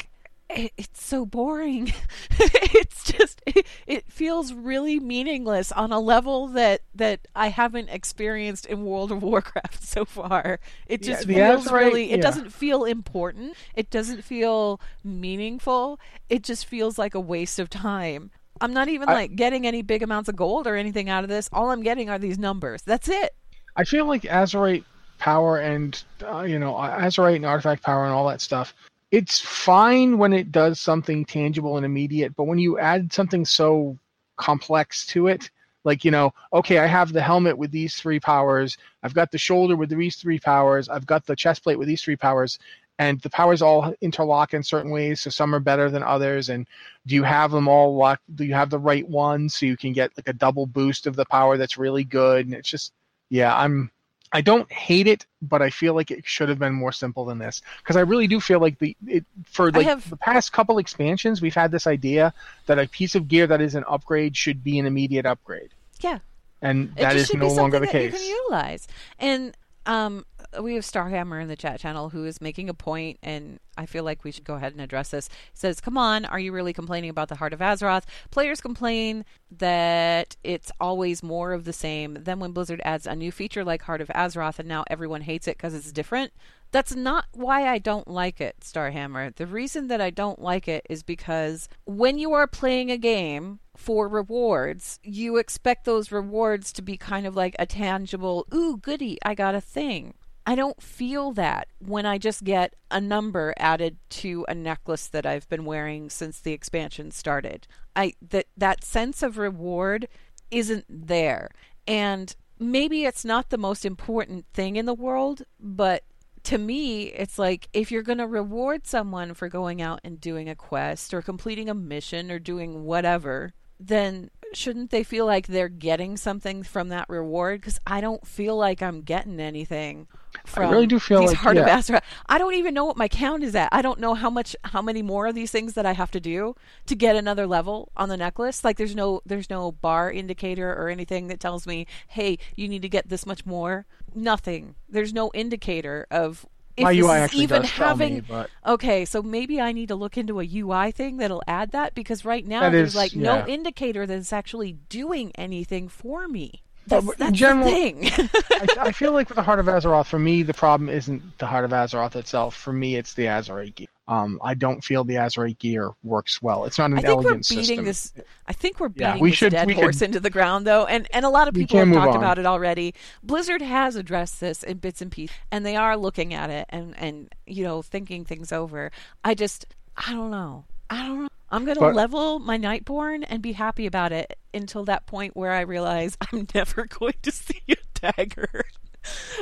it's 0.50 1.04
so 1.04 1.26
boring. 1.26 1.94
it's 2.40 3.04
just 3.04 3.42
it, 3.46 3.66
it, 3.86 4.12
feels 4.12 4.54
really 4.54 5.00
meaningless 5.00 5.72
on 5.72 5.92
a 5.92 6.00
level 6.00 6.48
that 6.50 6.82
that 6.96 7.28
I 7.36 7.50
haven't 7.50 7.90
experienced 7.90 8.66
in 8.66 8.86
World 8.86 9.12
of 9.12 9.24
Warcraft 9.24 9.84
so 9.84 10.06
far. 10.06 10.60
It 10.88 11.02
just 11.02 11.28
yeah, 11.28 11.56
feels 11.56 11.72
really 11.72 12.12
it 12.12 12.22
doesn't 12.22 12.52
feel 12.52 12.86
important. 12.86 13.56
It 13.76 13.90
doesn't 13.90 14.24
feel 14.24 14.80
meaningful. 15.04 16.00
It 16.30 16.44
just 16.44 16.66
feels 16.66 16.98
like 16.98 17.16
a 17.16 17.20
waste 17.20 17.60
of 17.60 17.70
time. 17.70 18.32
I'm 18.60 18.74
not 18.74 18.88
even 18.88 19.10
I, 19.10 19.14
like 19.14 19.36
getting 19.36 19.68
any 19.68 19.82
big 19.82 20.02
amounts 20.02 20.30
of 20.30 20.36
gold 20.36 20.66
or 20.66 20.76
anything 20.76 21.10
out 21.10 21.24
of 21.24 21.30
this. 21.30 21.50
All 21.52 21.70
I'm 21.72 21.84
getting 21.84 22.10
are 22.10 22.18
these 22.18 22.40
numbers. 22.40 22.82
That's 22.84 23.10
it. 23.10 23.36
I 23.76 23.84
feel 23.84 24.06
like 24.06 24.24
Azerite 24.24 24.86
power 25.20 25.58
and 25.58 26.02
uh, 26.26 26.42
you 26.42 26.60
know 26.60 26.74
Azerite 26.74 27.36
and 27.36 27.46
artifact 27.46 27.84
power 27.84 28.06
and 28.06 28.14
all 28.14 28.28
that 28.28 28.40
stuff 28.40 28.74
it's 29.12 29.40
fine 29.40 30.18
when 30.18 30.34
it 30.34 30.52
does 30.52 30.80
something 30.80 31.26
tangible 31.26 31.78
and 31.78 31.86
immediate, 31.86 32.36
but 32.36 32.44
when 32.46 32.60
you 32.60 32.78
add 32.78 33.14
something 33.14 33.46
so 33.46 33.98
complex 34.36 35.06
to 35.08 35.28
it, 35.28 35.50
like 35.84 36.04
you 36.04 36.12
know, 36.12 36.34
okay, 36.52 36.80
I 36.80 36.86
have 36.86 37.14
the 37.14 37.22
helmet 37.22 37.58
with 37.58 37.72
these 37.72 37.96
three 37.96 38.20
powers, 38.20 38.78
I've 39.04 39.14
got 39.14 39.32
the 39.32 39.38
shoulder 39.38 39.76
with 39.76 39.90
these 39.90 40.18
three 40.18 40.40
powers, 40.40 40.90
I've 40.90 41.06
got 41.06 41.26
the 41.26 41.36
chest 41.36 41.64
plate 41.64 41.80
with 41.80 41.88
these 41.88 42.02
three 42.02 42.18
powers, 42.18 42.60
and 43.00 43.22
the 43.22 43.30
powers 43.30 43.62
all 43.62 43.94
interlock 44.02 44.54
in 44.54 44.64
certain 44.64 44.92
ways, 44.92 45.22
so 45.22 45.30
some 45.30 45.54
are 45.54 45.60
better 45.60 45.90
than 45.90 46.04
others. 46.04 46.50
And 46.50 46.68
do 47.06 47.16
you 47.16 47.24
have 47.24 47.52
them 47.52 47.68
all 47.68 47.96
locked? 47.96 48.24
Do 48.36 48.44
you 48.44 48.56
have 48.56 48.70
the 48.70 48.80
right 48.80 49.08
one 49.08 49.50
so 49.50 49.66
you 49.66 49.78
can 49.78 49.94
get 49.94 50.12
like 50.18 50.28
a 50.28 50.34
double 50.34 50.66
boost 50.66 51.06
of 51.06 51.16
the 51.16 51.26
power 51.26 51.58
that's 51.58 51.78
really 51.78 52.04
good? 52.04 52.46
And 52.46 52.56
it's 52.56 52.70
just, 52.70 52.94
yeah, 53.30 53.56
I'm 53.56 53.92
I 54.32 54.42
don't 54.42 54.70
hate 54.72 55.08
it, 55.08 55.26
but 55.42 55.62
I 55.62 55.70
feel 55.70 55.94
like 55.94 56.12
it 56.12 56.26
should 56.26 56.50
have 56.50 56.60
been 56.60 56.74
more 56.74 56.92
simple 56.92 57.26
than 57.26 57.38
this 57.38 57.62
because 57.80 57.96
I 57.96 58.02
really 58.02 58.28
do 58.28 58.40
feel 58.40 58.60
like 58.60 58.78
the 58.80 58.96
it, 59.06 59.26
for 59.46 59.72
like 59.72 59.86
have, 59.86 60.10
the 60.10 60.18
past 60.18 60.52
couple 60.52 60.78
expansions 60.80 61.42
we've 61.42 61.56
had 61.56 61.72
this 61.72 61.88
idea 61.88 62.34
that 62.66 62.78
a 62.78 62.88
piece 62.88 63.16
of 63.16 63.28
gear 63.28 63.48
that 63.48 63.62
is 63.62 63.76
an 63.76 63.86
upgrade 63.88 64.36
should 64.36 64.64
be 64.64 64.80
an 64.80 64.86
immediate 64.86 65.26
upgrade. 65.26 65.70
Yeah, 66.02 66.20
and 66.62 66.94
that 66.96 67.16
is 67.16 67.34
no 67.34 67.48
longer 67.48 67.80
the 67.80 67.88
case. 67.88 68.14
You 68.14 68.20
can 68.20 68.28
utilize 68.28 68.88
and 69.20 69.56
um, 69.88 70.26
we 70.62 70.76
have 70.76 70.84
Starhammer 70.84 71.42
in 71.42 71.48
the 71.48 71.56
chat 71.56 71.80
channel 71.80 72.10
who 72.10 72.26
is 72.26 72.42
making 72.42 72.70
a 72.70 72.74
point, 72.74 73.18
and 73.24 73.60
I 73.78 73.86
feel 73.86 74.04
like 74.04 74.24
we 74.24 74.32
should 74.32 74.44
go 74.44 74.56
ahead 74.56 74.74
and 74.74 74.82
address 74.82 75.10
this. 75.10 75.30
Says, 75.54 75.82
"Come 75.82 75.98
on, 75.98 76.26
are 76.26 76.40
you 76.40 76.52
really 76.52 76.74
complaining 76.74 77.10
about 77.10 77.30
the 77.30 77.36
Heart 77.36 77.54
of 77.54 77.60
Azeroth? 77.60 78.04
Players 78.30 78.62
complain 78.62 79.26
that 79.50 80.36
it's 80.44 80.72
always 80.80 81.24
more 81.24 81.54
of 81.54 81.64
the 81.64 81.74
same. 81.74 82.18
Then 82.22 82.40
when 82.40 82.52
Blizzard 82.52 82.82
adds 82.84 83.08
a 83.08 83.16
new 83.16 83.32
feature 83.32 83.64
like 83.64 83.84
Heart 83.84 84.02
of 84.02 84.10
Azeroth, 84.10 84.60
and 84.60 84.68
now 84.68 84.84
everyone 84.88 85.22
hates 85.22 85.48
it 85.48 85.58
because 85.58 85.74
it's 85.74 85.92
different." 85.92 86.34
That's 86.72 86.94
not 86.94 87.26
why 87.34 87.66
I 87.66 87.78
don't 87.78 88.10
like 88.10 88.42
it, 88.42 88.58
Starhammer. 88.60 89.34
The 89.34 89.48
reason 89.48 89.88
that 89.88 90.02
I 90.02 90.10
don't 90.10 90.42
like 90.42 90.68
it 90.68 90.86
is 90.90 91.02
because 91.02 91.70
when 91.86 92.18
you 92.18 92.34
are 92.34 92.46
playing 92.46 92.92
a 92.92 92.98
game 92.98 93.60
for 93.78 94.08
rewards, 94.10 95.00
you 95.04 95.38
expect 95.38 95.86
those 95.86 96.12
rewards 96.12 96.74
to 96.74 96.82
be 96.82 96.98
kind 96.98 97.26
of 97.26 97.36
like 97.36 97.56
a 97.60 97.66
tangible, 97.66 98.46
ooh, 98.54 98.78
goody, 98.78 99.18
I 99.24 99.36
got 99.36 99.56
a 99.56 99.62
thing. 99.62 100.16
I 100.46 100.56
don't 100.56 100.82
feel 100.82 101.32
that 101.34 101.68
when 101.80 102.06
I 102.06 102.18
just 102.18 102.44
get 102.44 102.74
a 102.90 103.00
number 103.00 103.54
added 103.58 103.98
to 104.10 104.46
a 104.50 104.56
necklace 104.56 105.08
that 105.08 105.26
I've 105.26 105.48
been 105.48 105.64
wearing 105.64 106.10
since 106.10 106.40
the 106.40 106.54
expansion 106.54 107.12
started. 107.12 107.68
I 107.96 108.14
that 108.30 108.48
that 108.58 108.84
sense 108.84 109.22
of 109.22 109.38
reward 109.38 110.08
isn't 110.50 110.86
there. 110.90 111.50
And 111.88 112.36
maybe 112.60 113.06
it's 113.06 113.26
not 113.26 113.50
the 113.50 113.58
most 113.58 113.86
important 113.86 114.46
thing 114.54 114.76
in 114.76 114.86
the 114.86 114.94
world, 114.94 115.44
but 115.60 116.04
to 116.44 116.58
me, 116.58 117.04
it's 117.08 117.38
like 117.38 117.68
if 117.74 117.92
you're 117.92 118.02
going 118.02 118.18
to 118.18 118.28
reward 118.28 118.88
someone 118.88 119.34
for 119.34 119.50
going 119.50 119.82
out 119.82 120.00
and 120.04 120.20
doing 120.20 120.50
a 120.50 120.56
quest 120.56 121.14
or 121.14 121.22
completing 121.22 121.70
a 121.70 121.74
mission 121.74 122.32
or 122.32 122.40
doing 122.40 122.86
whatever, 122.86 123.54
then 123.80 124.30
shouldn't 124.54 124.92
they 124.92 125.04
feel 125.04 125.26
like 125.26 125.48
they're 125.48 125.70
getting 125.70 126.18
something 126.18 126.64
from 126.64 126.90
that 126.90 127.10
reward? 127.10 127.62
Because 127.62 127.80
I 127.86 128.02
don't 128.02 128.26
feel 128.26 128.56
like 128.56 128.82
I'm 128.82 129.02
getting 129.02 129.40
anything 129.40 130.08
from 130.46 130.66
I 130.66 130.72
really 130.72 130.88
do 130.88 131.00
feel 131.00 131.20
these 131.20 131.30
like, 131.30 131.38
Heart 131.38 131.58
yeah. 131.58 131.78
of 131.78 131.86
Azeroth. 131.86 132.02
I 132.28 132.38
don't 132.38 132.54
even 132.54 132.74
know 132.74 132.86
what 132.86 132.98
my 132.98 133.08
count 133.08 133.44
is 133.44 133.56
at. 133.56 133.70
I 133.72 133.82
don't 133.82 134.00
know 134.00 134.14
how 134.14 134.30
much, 134.30 134.56
how 134.64 134.82
many 134.82 135.02
more 135.02 135.28
of 135.28 135.36
these 135.36 135.52
things 135.52 135.74
that 135.74 135.86
I 135.86 135.94
have 135.94 136.12
to 136.12 136.20
do 136.20 136.56
to 136.86 136.96
get 136.96 137.16
another 137.16 137.48
level 137.48 137.92
on 137.98 138.10
the 138.10 138.18
necklace. 138.18 138.64
Like 138.64 138.78
there's 138.78 138.96
no, 138.96 139.22
there's 139.26 139.50
no 139.50 139.72
bar 139.72 140.12
indicator 140.12 140.72
or 140.74 140.90
anything 140.90 141.28
that 141.28 141.40
tells 141.40 141.68
me, 141.68 141.88
hey, 142.08 142.38
you 142.56 142.68
need 142.68 142.82
to 142.82 142.90
get 142.90 143.10
this 143.10 143.26
much 143.26 143.46
more. 143.46 143.86
Nothing. 144.16 144.76
There's 144.90 145.14
no 145.14 145.32
indicator 145.34 146.08
of 146.10 146.46
if 146.78 146.84
my 146.84 146.92
UI 146.92 147.18
actually 147.18 147.44
even 147.44 147.62
does 147.64 147.72
having 147.72 148.14
me, 148.16 148.22
but... 148.22 148.50
okay 148.66 149.04
so 149.04 149.22
maybe 149.22 149.60
i 149.60 149.72
need 149.72 149.88
to 149.88 149.96
look 149.96 150.18
into 150.18 150.40
a 150.40 150.46
ui 150.46 150.92
thing 150.92 151.18
that'll 151.18 151.44
add 151.48 151.72
that 151.72 151.94
because 151.96 152.24
right 152.24 152.46
now 152.46 152.62
that 152.62 152.72
there's 152.72 152.90
is, 152.90 152.96
like 152.96 153.14
yeah. 153.14 153.22
no 153.22 153.48
indicator 153.48 154.06
that 154.06 154.18
it's 154.18 154.32
actually 154.32 154.74
doing 154.90 155.32
anything 155.36 155.90
for 155.90 156.28
me 156.28 156.64
that's, 156.88 157.16
that's 157.18 157.38
general, 157.38 157.66
the 157.66 157.72
thing. 157.72 158.06
I, 158.06 158.68
I, 158.88 158.92
feel 158.94 159.12
like 159.12 159.28
with 159.28 159.36
the 159.36 159.42
Heart 159.42 159.60
of 159.60 159.66
Azeroth, 159.66 160.06
for 160.06 160.20
me, 160.20 160.44
the 160.44 160.54
problem 160.54 160.90
isn't 160.90 161.38
the 161.38 161.46
Heart 161.46 161.66
of 161.66 161.72
Azeroth 161.72 162.16
itself. 162.16 162.56
For 162.56 162.72
me, 162.72 162.96
it's 162.96 163.14
the 163.14 163.26
Azerite 163.26 163.76
gear. 163.76 163.88
Um, 164.08 164.40
I 164.42 164.54
don't 164.54 164.84
feel 164.84 165.04
the 165.04 165.16
Azerite 165.16 165.60
gear 165.60 165.92
works 166.02 166.42
well. 166.42 166.64
It's 166.64 166.78
not 166.78 166.92
an 166.92 167.00
I 167.00 167.02
think 167.02 167.24
we're 167.24 167.34
beating 167.34 167.42
system. 167.42 167.86
This, 167.86 168.14
I 168.48 168.54
think 168.54 168.80
we're 168.80 168.88
beating 168.88 169.16
yeah, 169.16 169.22
we 169.22 169.32
this 169.32 169.38
should, 169.38 169.52
dead 169.52 169.70
horse 169.72 170.00
could, 170.00 170.06
into 170.06 170.20
the 170.22 170.30
ground, 170.30 170.66
though, 170.66 170.86
and 170.86 171.08
and 171.12 171.26
a 171.26 171.30
lot 171.30 171.48
of 171.48 171.54
people 171.54 171.78
have 171.80 171.92
talked 171.92 172.12
on. 172.12 172.16
about 172.16 172.40
it 172.40 172.46
already. 172.46 172.94
Blizzard 173.22 173.62
has 173.62 173.98
addressed 173.98 174.40
this 174.40 174.64
in 174.64 174.78
bits 174.78 175.02
and 175.02 175.12
pieces, 175.12 175.36
and 175.52 175.66
they 175.66 175.76
are 175.76 175.98
looking 175.98 176.34
at 176.34 176.50
it 176.50 176.68
and 176.70 176.98
and 176.98 177.34
you 177.46 177.64
know 177.64 177.82
thinking 177.82 178.24
things 178.24 178.52
over. 178.54 178.92
I 179.26 179.34
just 179.34 179.66
I 179.98 180.14
don't 180.14 180.32
know. 180.32 180.66
I 180.90 181.06
don't 181.06 181.24
know. 181.24 181.30
I'm 181.50 181.66
going 181.66 181.78
to 181.78 181.88
level 181.90 182.40
my 182.40 182.58
Nightborne 182.58 183.26
and 183.28 183.42
be 183.42 183.54
happy 183.54 183.86
about 183.86 184.12
it 184.12 184.38
until 184.54 184.84
that 184.86 185.06
point 185.06 185.36
where 185.36 185.52
I 185.52 185.62
realize 185.62 186.18
I'm 186.32 186.48
never 186.54 186.86
going 187.00 187.16
to 187.24 187.32
see 187.32 187.62
a 187.70 187.76
dagger. 187.94 188.66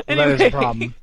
anyway. 0.07 0.37
That 0.37 0.41
is 0.41 0.41
a 0.41 0.51
problem. 0.51 0.95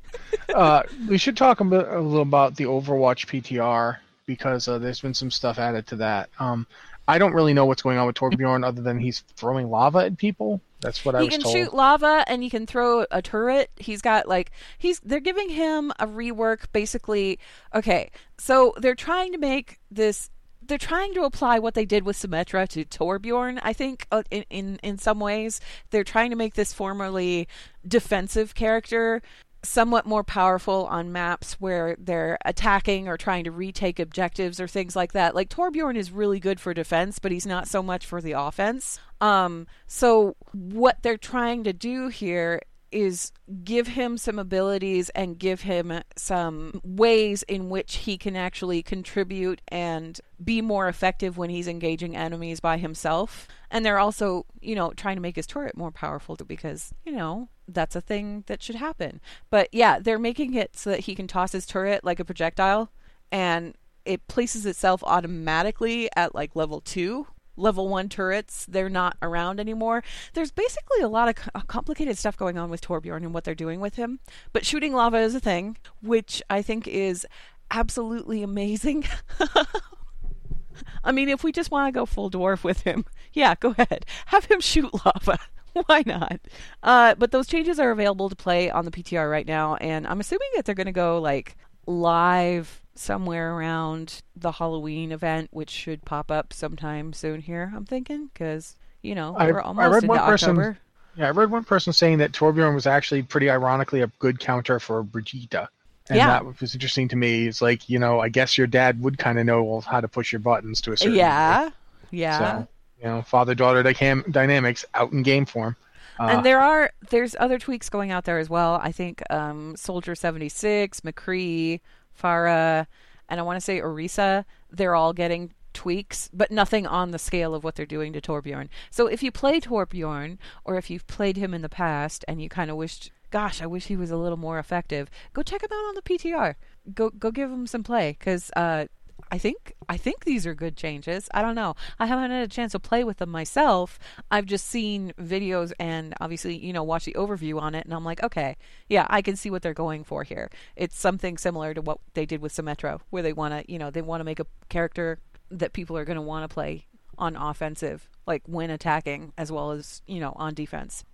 Uh, 0.54 0.82
we 1.08 1.18
should 1.18 1.36
talk 1.36 1.60
a, 1.60 1.64
bit, 1.64 1.86
a, 1.88 2.00
little 2.00 2.22
about 2.22 2.56
the 2.56 2.64
Overwatch 2.64 3.26
PTR 3.26 3.98
because 4.26 4.68
uh, 4.68 4.78
there's 4.78 5.00
been 5.00 5.14
some 5.14 5.30
stuff 5.30 5.58
added 5.58 5.86
to 5.88 5.96
that. 5.96 6.30
Um, 6.38 6.66
I 7.08 7.18
don't 7.18 7.32
really 7.32 7.52
know 7.52 7.66
what's 7.66 7.82
going 7.82 7.98
on 7.98 8.06
with 8.06 8.16
Torbjorn 8.16 8.64
other 8.64 8.80
than 8.80 8.98
he's 8.98 9.20
throwing 9.36 9.70
lava 9.70 9.98
at 9.98 10.16
people. 10.16 10.60
That's 10.80 11.04
what 11.04 11.14
he 11.14 11.18
I 11.18 11.22
was 11.22 11.34
He 11.34 11.42
can 11.42 11.50
shoot 11.50 11.74
lava 11.74 12.24
and 12.26 12.42
he 12.42 12.50
can 12.50 12.66
throw 12.66 13.06
a 13.10 13.20
turret. 13.20 13.70
He's 13.76 14.02
got 14.02 14.28
like 14.28 14.52
he's 14.78 15.00
they're 15.00 15.20
giving 15.20 15.48
him 15.48 15.92
a 15.98 16.06
rework 16.06 16.66
basically. 16.72 17.38
Okay, 17.74 18.10
so 18.38 18.74
they're 18.78 18.94
trying 18.94 19.32
to 19.32 19.38
make 19.38 19.80
this 19.90 20.30
they're 20.64 20.78
trying 20.78 21.12
to 21.14 21.22
apply 21.24 21.58
what 21.58 21.74
they 21.74 21.84
did 21.84 22.04
with 22.04 22.16
Symmetra 22.16 22.68
to 22.68 22.84
Torbjorn. 22.84 23.58
I 23.62 23.72
think 23.72 24.06
uh, 24.12 24.22
in, 24.30 24.44
in 24.48 24.80
in 24.82 24.98
some 24.98 25.18
ways 25.18 25.60
they're 25.90 26.04
trying 26.04 26.30
to 26.30 26.36
make 26.36 26.54
this 26.54 26.72
formerly 26.72 27.48
defensive 27.86 28.54
character 28.54 29.22
somewhat 29.64 30.06
more 30.06 30.24
powerful 30.24 30.86
on 30.86 31.12
maps 31.12 31.54
where 31.54 31.96
they're 31.98 32.38
attacking 32.44 33.08
or 33.08 33.16
trying 33.16 33.44
to 33.44 33.50
retake 33.50 34.00
objectives 34.00 34.60
or 34.60 34.66
things 34.66 34.96
like 34.96 35.12
that. 35.12 35.34
Like 35.34 35.48
Torbjorn 35.48 35.96
is 35.96 36.10
really 36.10 36.40
good 36.40 36.58
for 36.58 36.74
defense, 36.74 37.18
but 37.18 37.32
he's 37.32 37.46
not 37.46 37.68
so 37.68 37.82
much 37.82 38.04
for 38.04 38.20
the 38.20 38.32
offense. 38.32 38.98
Um, 39.20 39.66
so 39.86 40.36
what 40.52 41.02
they're 41.02 41.16
trying 41.16 41.62
to 41.64 41.72
do 41.72 42.08
here 42.08 42.60
is 42.92 43.32
give 43.64 43.88
him 43.88 44.18
some 44.18 44.38
abilities 44.38 45.08
and 45.10 45.38
give 45.38 45.62
him 45.62 46.00
some 46.16 46.80
ways 46.84 47.42
in 47.44 47.68
which 47.68 47.96
he 47.96 48.18
can 48.18 48.36
actually 48.36 48.82
contribute 48.82 49.60
and 49.68 50.20
be 50.42 50.60
more 50.60 50.88
effective 50.88 51.38
when 51.38 51.50
he's 51.50 51.68
engaging 51.68 52.16
enemies 52.16 52.60
by 52.60 52.76
himself. 52.76 53.48
And 53.70 53.84
they're 53.84 53.98
also, 53.98 54.46
you 54.60 54.74
know, 54.74 54.92
trying 54.92 55.16
to 55.16 55.22
make 55.22 55.36
his 55.36 55.46
turret 55.46 55.76
more 55.76 55.90
powerful 55.90 56.36
because, 56.46 56.92
you 57.04 57.12
know, 57.12 57.48
that's 57.68 57.96
a 57.96 58.00
thing 58.00 58.44
that 58.46 58.62
should 58.62 58.76
happen. 58.76 59.20
But 59.50 59.68
yeah, 59.72 59.98
they're 59.98 60.18
making 60.18 60.54
it 60.54 60.76
so 60.76 60.90
that 60.90 61.00
he 61.00 61.14
can 61.14 61.26
toss 61.26 61.52
his 61.52 61.66
turret 61.66 62.04
like 62.04 62.20
a 62.20 62.24
projectile 62.24 62.90
and 63.30 63.74
it 64.04 64.26
places 64.28 64.66
itself 64.66 65.02
automatically 65.04 66.08
at 66.16 66.34
like 66.34 66.56
level 66.56 66.80
2 66.80 67.26
level 67.56 67.88
one 67.88 68.08
turrets 68.08 68.66
they're 68.66 68.88
not 68.88 69.16
around 69.22 69.60
anymore. 69.60 70.02
There's 70.34 70.50
basically 70.50 71.00
a 71.00 71.08
lot 71.08 71.28
of 71.28 71.34
co- 71.36 71.60
complicated 71.66 72.18
stuff 72.18 72.36
going 72.36 72.58
on 72.58 72.70
with 72.70 72.80
torbjorn 72.80 73.18
and 73.18 73.34
what 73.34 73.44
they're 73.44 73.54
doing 73.54 73.80
with 73.80 73.96
him. 73.96 74.20
But 74.52 74.64
shooting 74.64 74.92
lava 74.92 75.18
is 75.18 75.34
a 75.34 75.40
thing 75.40 75.76
which 76.00 76.42
i 76.50 76.62
think 76.62 76.86
is 76.88 77.26
absolutely 77.70 78.42
amazing. 78.42 79.04
I 81.04 81.12
mean 81.12 81.28
if 81.28 81.44
we 81.44 81.52
just 81.52 81.70
want 81.70 81.92
to 81.92 81.98
go 81.98 82.06
full 82.06 82.30
dwarf 82.30 82.64
with 82.64 82.82
him 82.82 83.04
yeah 83.32 83.54
go 83.58 83.74
ahead. 83.76 84.06
Have 84.26 84.46
him 84.46 84.60
shoot 84.60 84.92
lava. 85.04 85.38
Why 85.86 86.02
not? 86.04 86.38
Uh, 86.82 87.14
but 87.14 87.30
those 87.30 87.46
changes 87.46 87.78
are 87.78 87.90
available 87.90 88.28
to 88.28 88.36
play 88.36 88.70
on 88.70 88.84
the 88.84 88.90
ptr 88.90 89.30
right 89.30 89.46
now 89.46 89.76
and 89.76 90.06
i'm 90.06 90.20
assuming 90.20 90.48
that 90.54 90.64
they're 90.64 90.74
going 90.74 90.86
to 90.86 90.92
go 90.92 91.18
like 91.18 91.56
live 91.86 92.81
somewhere 92.94 93.54
around 93.54 94.22
the 94.36 94.52
Halloween 94.52 95.12
event, 95.12 95.48
which 95.52 95.70
should 95.70 96.04
pop 96.04 96.30
up 96.30 96.52
sometime 96.52 97.12
soon 97.12 97.40
here. 97.40 97.72
I'm 97.74 97.84
thinking 97.86 98.30
because 98.32 98.76
you 99.02 99.14
know 99.14 99.34
I, 99.36 99.50
we're 99.50 99.60
almost 99.60 99.84
I 99.84 99.88
read 99.88 100.02
into 100.04 100.08
one 100.08 100.18
person. 100.18 100.50
October. 100.50 100.78
Yeah, 101.14 101.26
I 101.26 101.30
read 101.30 101.50
one 101.50 101.64
person 101.64 101.92
saying 101.92 102.18
that 102.18 102.32
Torbjorn 102.32 102.74
was 102.74 102.86
actually 102.86 103.22
pretty 103.22 103.50
ironically 103.50 104.00
a 104.00 104.06
good 104.18 104.40
counter 104.40 104.80
for 104.80 105.02
Brigitte. 105.02 105.68
And 106.08 106.16
Yeah. 106.16 106.26
that 106.26 106.60
was 106.60 106.74
interesting 106.74 107.06
to 107.08 107.16
me. 107.16 107.46
It's 107.46 107.60
like, 107.60 107.88
you 107.88 107.98
know, 107.98 108.18
I 108.20 108.28
guess 108.28 108.56
your 108.56 108.66
dad 108.66 109.00
would 109.02 109.18
kind 109.18 109.38
of 109.38 109.44
know 109.44 109.80
how 109.80 110.00
to 110.00 110.08
push 110.08 110.32
your 110.32 110.40
buttons 110.40 110.80
to 110.82 110.92
a 110.92 110.96
certain 110.96 111.14
Yeah, 111.14 111.70
yeah. 112.10 112.38
So, 112.38 112.68
you 112.98 113.04
know, 113.04 113.22
father 113.22 113.54
daughter 113.54 113.82
dynamics 113.82 114.84
out 114.94 115.12
in 115.12 115.22
game 115.22 115.44
form. 115.44 115.76
Uh, 116.18 116.28
and 116.30 116.46
there 116.46 116.60
are 116.60 116.92
there's 117.10 117.36
other 117.38 117.58
tweaks 117.58 117.88
going 117.88 118.10
out 118.10 118.24
there 118.24 118.38
as 118.38 118.48
well. 118.50 118.80
I 118.82 118.92
think 118.92 119.22
um, 119.30 119.76
Soldier 119.76 120.14
seventy 120.14 120.48
six, 120.48 121.00
McCree, 121.00 121.80
Pharah, 122.20 122.86
and 123.28 123.40
I 123.40 123.42
want 123.42 123.56
to 123.56 123.60
say 123.60 123.80
Orisa. 123.80 124.44
They're 124.70 124.94
all 124.94 125.12
getting 125.12 125.52
tweaks, 125.72 126.28
but 126.32 126.50
nothing 126.50 126.86
on 126.86 127.10
the 127.10 127.18
scale 127.18 127.54
of 127.54 127.64
what 127.64 127.74
they're 127.74 127.86
doing 127.86 128.12
to 128.12 128.20
Torbjorn. 128.20 128.68
So 128.90 129.06
if 129.06 129.22
you 129.22 129.30
play 129.30 129.60
Torbjorn, 129.60 130.38
or 130.64 130.76
if 130.76 130.90
you've 130.90 131.06
played 131.06 131.36
him 131.36 131.54
in 131.54 131.62
the 131.62 131.68
past 131.68 132.24
and 132.28 132.42
you 132.42 132.48
kind 132.48 132.70
of 132.70 132.76
wished, 132.76 133.10
gosh, 133.30 133.62
I 133.62 133.66
wish 133.66 133.86
he 133.86 133.96
was 133.96 134.10
a 134.10 134.16
little 134.16 134.38
more 134.38 134.58
effective, 134.58 135.10
go 135.32 135.42
check 135.42 135.62
him 135.62 135.70
out 135.72 135.88
on 135.88 135.94
the 135.94 136.02
PTR. 136.02 136.54
Go 136.94 137.10
go 137.10 137.30
give 137.30 137.50
him 137.50 137.66
some 137.66 137.82
play 137.82 138.16
because. 138.18 138.50
Uh, 138.56 138.86
I 139.32 139.38
think 139.38 139.72
I 139.88 139.96
think 139.96 140.26
these 140.26 140.46
are 140.46 140.54
good 140.54 140.76
changes. 140.76 141.26
I 141.32 141.40
don't 141.40 141.54
know. 141.54 141.74
I 141.98 142.04
haven't 142.04 142.30
had 142.30 142.42
a 142.42 142.48
chance 142.48 142.72
to 142.72 142.78
play 142.78 143.02
with 143.02 143.16
them 143.16 143.30
myself. 143.30 143.98
I've 144.30 144.44
just 144.44 144.66
seen 144.68 145.14
videos 145.18 145.72
and 145.80 146.12
obviously, 146.20 146.58
you 146.58 146.74
know, 146.74 146.82
watch 146.82 147.06
the 147.06 147.14
overview 147.14 147.58
on 147.58 147.74
it 147.74 147.86
and 147.86 147.94
I'm 147.94 148.04
like, 148.04 148.22
okay, 148.22 148.58
yeah, 148.90 149.06
I 149.08 149.22
can 149.22 149.36
see 149.36 149.48
what 149.48 149.62
they're 149.62 149.72
going 149.72 150.04
for 150.04 150.22
here. 150.22 150.50
It's 150.76 150.98
something 150.98 151.38
similar 151.38 151.72
to 151.72 151.80
what 151.80 151.98
they 152.12 152.26
did 152.26 152.42
with 152.42 152.54
Symmetra, 152.54 153.00
where 153.08 153.22
they 153.22 153.32
want 153.32 153.54
to, 153.54 153.72
you 153.72 153.78
know, 153.78 153.90
they 153.90 154.02
want 154.02 154.20
to 154.20 154.24
make 154.24 154.38
a 154.38 154.46
character 154.68 155.18
that 155.50 155.72
people 155.72 155.96
are 155.96 156.04
want 156.20 156.48
to 156.48 156.52
play 156.52 156.86
on 157.22 157.36
offensive, 157.36 158.08
like 158.26 158.42
when 158.46 158.68
attacking 158.68 159.32
as 159.38 159.52
well 159.52 159.70
as, 159.70 160.02
you 160.06 160.18
know, 160.18 160.32
on 160.36 160.54
defense. 160.54 161.04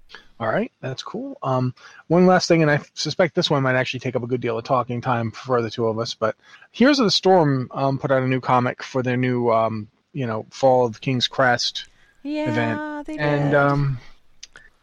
All 0.40 0.48
right, 0.48 0.72
that's 0.80 1.02
cool. 1.02 1.36
Um, 1.42 1.74
one 2.06 2.26
last 2.26 2.48
thing, 2.48 2.62
and 2.62 2.70
I 2.70 2.80
suspect 2.94 3.34
this 3.34 3.50
one 3.50 3.62
might 3.62 3.74
actually 3.74 4.00
take 4.00 4.16
up 4.16 4.22
a 4.22 4.26
good 4.26 4.40
deal 4.40 4.56
of 4.56 4.64
talking 4.64 5.02
time 5.02 5.30
for 5.30 5.61
the 5.61 5.70
two 5.70 5.86
of 5.86 5.98
us. 5.98 6.14
But 6.14 6.34
Heroes 6.72 6.98
of 6.98 7.04
the 7.04 7.11
Storm 7.11 7.68
um, 7.72 7.98
put 7.98 8.11
out 8.11 8.22
a 8.22 8.26
new 8.26 8.40
comic 8.40 8.82
for 8.82 9.02
their 9.02 9.18
new, 9.18 9.50
um, 9.50 9.88
you 10.14 10.26
know, 10.26 10.46
Fall 10.50 10.86
of 10.86 10.94
the 10.94 11.00
King's 11.00 11.28
Crest 11.28 11.88
Yeah, 12.22 12.48
event, 12.48 13.06
they 13.06 13.18
did. 13.18 13.22
and 13.22 13.54
um, 13.54 13.98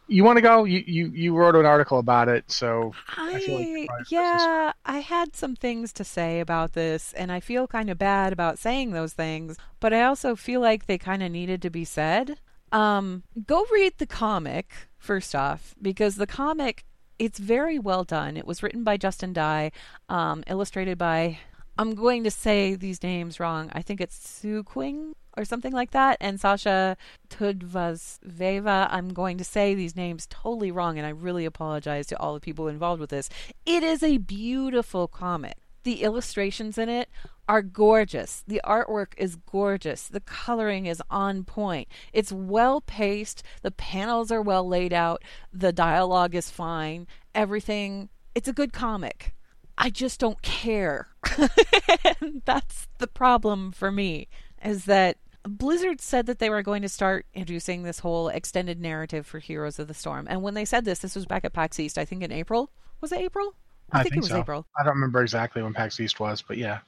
you 0.08 0.24
want 0.24 0.36
to 0.36 0.42
go? 0.42 0.64
You, 0.64 0.82
you 0.86 1.10
you 1.14 1.34
wrote 1.34 1.56
an 1.56 1.66
article 1.66 1.98
about 1.98 2.28
it, 2.28 2.50
so 2.50 2.92
I 3.16 3.32
like 3.32 3.42
I 3.48 3.86
person- 3.86 4.06
yeah, 4.10 4.72
I 4.84 4.98
had 4.98 5.34
some 5.34 5.56
things 5.56 5.92
to 5.94 6.04
say 6.04 6.40
about 6.40 6.72
this, 6.74 7.12
and 7.14 7.32
I 7.32 7.40
feel 7.40 7.66
kind 7.66 7.90
of 7.90 7.98
bad 7.98 8.32
about 8.32 8.58
saying 8.58 8.92
those 8.92 9.12
things, 9.12 9.56
but 9.80 9.92
I 9.92 10.02
also 10.02 10.36
feel 10.36 10.60
like 10.60 10.86
they 10.86 10.98
kind 10.98 11.22
of 11.22 11.30
needed 11.30 11.62
to 11.62 11.70
be 11.70 11.84
said. 11.84 12.38
Um, 12.72 13.22
go 13.46 13.64
read 13.72 13.94
the 13.98 14.06
comic 14.06 14.88
first 14.98 15.34
off, 15.34 15.74
because 15.80 16.16
the 16.16 16.26
comic 16.26 16.84
it's 17.18 17.38
very 17.38 17.78
well 17.78 18.04
done. 18.04 18.36
It 18.36 18.46
was 18.46 18.62
written 18.62 18.84
by 18.84 18.96
Justin 18.96 19.32
Dye, 19.32 19.72
um, 20.08 20.44
illustrated 20.46 20.98
by 20.98 21.38
I'm 21.78 21.94
going 21.94 22.24
to 22.24 22.30
say 22.30 22.74
these 22.74 23.02
names 23.02 23.38
wrong. 23.38 23.70
I 23.72 23.82
think 23.82 24.00
it's 24.00 24.28
Su 24.28 24.64
Quing 24.64 25.14
or 25.36 25.44
something 25.44 25.72
like 25.72 25.90
that, 25.90 26.16
and 26.20 26.40
Sasha 26.40 26.96
Tudvazveva. 27.28 28.88
I'm 28.90 29.10
going 29.10 29.38
to 29.38 29.44
say 29.44 29.74
these 29.74 29.96
names 29.96 30.26
totally 30.28 30.70
wrong, 30.70 30.98
and 30.98 31.06
I 31.06 31.10
really 31.10 31.44
apologize 31.44 32.06
to 32.08 32.18
all 32.18 32.34
the 32.34 32.40
people 32.40 32.68
involved 32.68 33.00
with 33.00 33.10
this. 33.10 33.28
It 33.64 33.82
is 33.82 34.02
a 34.02 34.18
beautiful 34.18 35.08
comic. 35.08 35.56
The 35.82 36.02
illustrations 36.02 36.78
in 36.78 36.88
it 36.88 37.08
are 37.48 37.62
gorgeous. 37.62 38.42
The 38.46 38.60
artwork 38.64 39.12
is 39.16 39.36
gorgeous. 39.36 40.08
The 40.08 40.20
coloring 40.20 40.86
is 40.86 41.02
on 41.10 41.44
point. 41.44 41.88
It's 42.12 42.32
well 42.32 42.80
paced. 42.80 43.42
The 43.62 43.70
panels 43.70 44.32
are 44.32 44.42
well 44.42 44.66
laid 44.66 44.92
out. 44.92 45.22
The 45.52 45.72
dialogue 45.72 46.34
is 46.34 46.50
fine. 46.50 47.06
Everything. 47.34 48.08
It's 48.34 48.48
a 48.48 48.52
good 48.52 48.72
comic. 48.72 49.32
I 49.78 49.90
just 49.90 50.18
don't 50.18 50.42
care. 50.42 51.08
that's 52.44 52.88
the 52.98 53.06
problem 53.06 53.72
for 53.72 53.92
me 53.92 54.28
is 54.64 54.86
that 54.86 55.18
Blizzard 55.46 56.00
said 56.00 56.26
that 56.26 56.38
they 56.38 56.50
were 56.50 56.62
going 56.62 56.82
to 56.82 56.88
start 56.88 57.26
introducing 57.34 57.82
this 57.82 58.00
whole 58.00 58.28
extended 58.28 58.80
narrative 58.80 59.26
for 59.26 59.38
Heroes 59.38 59.78
of 59.78 59.88
the 59.88 59.94
Storm. 59.94 60.26
And 60.28 60.42
when 60.42 60.54
they 60.54 60.64
said 60.64 60.84
this, 60.84 61.00
this 61.00 61.14
was 61.14 61.26
back 61.26 61.44
at 61.44 61.52
PAX 61.52 61.78
East, 61.80 61.98
I 61.98 62.04
think 62.04 62.22
in 62.22 62.32
April. 62.32 62.70
Was 63.00 63.12
it 63.12 63.20
April? 63.20 63.54
I, 63.92 64.02
think, 64.02 64.16
it 64.16 64.20
was 64.20 64.28
so. 64.30 64.38
April. 64.38 64.66
I 64.78 64.82
don't 64.82 64.94
remember 64.94 65.22
exactly 65.22 65.62
when 65.62 65.72
PAX 65.72 66.00
East 66.00 66.18
was, 66.18 66.42
but 66.42 66.56
yeah. 66.56 66.80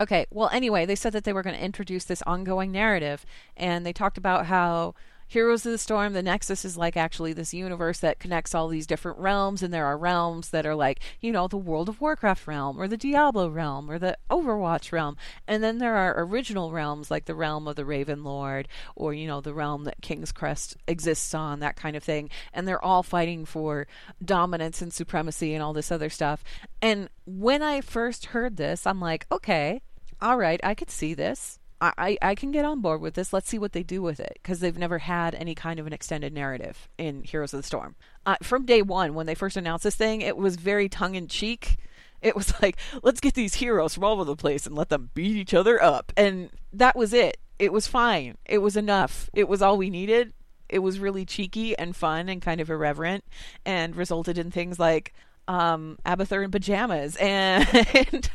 Okay, 0.00 0.26
well, 0.30 0.48
anyway, 0.52 0.86
they 0.86 0.96
said 0.96 1.12
that 1.12 1.24
they 1.24 1.32
were 1.32 1.42
going 1.42 1.56
to 1.56 1.64
introduce 1.64 2.04
this 2.04 2.22
ongoing 2.22 2.72
narrative, 2.72 3.24
and 3.56 3.86
they 3.86 3.92
talked 3.92 4.18
about 4.18 4.46
how 4.46 4.94
Heroes 5.26 5.66
of 5.66 5.72
the 5.72 5.78
Storm, 5.78 6.12
the 6.12 6.22
Nexus 6.22 6.64
is 6.64 6.76
like 6.76 6.96
actually 6.96 7.32
this 7.32 7.54
universe 7.54 7.98
that 8.00 8.20
connects 8.20 8.54
all 8.54 8.68
these 8.68 8.86
different 8.86 9.18
realms, 9.18 9.62
and 9.62 9.72
there 9.72 9.86
are 9.86 9.96
realms 9.96 10.50
that 10.50 10.66
are 10.66 10.74
like, 10.74 11.00
you 11.20 11.32
know, 11.32 11.48
the 11.48 11.56
World 11.56 11.88
of 11.88 12.00
Warcraft 12.00 12.46
realm, 12.46 12.80
or 12.80 12.86
the 12.86 12.96
Diablo 12.96 13.48
realm, 13.48 13.90
or 13.90 13.98
the 13.98 14.16
Overwatch 14.30 14.92
realm, 14.92 15.16
and 15.48 15.62
then 15.62 15.78
there 15.78 15.96
are 15.96 16.22
original 16.24 16.72
realms 16.72 17.10
like 17.10 17.24
the 17.24 17.34
realm 17.34 17.66
of 17.66 17.76
the 17.76 17.84
Raven 17.84 18.22
Lord, 18.22 18.68
or, 18.94 19.12
you 19.12 19.26
know, 19.26 19.40
the 19.40 19.54
realm 19.54 19.84
that 19.84 20.02
King's 20.02 20.30
Crest 20.30 20.76
exists 20.86 21.34
on, 21.34 21.60
that 21.60 21.76
kind 21.76 21.96
of 21.96 22.04
thing, 22.04 22.30
and 22.52 22.68
they're 22.68 22.84
all 22.84 23.02
fighting 23.02 23.44
for 23.44 23.86
dominance 24.24 24.82
and 24.82 24.92
supremacy 24.92 25.54
and 25.54 25.62
all 25.62 25.72
this 25.72 25.90
other 25.90 26.10
stuff. 26.10 26.44
And 26.80 27.08
when 27.26 27.62
I 27.62 27.80
first 27.80 28.26
heard 28.26 28.56
this, 28.56 28.86
I'm 28.86 29.00
like, 29.00 29.26
okay, 29.32 29.80
all 30.20 30.36
right, 30.38 30.60
I 30.62 30.74
could 30.74 30.90
see 30.90 31.14
this. 31.14 31.58
I, 31.80 32.16
I, 32.22 32.34
can 32.34 32.50
get 32.50 32.64
on 32.64 32.80
board 32.80 33.00
with 33.00 33.14
this. 33.14 33.32
Let's 33.32 33.48
see 33.48 33.58
what 33.58 33.72
they 33.72 33.82
do 33.82 34.00
with 34.00 34.20
it 34.20 34.38
because 34.42 34.60
they've 34.60 34.78
never 34.78 34.98
had 34.98 35.34
any 35.34 35.54
kind 35.54 35.78
of 35.78 35.86
an 35.86 35.92
extended 35.92 36.32
narrative 36.32 36.88
in 36.96 37.22
Heroes 37.22 37.52
of 37.52 37.58
the 37.58 37.62
Storm. 37.64 37.94
Uh, 38.24 38.36
from 38.42 38.64
day 38.64 38.80
one, 38.80 39.14
when 39.14 39.26
they 39.26 39.34
first 39.34 39.56
announced 39.56 39.84
this 39.84 39.96
thing, 39.96 40.20
it 40.20 40.36
was 40.36 40.56
very 40.56 40.88
tongue 40.88 41.14
in 41.14 41.28
cheek. 41.28 41.76
It 42.22 42.34
was 42.34 42.54
like, 42.62 42.76
let's 43.02 43.20
get 43.20 43.34
these 43.34 43.54
heroes 43.54 43.94
from 43.94 44.04
all 44.04 44.14
over 44.14 44.24
the 44.24 44.36
place 44.36 44.66
and 44.66 44.74
let 44.74 44.88
them 44.88 45.10
beat 45.14 45.36
each 45.36 45.54
other 45.54 45.82
up. 45.82 46.12
And 46.16 46.50
that 46.72 46.96
was 46.96 47.12
it. 47.12 47.36
It 47.58 47.72
was 47.72 47.86
fine. 47.86 48.36
It 48.46 48.58
was 48.58 48.76
enough. 48.76 49.28
It 49.34 49.48
was 49.48 49.62
all 49.62 49.76
we 49.76 49.90
needed. 49.90 50.32
It 50.68 50.78
was 50.78 50.98
really 50.98 51.24
cheeky 51.24 51.76
and 51.78 51.94
fun 51.94 52.28
and 52.28 52.40
kind 52.40 52.60
of 52.60 52.70
irreverent 52.70 53.24
and 53.64 53.94
resulted 53.94 54.38
in 54.38 54.50
things 54.50 54.78
like 54.78 55.12
um, 55.46 55.98
Abathur 56.06 56.42
in 56.42 56.50
pajamas 56.50 57.16
and 57.20 58.30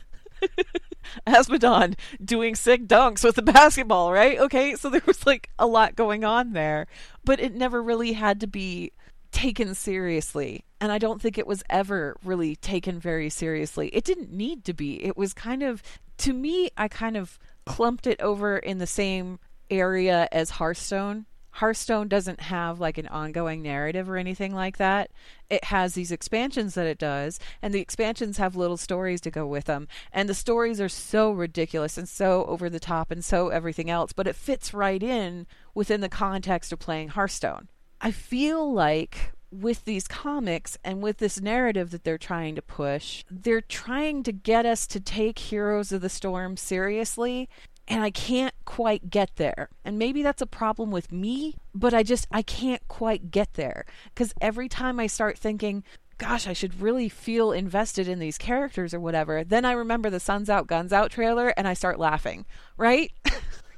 Azmodan 1.28 1.96
doing 2.24 2.56
sick 2.56 2.88
dunks 2.88 3.24
with 3.24 3.36
the 3.36 3.42
basketball, 3.42 4.12
right? 4.12 4.40
Okay, 4.40 4.76
so 4.76 4.90
there 4.90 5.02
was 5.06 5.26
like 5.26 5.50
a 5.60 5.68
lot 5.68 5.96
going 5.96 6.24
on 6.24 6.54
there, 6.54 6.88
but 7.24 7.40
it 7.40 7.54
never 7.54 7.82
really 7.82 8.14
had 8.14 8.40
to 8.42 8.48
be 8.48 8.92
taken 9.32 9.76
seriously. 9.76 10.66
And 10.82 10.92
I 10.92 10.98
don't 10.98 11.22
think 11.22 11.38
it 11.38 11.48
was 11.48 11.64
ever 11.70 12.16
really 12.24 12.56
taken 12.56 13.00
very 13.00 13.30
seriously. 13.30 13.90
It 13.90 14.04
didn't 14.04 14.32
need 14.32 14.66
to 14.66 14.74
be. 14.74 15.04
It 15.04 15.18
was 15.18 15.34
kind 15.34 15.62
of, 15.64 15.84
to 16.20 16.34
me, 16.34 16.70
I 16.78 16.88
kind 16.88 17.18
of 17.18 17.38
clumped 17.66 18.08
it 18.08 18.22
over 18.22 18.58
in 18.58 18.78
the 18.78 18.88
same 18.88 19.40
area 19.70 20.28
as 20.32 20.52
Hearthstone. 20.52 21.26
Hearthstone 21.52 22.08
doesn't 22.08 22.42
have 22.42 22.80
like 22.80 22.98
an 22.98 23.08
ongoing 23.08 23.62
narrative 23.62 24.10
or 24.10 24.18
anything 24.18 24.54
like 24.54 24.78
that. 24.78 25.12
It 25.50 25.66
has 25.66 25.94
these 25.94 26.12
expansions 26.12 26.76
that 26.76 26.88
it 26.88 26.98
does, 26.98 27.40
and 27.62 27.74
the 27.74 27.80
expansions 27.80 28.38
have 28.38 28.56
little 28.56 28.78
stories 28.78 29.22
to 29.22 29.32
go 29.32 29.46
with 29.48 29.66
them. 29.66 29.88
And 30.12 30.30
the 30.30 30.34
stories 30.34 30.80
are 30.80 30.90
so 30.90 31.32
ridiculous 31.32 31.98
and 31.98 32.08
so 32.08 32.46
over 32.46 32.70
the 32.70 32.80
top 32.80 33.12
and 33.12 33.24
so 33.24 33.50
everything 33.50 33.90
else, 33.90 34.14
but 34.14 34.28
it 34.28 34.36
fits 34.36 34.74
right 34.74 35.02
in 35.02 35.48
within 35.74 36.02
the 36.02 36.10
context 36.10 36.72
of 36.72 36.80
playing 36.80 37.10
Hearthstone. 37.10 37.70
I 38.02 38.12
feel 38.12 38.72
like 38.72 39.34
with 39.52 39.86
these 39.86 40.08
comics 40.08 40.78
and 40.84 41.02
with 41.02 41.18
this 41.18 41.42
narrative 41.42 41.92
that 41.92 42.04
they're 42.04 42.18
trying 42.18 42.56
to 42.56 42.62
push, 42.62 43.24
they're 43.30 43.62
trying 43.62 44.24
to 44.24 44.32
get 44.32 44.66
us 44.66 44.86
to 44.88 45.00
take 45.00 45.40
Heroes 45.40 45.92
of 45.92 46.02
the 46.02 46.10
Storm 46.10 46.56
seriously 46.56 47.50
and 47.90 48.04
I 48.04 48.12
can't 48.12 48.54
quite 48.66 49.10
get 49.10 49.36
there. 49.36 49.70
And 49.84 49.98
maybe 49.98 50.22
that's 50.24 50.42
a 50.42 50.48
problem 50.48 50.92
with 50.92 51.12
me, 51.12 51.56
but 51.74 51.94
I 51.94 52.04
just 52.04 52.28
I 52.32 52.42
can't 52.42 52.88
quite 52.88 53.32
get 53.32 53.54
there 53.56 53.86
cuz 54.16 54.34
every 54.40 54.70
time 54.70 55.00
I 55.00 55.08
start 55.08 55.38
thinking 55.38 55.84
gosh, 56.20 56.48
I 56.48 56.54
should 56.54 56.82
really 56.82 57.08
feel 57.08 57.54
invested 57.54 58.10
in 58.10 58.20
these 58.20 58.38
characters 58.38 58.94
or 58.94 59.00
whatever. 59.00 59.46
Then 59.46 59.64
I 59.64 59.72
remember 59.72 60.10
the 60.10 60.20
Suns 60.20 60.50
Out 60.50 60.68
Guns 60.68 60.92
Out 60.92 61.12
trailer 61.12 61.54
and 61.56 61.66
I 61.66 61.74
start 61.74 61.98
laughing, 61.98 62.46
right? 62.78 63.12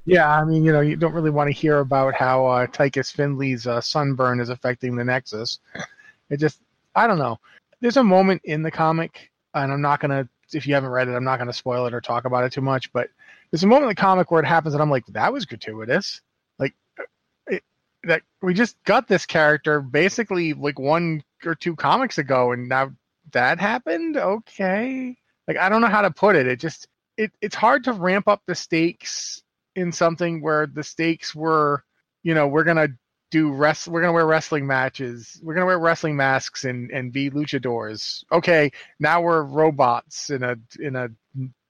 Yeah, 0.06 0.28
I 0.28 0.44
mean, 0.44 0.64
you 0.64 0.72
know, 0.72 0.82
you 0.82 0.96
don't 0.96 1.14
really 1.14 1.30
want 1.30 1.48
to 1.48 1.54
hear 1.54 1.80
about 1.80 2.16
how 2.16 2.48
uh, 2.48 2.66
Tychus 2.68 3.16
Findlay's 3.16 3.68
uh, 3.68 3.82
sunburn 3.82 4.40
is 4.40 4.50
affecting 4.50 4.96
the 4.96 5.04
Nexus. 5.04 5.60
It 6.30 6.38
just, 6.38 6.62
I 6.96 7.06
don't 7.06 7.20
know. 7.20 7.40
There's 7.82 7.98
a 7.98 8.04
moment 8.04 8.42
in 8.46 8.64
the 8.64 8.72
comic, 8.72 9.32
and 9.54 9.72
I'm 9.72 9.82
not 9.82 10.00
gonna, 10.00 10.28
if 10.54 10.66
you 10.66 10.74
haven't 10.74 10.90
read 10.90 11.08
it, 11.08 11.14
I'm 11.14 11.24
not 11.24 11.38
gonna 11.38 11.54
spoil 11.54 11.86
it 11.86 11.94
or 11.94 12.02
talk 12.02 12.26
about 12.26 12.44
it 12.44 12.52
too 12.52 12.62
much. 12.62 12.92
But 12.94 13.10
there's 13.52 13.64
a 13.64 13.68
moment 13.68 13.84
in 13.84 13.90
the 13.90 13.96
comic 13.96 14.32
where 14.32 14.42
it 14.42 14.48
happens, 14.48 14.74
and 14.74 14.82
I'm 14.82 14.90
like, 14.90 15.06
that 15.08 15.34
was 15.34 15.46
gratuitous. 15.46 16.22
Like, 16.58 16.74
it, 17.48 17.64
that 18.04 18.24
we 18.42 18.54
just 18.54 18.82
got 18.86 19.08
this 19.08 19.26
character 19.26 19.82
basically 19.82 20.54
like 20.54 20.80
one 20.80 21.24
or 21.46 21.56
two 21.56 21.76
comics 21.76 22.18
ago, 22.18 22.54
and 22.54 22.70
now 22.70 22.92
that 23.34 23.60
happened. 23.60 24.18
Okay, 24.18 25.18
like 25.48 25.58
I 25.58 25.70
don't 25.70 25.82
know 25.82 25.88
how 25.88 26.02
to 26.02 26.12
put 26.12 26.36
it. 26.36 26.48
It 26.48 26.60
just, 26.60 26.88
it, 27.18 27.32
it's 27.42 27.56
hard 27.56 27.84
to 27.86 27.94
ramp 27.94 28.28
up 28.28 28.42
the 28.48 28.56
stakes 28.56 29.44
in 29.76 29.92
something 29.92 30.42
where 30.42 30.66
the 30.68 30.84
stakes 30.84 31.36
were, 31.36 31.84
you 32.24 32.34
know, 32.34 32.48
we're 32.48 32.64
gonna 32.64 32.90
do 33.32 33.52
rest, 33.52 33.88
we're 33.88 34.02
gonna 34.02 34.14
wear 34.14 34.28
wrestling 34.28 34.66
matches, 34.68 35.40
we're 35.44 35.54
gonna 35.54 35.66
wear 35.66 35.80
wrestling 35.80 36.16
masks 36.16 36.64
and 36.66 36.90
and 36.92 37.12
be 37.12 37.30
luchadors. 37.30 38.24
Okay, 38.32 38.72
now 39.00 39.22
we're 39.22 39.44
robots 39.44 40.30
in 40.30 40.44
a 40.44 40.56
in 40.80 40.96
a 40.96 41.10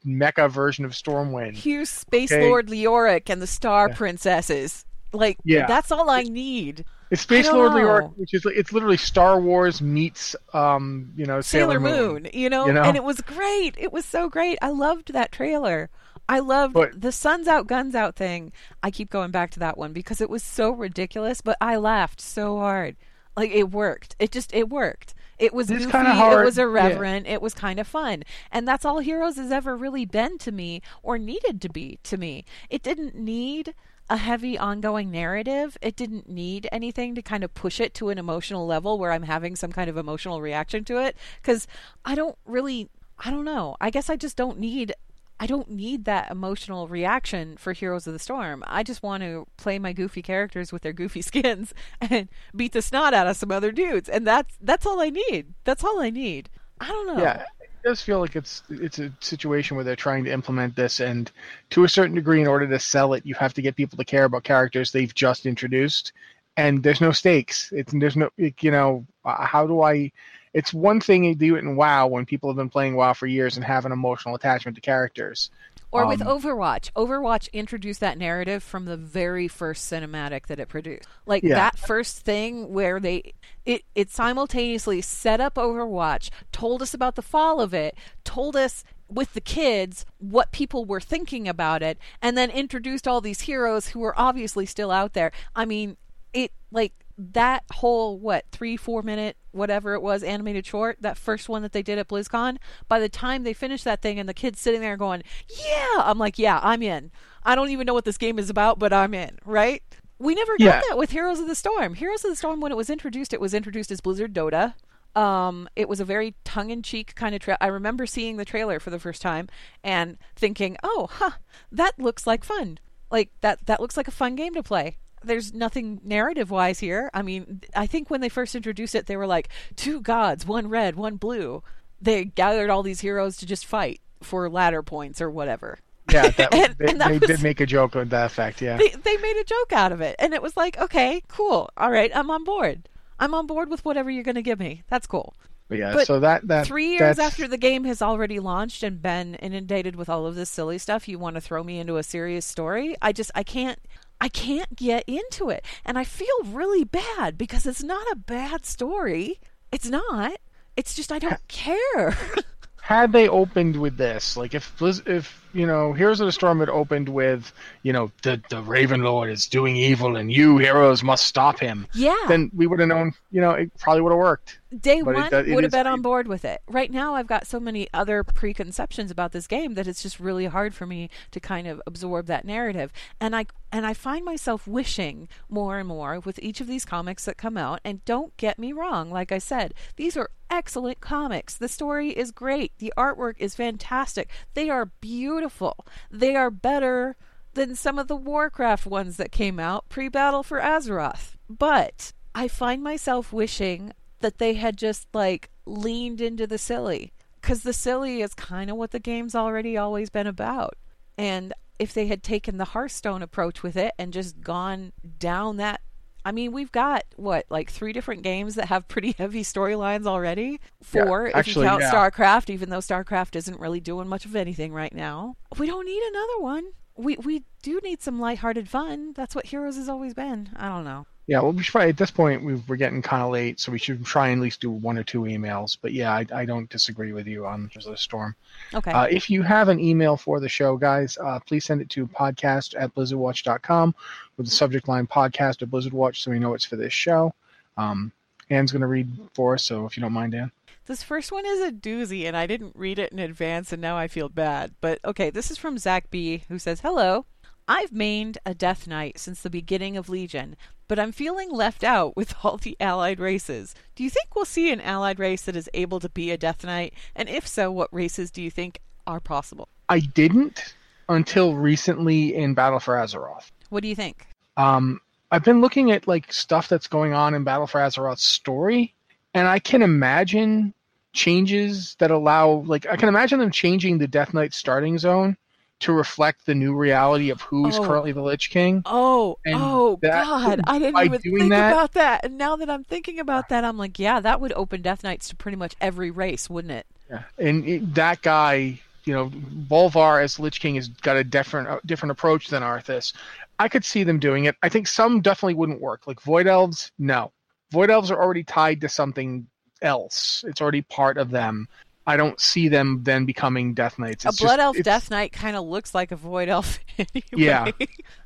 mecha 0.06 0.50
version 0.50 0.86
of 0.86 0.92
Stormwind. 0.92 1.56
Here's 1.56 1.90
Space 1.90 2.32
Okay. 2.32 2.48
Lord 2.48 2.68
Leoric 2.68 3.30
and 3.30 3.42
the 3.42 3.48
Star 3.48 3.90
Yeah. 3.90 3.96
Princesses. 3.96 4.86
Like 5.14 5.38
Yeah. 5.44 5.68
that's 5.68 5.92
all 5.92 6.10
I 6.10 6.24
need. 6.24 6.86
It's 7.10 7.22
Space 7.24 7.52
Lord. 7.52 7.74
Leoric, 7.74 8.14
which 8.18 8.34
is 8.34 8.46
it's 8.46 8.72
literally 8.72 8.98
Star 8.98 9.40
Wars 9.40 9.82
meets 9.82 10.36
um 10.54 11.12
you 11.16 11.26
know 11.26 11.42
Sailor, 11.42 11.74
Sailor, 11.74 11.80
Moon, 11.82 12.28
you 12.34 12.50
know? 12.50 12.68
you 12.68 12.74
know? 12.74 12.84
and 12.84 12.96
it 12.96 13.04
was 13.04 13.20
great. 13.22 13.76
It 13.78 13.92
was 13.92 14.06
so 14.06 14.30
great. 14.30 14.58
I 14.62 14.70
loved 14.70 15.12
that 15.14 15.32
trailer. 15.32 15.90
I 16.30 16.40
loved 16.40 16.74
But- 16.74 17.02
the 17.02 17.12
Suns 17.12 17.48
Out 17.50 17.68
Guns 17.68 17.94
Out 17.96 18.16
thing. 18.16 18.54
I 18.82 18.90
keep 18.92 19.10
going 19.10 19.32
back 19.32 19.52
to 19.52 19.60
that 19.60 19.78
one 19.78 19.92
because 19.92 20.22
it 20.22 20.30
was 20.30 20.44
so 20.44 20.72
ridiculous, 20.72 21.42
but 21.42 21.58
I 21.60 21.76
laughed 21.76 22.22
so 22.22 22.58
hard. 22.60 22.96
Like 23.36 23.52
it 23.52 23.72
worked. 23.72 24.16
It 24.20 24.32
just 24.32 24.54
it 24.56 24.70
worked. 24.70 25.14
It 25.42 25.54
was 25.54 25.68
goofy, 25.68 25.84
it 25.86 26.46
was 26.46 26.58
yeah. 26.58 26.64
irreverent, 26.64 27.26
it 27.26 27.42
was 27.42 27.56
kind 27.56 27.80
of 27.80 27.88
fun. 27.88 28.24
And 28.52 28.68
that's 28.68 28.86
all 28.86 29.00
Heroes 29.00 29.38
has 29.38 29.52
ever 29.52 29.76
really 29.76 30.06
been 30.06 30.38
to 30.38 30.52
me 30.52 30.82
or 31.02 31.18
needed 31.18 31.60
to 31.62 31.70
be 31.70 31.98
to 32.04 32.16
me. 32.16 32.46
It 32.70 32.84
didn't 32.84 33.16
need 33.16 33.74
a 34.08 34.18
heavy 34.18 34.58
ongoing 34.58 35.10
narrative. 35.10 35.78
It 35.82 35.96
didn't 35.96 36.30
need 36.30 36.68
anything 36.72 37.16
to 37.16 37.22
kind 37.22 37.44
of 37.44 37.54
push 37.56 37.80
it 37.80 37.94
to 37.96 38.10
an 38.10 38.20
emotional 38.20 38.68
level 38.68 39.00
where 39.00 39.12
I'm 39.12 39.24
having 39.24 39.56
some 39.56 39.72
kind 39.72 39.90
of 39.90 39.98
emotional 39.98 40.42
reaction 40.42 40.84
to 40.86 40.98
it 40.98 41.18
cuz 41.42 41.66
I 42.06 42.14
don't 42.14 42.38
really 42.46 42.90
I 43.18 43.32
don't 43.32 43.46
know. 43.46 43.78
I 43.80 43.90
guess 43.90 44.10
I 44.10 44.16
just 44.16 44.36
don't 44.38 44.60
need 44.60 44.94
I 45.42 45.48
don't 45.48 45.72
need 45.72 46.06
that 46.06 46.30
emotional 46.30 46.88
reaction 46.88 47.58
for 47.58 47.74
Heroes 47.74 48.06
of 48.06 48.14
the 48.14 48.20
Storm. 48.20 48.64
I 48.68 48.84
just 48.84 49.02
want 49.02 49.24
to 49.24 49.48
play 49.58 49.80
my 49.80 49.92
goofy 49.92 50.22
characters 50.22 50.72
with 50.72 50.84
their 50.84 50.94
goofy 50.94 51.22
skins 51.24 51.74
and 52.00 52.30
beat 52.56 52.74
the 52.74 52.82
snot 52.84 53.16
out 53.16 53.26
of 53.26 53.36
some 53.36 53.52
other 53.52 53.72
dudes, 53.72 54.08
and 54.08 54.26
that's 54.26 54.56
that's 54.62 54.86
all 54.86 55.02
I 55.02 55.10
need. 55.10 55.56
That's 55.64 55.84
all 55.84 56.00
I 56.00 56.12
need. 56.12 56.48
I 56.80 56.90
don't 56.90 57.08
know. 57.08 57.24
Yeah, 57.24 57.44
it 57.60 57.72
does 57.84 58.04
feel 58.04 58.20
like 58.20 58.36
it's 58.36 58.62
it's 58.70 59.00
a 59.00 59.12
situation 59.20 59.76
where 59.76 59.84
they're 59.84 59.96
trying 59.96 60.26
to 60.26 60.32
implement 60.32 60.76
this, 60.76 61.00
and 61.00 61.32
to 61.72 61.86
a 61.86 61.90
certain 61.90 62.14
degree, 62.14 62.42
in 62.42 62.48
order 62.48 62.68
to 62.68 62.80
sell 62.80 63.16
it, 63.16 63.26
you 63.26 63.34
have 63.34 63.56
to 63.56 63.64
get 63.64 63.76
people 63.76 63.98
to 63.98 64.06
care 64.06 64.26
about 64.26 64.44
characters 64.44 64.92
they've 64.92 65.16
just 65.16 65.48
introduced, 65.48 66.12
and 66.56 66.84
there's 66.84 67.02
no 67.02 67.12
stakes. 67.12 67.72
It's 67.72 67.92
there's 67.92 68.16
no 68.16 68.30
you 68.38 68.70
know 68.70 69.08
how 69.26 69.66
do 69.66 69.82
I? 69.82 70.12
It's 70.54 70.74
one 70.74 71.00
thing 71.00 71.24
to 71.24 71.36
do 71.36 71.56
it 71.56 71.60
in 71.60 71.76
WoW 71.76 72.08
when 72.08 72.26
people 72.26 72.50
have 72.50 72.58
been 72.58 72.70
playing 72.70 72.96
WoW 72.96 73.14
for 73.14 73.26
years 73.28 73.56
and 73.56 73.66
have 73.66 73.86
an 73.86 73.92
emotional 73.92 74.36
attachment 74.36 74.76
to 74.76 74.82
characters. 74.82 75.50
Or 75.94 76.08
with 76.08 76.22
Um, 76.22 76.28
Overwatch. 76.40 76.92
Overwatch 76.94 77.52
introduced 77.52 78.00
that 78.00 78.18
narrative 78.18 78.64
from 78.64 78.86
the 78.86 78.96
very 78.98 79.48
first 79.50 79.92
cinematic 79.92 80.48
that 80.48 80.60
it 80.60 80.70
produced. 80.70 81.08
Like 81.26 81.44
Yeah. 81.44 81.56
that 81.56 81.78
first 81.80 82.20
thing 82.20 82.72
where 82.74 83.00
they 83.00 83.34
it 83.66 83.84
it 83.94 84.10
simultaneously 84.10 85.02
set 85.02 85.40
up 85.42 85.56
Overwatch, 85.56 86.30
told 86.52 86.82
us 86.82 86.94
about 86.94 87.16
the 87.16 87.22
fall 87.22 87.60
of 87.60 87.74
it, 87.74 87.96
told 88.24 88.56
us 88.56 88.84
with 89.10 89.34
the 89.34 89.42
kids 89.42 90.06
what 90.20 90.54
people 90.54 90.86
were 90.86 91.02
thinking 91.02 91.48
about 91.48 91.84
it, 91.84 91.98
and 92.22 92.38
then 92.38 92.50
introduced 92.50 93.06
all 93.08 93.20
these 93.20 93.42
heroes 93.42 93.90
who 93.90 94.00
were 94.00 94.18
obviously 94.18 94.66
still 94.66 94.92
out 94.92 95.12
there. 95.12 95.32
I 95.56 95.66
mean, 95.66 95.98
it 96.34 96.52
like 96.72 96.94
that 97.18 97.64
whole 97.74 98.18
what 98.18 98.46
three 98.52 98.78
four 98.78 99.04
minute 99.04 99.36
whatever 99.52 99.94
it 99.94 100.02
was 100.02 100.24
animated 100.24 100.66
short 100.66 100.98
that 101.02 101.18
first 101.18 101.50
one 101.50 101.62
that 101.62 101.72
they 101.72 101.82
did 101.82 101.98
at 101.98 102.08
blizzcon 102.08 102.58
by 102.88 103.00
the 103.00 103.10
time 103.10 103.44
they 103.44 103.54
finished 103.54 103.84
that 103.84 104.02
thing 104.02 104.20
and 104.20 104.28
the 104.30 104.34
kids 104.34 104.60
sitting 104.60 104.82
there 104.82 104.98
going 104.98 105.22
yeah 105.68 105.98
i'm 106.00 106.18
like 106.18 106.38
yeah 106.40 106.60
i'm 106.64 106.82
in 106.82 107.12
i 107.44 107.56
don't 107.56 107.70
even 107.70 107.86
know 107.86 107.94
what 107.94 108.06
this 108.06 108.18
game 108.18 108.40
is 108.40 108.50
about 108.50 108.80
but 108.80 108.92
i'm 108.94 109.14
in 109.14 109.38
right 109.46 109.84
we 110.20 110.36
never 110.36 110.54
got 110.58 110.66
Yeah. 110.66 110.82
that 110.90 110.98
with 110.98 111.12
heroes 111.12 111.40
of 111.40 111.48
the 111.48 111.56
storm 111.56 111.96
heroes 111.96 112.24
of 112.24 112.32
the 112.32 112.36
storm 112.36 112.62
when 112.62 112.72
it 112.72 112.78
was 112.78 112.90
introduced 112.90 113.34
it 113.34 113.42
was 113.42 113.54
introduced 113.54 113.92
as 113.92 114.02
blizzard 114.02 114.34
dota 114.34 114.74
um, 115.14 115.68
it 115.76 115.90
was 115.90 116.00
a 116.00 116.06
very 116.06 116.36
tongue-in-cheek 116.46 117.16
kind 117.16 117.36
of 117.36 117.42
trail. 117.42 117.58
I 117.60 117.68
remember 117.68 118.06
seeing 118.06 118.38
the 118.38 118.46
trailer 118.46 118.80
for 118.80 118.92
the 118.92 118.98
first 119.00 119.22
time 119.22 119.50
and 119.84 120.18
thinking, 120.38 120.78
"Oh, 120.84 121.10
huh, 121.12 121.32
that 121.70 122.00
looks 122.00 122.26
like 122.26 122.46
fun. 122.46 122.80
Like 123.12 123.30
that 123.42 123.66
that 123.66 123.82
looks 123.82 123.98
like 123.98 124.08
a 124.08 124.12
fun 124.12 124.38
game 124.38 124.54
to 124.54 124.64
play." 124.64 125.00
There's 125.24 125.54
nothing 125.54 126.02
narrative-wise 126.04 126.80
here. 126.80 127.10
I 127.14 127.22
mean, 127.22 127.62
I 127.76 127.88
think 127.88 128.10
when 128.10 128.22
they 128.22 128.30
first 128.30 128.56
introduced 128.56 128.96
it, 128.96 129.06
they 129.06 129.18
were 129.18 129.28
like, 129.28 129.50
two 129.76 130.02
gods, 130.02 130.46
one 130.46 130.68
red, 130.68 130.96
one 130.96 131.16
blue." 131.18 131.64
They 132.02 132.26
gathered 132.26 132.72
all 132.72 132.82
these 132.82 133.02
heroes 133.02 133.38
to 133.38 133.46
just 133.46 133.66
fight 133.66 134.02
for 134.24 134.50
ladder 134.50 134.82
points 134.82 135.22
or 135.22 135.30
whatever. 135.30 135.78
Yeah, 136.12 136.30
that, 136.30 136.54
And- 136.54 136.76
they, 136.80 136.86
and 136.88 137.00
they 137.02 137.20
was- 137.20 137.28
did 137.28 137.44
make 137.44 137.60
a 137.62 137.66
joke 137.68 137.94
with 137.94 138.10
that 138.10 138.26
effect. 138.26 138.60
Yeah, 138.62 138.78
they, 138.78 138.90
they 138.90 139.18
made 139.18 139.38
a 139.38 139.44
joke 139.44 139.72
out 139.72 139.92
of 139.92 140.02
it 140.02 140.16
and 140.18 140.34
it 140.34 140.42
was 140.42 140.58
like 140.58 140.78
okay 140.80 141.22
cool 141.28 141.70
all 141.78 141.92
right 141.92 142.12
i'm 142.16 142.30
on 142.32 142.44
board 142.44 142.90
i'm 143.20 143.34
on 143.34 143.46
board 143.48 143.70
with 143.70 143.86
whatever 143.86 144.10
you're 144.10 144.24
going 144.24 144.36
to 144.36 144.42
give 144.42 144.60
me 144.60 144.84
that's 144.90 145.08
cool 145.08 145.34
but 145.70 145.78
yeah. 145.78 145.94
but 145.94 146.06
so 146.08 146.20
that 146.20 146.46
that 146.48 146.66
three 146.68 146.90
years 146.90 147.00
that's- 147.18 147.20
after 147.20 147.48
the 147.48 147.58
game 147.58 147.84
has 147.86 148.02
already 148.02 148.40
launched 148.40 148.84
and 148.84 149.02
been 149.02 149.36
inundated 149.36 149.96
with 149.96 150.10
all 150.10 150.26
of 150.26 150.36
this 150.36 150.50
silly 150.50 150.78
stuff 150.80 151.08
you 151.08 151.18
want 151.20 151.36
to 151.36 151.42
throw 151.42 151.64
me 151.64 151.80
into 151.80 151.98
a 151.98 152.04
serious 152.04 152.46
story 152.46 152.96
i 153.02 153.12
just 153.12 153.32
i 153.36 153.44
can't 153.44 153.80
i 154.22 154.30
can't 154.30 154.76
get 154.78 155.04
into 155.08 155.50
it 155.50 155.66
and 155.84 155.98
i 155.98 156.06
feel 156.06 156.28
really 156.46 156.86
bad 156.86 157.38
because 157.38 157.66
it's 157.66 157.84
not 157.84 158.10
a 158.10 158.16
bad 158.16 158.66
story 158.66 159.42
it's 159.72 159.90
not 159.90 160.38
it's 160.78 160.94
just 160.94 161.12
i 161.12 161.20
don't 161.20 161.46
care 161.50 162.18
had 162.82 163.12
they 163.14 163.30
opened 163.30 163.80
with 163.80 163.96
this, 163.96 164.36
like 164.36 164.54
if 164.54 164.74
if 164.82 165.48
you 165.54 165.66
know 165.66 165.94
Heroes 165.94 166.20
of 166.20 166.26
the 166.26 166.32
Storm 166.32 166.60
had 166.60 166.70
opened 166.70 167.08
with 167.08 167.54
you 167.84 167.94
know 167.94 168.12
the 168.24 168.42
the 168.50 168.62
Raven 168.62 169.02
Lord 169.02 169.30
is 169.30 169.48
doing 169.48 169.76
evil 169.78 170.16
and 170.18 170.32
you 170.32 170.58
heroes 170.58 171.04
must 171.04 171.26
stop 171.26 171.60
him, 171.60 171.88
yeah 171.94 172.16
then 172.28 172.52
we 172.54 172.68
would 172.68 172.80
have 172.80 172.90
known. 172.90 173.14
You 173.32 173.42
know, 173.42 173.52
it 173.52 173.72
probably 173.80 174.02
would 174.02 174.12
have 174.12 174.20
worked. 174.20 174.60
Day 174.78 175.02
But 175.02 175.16
one 175.16 175.30
does- 175.30 175.48
it 175.48 175.54
would 175.56 175.64
have 175.64 175.72
been 175.72 175.88
on 175.88 176.02
board 176.02 176.28
with 176.28 176.46
it. 176.46 176.62
Right 176.68 176.92
now, 176.92 177.16
I've 177.16 177.28
got 177.28 177.48
so 177.48 177.60
many 177.60 177.88
other 177.94 178.24
preconceptions 178.24 179.12
about 179.12 179.32
this 179.32 179.48
game 179.48 179.74
that 179.74 179.88
it's 179.88 180.02
just 180.02 180.20
really 180.20 180.46
hard 180.46 180.74
for 180.74 180.86
me 180.86 181.10
to 181.32 181.40
kind 181.40 181.68
of 181.68 181.82
absorb 181.86 182.28
that 182.28 182.46
narrative. 182.46 182.92
And 183.20 183.36
I 183.36 183.46
and 183.72 183.86
I 183.86 183.94
find 183.94 184.26
myself 184.26 184.68
wishing 184.68 185.30
more 185.50 185.80
and 185.80 185.88
more 185.88 186.20
with 186.20 186.40
each 186.42 186.60
of 186.62 186.68
these 186.68 186.86
comics 186.86 187.26
that 187.26 187.38
come 187.38 187.58
out. 187.58 187.80
And 187.86 188.04
don't 188.06 188.36
get 188.38 188.60
me 188.60 188.74
wrong, 188.74 189.10
like 189.12 189.32
I 189.32 189.38
said, 189.38 189.74
these 189.96 190.18
are 190.18 190.30
excellent 190.50 191.00
comics. 191.00 191.56
The 191.56 191.70
story 191.70 192.10
is 192.12 192.32
great. 192.32 192.74
The 192.80 192.94
artwork 192.98 193.36
is 193.38 193.56
fantastic. 193.56 194.30
They 194.54 194.70
are 194.70 194.86
beautiful. 194.86 195.86
They 196.10 196.36
are 196.36 196.52
better 196.52 197.16
than 197.54 197.76
some 197.76 198.00
of 198.00 198.08
the 198.08 198.16
Warcraft 198.16 198.86
ones 198.86 199.18
that 199.18 199.32
came 199.32 199.60
out 199.60 199.90
pre 199.90 200.08
Battle 200.10 200.44
for 200.44 200.60
Azeroth. 200.60 201.36
But 201.50 202.14
I 202.34 202.48
find 202.48 202.82
myself 202.82 203.34
wishing 203.34 203.94
that 204.22 204.38
they 204.38 204.54
had 204.54 204.78
just 204.78 205.08
like 205.14 205.50
leaned 205.66 206.22
into 206.22 206.48
the 206.48 206.58
silly. 206.58 207.14
Because 207.40 207.64
the 207.64 207.74
silly 207.74 208.22
is 208.22 208.34
kind 208.34 208.70
of 208.70 208.78
what 208.78 208.92
the 208.92 209.00
game's 209.00 209.36
already 209.36 209.76
always 209.76 210.10
been 210.10 210.28
about. 210.28 210.78
And 211.18 211.54
if 211.80 211.94
they 211.96 212.06
had 212.06 212.22
taken 212.22 212.58
the 212.58 212.66
Hearthstone 212.66 213.24
approach 213.24 213.64
with 213.64 213.76
it 213.76 213.94
and 213.98 214.14
just 214.14 214.42
gone 214.42 214.94
down 215.18 215.58
that. 215.58 215.82
I 216.24 216.32
mean, 216.32 216.52
we've 216.52 216.72
got 216.72 217.06
what, 217.16 217.48
like 217.50 217.72
three 217.72 217.92
different 217.92 218.22
games 218.22 218.54
that 218.54 218.68
have 218.68 218.88
pretty 218.88 219.14
heavy 219.18 219.42
storylines 219.42 220.06
already? 220.06 220.60
Yeah, 220.94 221.06
Four, 221.06 221.28
if 221.28 221.48
you 221.48 221.56
count 221.56 221.82
yeah. 221.82 221.92
StarCraft, 221.92 222.52
even 222.52 222.70
though 222.70 222.78
StarCraft 222.78 223.36
isn't 223.36 223.60
really 223.60 223.80
doing 223.80 224.08
much 224.08 224.26
of 224.26 224.36
anything 224.36 224.72
right 224.72 224.94
now. 224.94 225.36
We 225.58 225.66
don't 225.66 225.88
need 225.88 226.04
another 226.04 226.40
one. 226.40 226.74
We 226.96 227.16
we 227.16 227.44
do 227.64 227.80
need 227.84 228.04
some 228.04 228.20
lighthearted 228.20 228.70
fun. 228.70 229.14
That's 229.14 229.34
what 229.34 229.48
Heroes 229.48 229.78
has 229.78 229.90
always 229.90 230.14
been. 230.14 230.50
I 230.56 230.70
don't 230.70 230.84
know. 230.84 231.08
Yeah, 231.28 231.42
well, 231.42 231.54
we 231.54 231.64
should 231.64 231.72
probably 231.72 231.90
at 231.90 231.98
this 231.98 232.12
point 232.12 232.44
we 232.44 232.56
we're 232.68 232.76
getting 232.76 233.02
kind 233.02 233.24
of 233.24 233.32
late, 233.32 233.60
so 233.60 233.72
we 233.72 233.78
should 233.78 234.04
try 234.04 234.30
and 234.30 234.42
at 234.42 234.44
least 234.44 234.60
do 234.60 234.72
one 234.72 234.98
or 234.98 235.04
two 235.04 235.22
emails. 235.22 235.78
But 235.80 235.94
yeah, 235.94 236.12
I, 236.12 236.26
I 236.34 236.46
don't 236.46 236.70
disagree 236.70 237.14
with 237.14 237.28
you 237.28 237.46
on 237.46 237.70
the 237.86 237.96
storm. 237.96 238.36
Okay. 238.74 238.92
Uh, 238.92 239.06
if 239.06 239.30
you 239.30 239.44
have 239.44 239.70
an 239.70 239.80
email 239.80 240.18
for 240.18 240.40
the 240.40 240.50
show, 240.50 240.78
guys, 240.78 241.18
uh, 241.24 241.40
please 241.40 241.66
send 241.66 241.82
it 241.82 241.90
to 241.92 242.08
podcast 242.08 242.76
at 242.78 242.94
blizzardwatch.com 242.96 243.96
with 244.38 244.48
the 244.48 244.52
subject 244.52 244.88
line 244.88 245.08
podcast 245.08 245.62
or 245.62 245.68
Blizzard 245.68 245.94
Watch 245.94 246.24
so 246.24 246.32
we 246.32 246.40
know 246.40 246.54
it's 246.54 246.66
for 246.66 246.76
this 246.76 246.94
show. 246.94 247.34
Um, 247.78 248.12
Anne's 248.50 248.72
going 248.72 248.82
to 248.82 248.88
read 248.88 249.08
for 249.34 249.54
us, 249.54 249.64
so 249.64 249.86
if 249.86 249.96
you 249.96 250.02
don't 250.02 250.14
mind, 250.14 250.36
Anne. 250.36 250.52
This 250.88 251.04
first 251.04 251.32
one 251.32 251.46
is 251.46 251.62
a 251.62 251.72
doozy, 251.72 252.26
and 252.26 252.36
I 252.36 252.48
didn't 252.48 252.76
read 252.76 253.00
it 253.00 253.12
in 253.12 253.20
advance, 253.20 253.72
and 253.72 253.82
now 253.82 253.96
I 253.96 254.08
feel 254.08 254.28
bad. 254.28 254.74
But 254.82 255.00
okay, 255.06 255.30
this 255.30 255.52
is 255.52 255.58
from 255.58 255.78
Zach 255.78 256.10
B, 256.10 256.44
who 256.50 256.60
says, 256.60 256.82
Hello. 256.82 257.26
I've 257.68 257.92
mained 257.92 258.38
a 258.46 258.54
Death 258.54 258.88
Knight 258.88 259.18
since 259.20 259.42
the 259.42 259.50
beginning 259.50 259.96
of 259.96 260.10
Legion, 260.10 260.58
but 260.92 261.00
I'm 261.00 261.14
feeling 261.14 261.50
left 261.50 261.86
out 261.86 262.18
with 262.18 262.36
all 262.44 262.58
the 262.58 262.76
allied 262.82 263.18
races. 263.18 263.74
Do 263.96 264.04
you 264.04 264.10
think 264.10 264.36
we'll 264.36 264.44
see 264.44 264.74
an 264.74 264.82
allied 264.82 265.20
race 265.20 265.44
that 265.44 265.56
is 265.56 265.70
able 265.74 266.02
to 266.02 266.10
be 266.10 266.32
a 266.32 266.38
Death 266.38 266.66
Knight? 266.66 266.94
And 267.16 267.30
if 267.30 267.48
so, 267.48 267.72
what 267.72 267.88
races 267.94 268.30
do 268.30 268.42
you 268.42 268.52
think 268.52 268.80
are 269.08 269.22
possible? 269.22 269.70
I 269.88 270.02
didn't 270.02 270.76
until 271.08 271.56
recently 271.56 272.36
in 272.36 272.56
Battle 272.56 272.82
for 272.82 272.96
Azeroth. 272.96 273.52
What 273.70 273.84
do 273.84 273.88
you 273.88 273.96
think? 273.96 274.28
Um, 274.58 275.00
I've 275.32 275.46
been 275.46 275.62
looking 275.62 275.92
at 275.92 276.10
like 276.10 276.34
stuff 276.34 276.68
that's 276.68 276.88
going 276.88 277.14
on 277.14 277.36
in 277.36 277.46
Battle 277.46 277.68
for 277.68 277.80
Azeroth's 277.80 278.26
story, 278.26 278.94
and 279.34 279.48
I 279.48 279.60
can 279.60 279.82
imagine 279.82 280.74
changes 281.14 281.96
that 282.00 282.12
allow 282.12 282.66
like 282.66 282.86
I 282.86 282.98
can 282.98 283.08
imagine 283.08 283.40
them 283.40 283.52
changing 283.52 283.98
the 283.98 284.10
Death 284.10 284.34
Knight 284.34 284.54
starting 284.54 284.98
zone 284.98 285.38
to 285.82 285.92
reflect 285.94 286.46
the 286.46 286.56
new 286.56 286.74
reality 286.76 287.30
of 287.30 287.42
who's 287.42 287.78
Oh. 287.78 287.86
currently 287.86 288.12
the 288.12 288.22
Lich 288.22 288.50
King. 288.50 288.82
Oh, 288.86 289.38
And 289.46 289.56
oh 289.58 290.00
that- 290.02 290.24
God! 290.26 290.62
I 290.66 290.80
didn't 290.80 291.04
even 291.04 291.20
think 291.20 291.50
that- 291.50 291.72
about 291.74 291.94
that. 291.94 292.24
And 292.26 292.38
now 292.38 292.56
that 292.56 292.70
I'm 292.70 292.84
thinking 292.84 293.20
about 293.20 293.50
that, 293.50 293.64
I'm 293.64 293.78
like, 293.78 294.00
yeah, 294.00 294.20
that 294.20 294.40
would 294.40 294.54
open 294.54 294.82
Death 294.82 295.04
Knights 295.04 295.30
to 295.30 295.36
pretty 295.36 295.58
much 295.58 295.76
every 295.82 296.10
race, 296.12 296.50
wouldn't 296.50 296.72
it? 296.72 296.86
Yeah. 297.10 297.24
And 297.38 297.66
it, 297.68 297.96
that 297.96 298.22
guy, 298.22 298.80
you 299.06 299.14
know, 299.14 299.30
Bolvar 299.30 300.24
as 300.24 300.40
Lich 300.40 300.60
King 300.62 300.76
has 300.76 300.88
got 300.88 301.18
a 301.18 301.24
different 301.24 301.68
uh, 301.68 301.80
different 301.86 302.12
approach 302.12 302.48
than 302.48 302.64
Arthas. 302.64 303.14
I 303.60 303.68
could 303.68 303.84
see 303.86 304.04
them 304.04 304.18
doing 304.20 304.46
it. 304.46 304.56
I 304.64 304.70
think 304.70 304.88
some 304.88 305.22
definitely 305.22 305.56
wouldn't 305.56 305.82
work. 305.82 306.08
Like 306.08 306.22
Void 306.22 306.48
Elves, 306.48 306.92
no. 306.98 307.32
Void 307.72 307.90
Elves 307.90 308.12
are 308.12 308.22
already 308.22 308.44
tied 308.44 308.82
to 308.82 308.90
something 308.90 309.48
else. 309.82 310.44
It's 310.48 310.62
already 310.62 310.82
part 310.84 311.18
of 311.18 311.32
them. 311.32 311.68
I 312.08 312.18
don't 312.18 312.40
see 312.40 312.68
them 312.68 313.02
then 313.04 313.26
becoming 313.26 313.74
Death 313.74 314.00
Knights. 314.00 314.26
a 314.26 314.32
Blood 314.32 314.58
just- 314.58 314.60
Elf 314.60 314.78
Death 314.84 315.12
Knight 315.12 315.32
kind 315.32 315.56
of 315.56 315.66
looks 315.66 315.94
like 315.94 316.12
a 316.12 316.16
Void 316.16 316.50
Elf. 316.50 316.80
Anyway. 316.98 317.24
Yeah. 317.32 317.72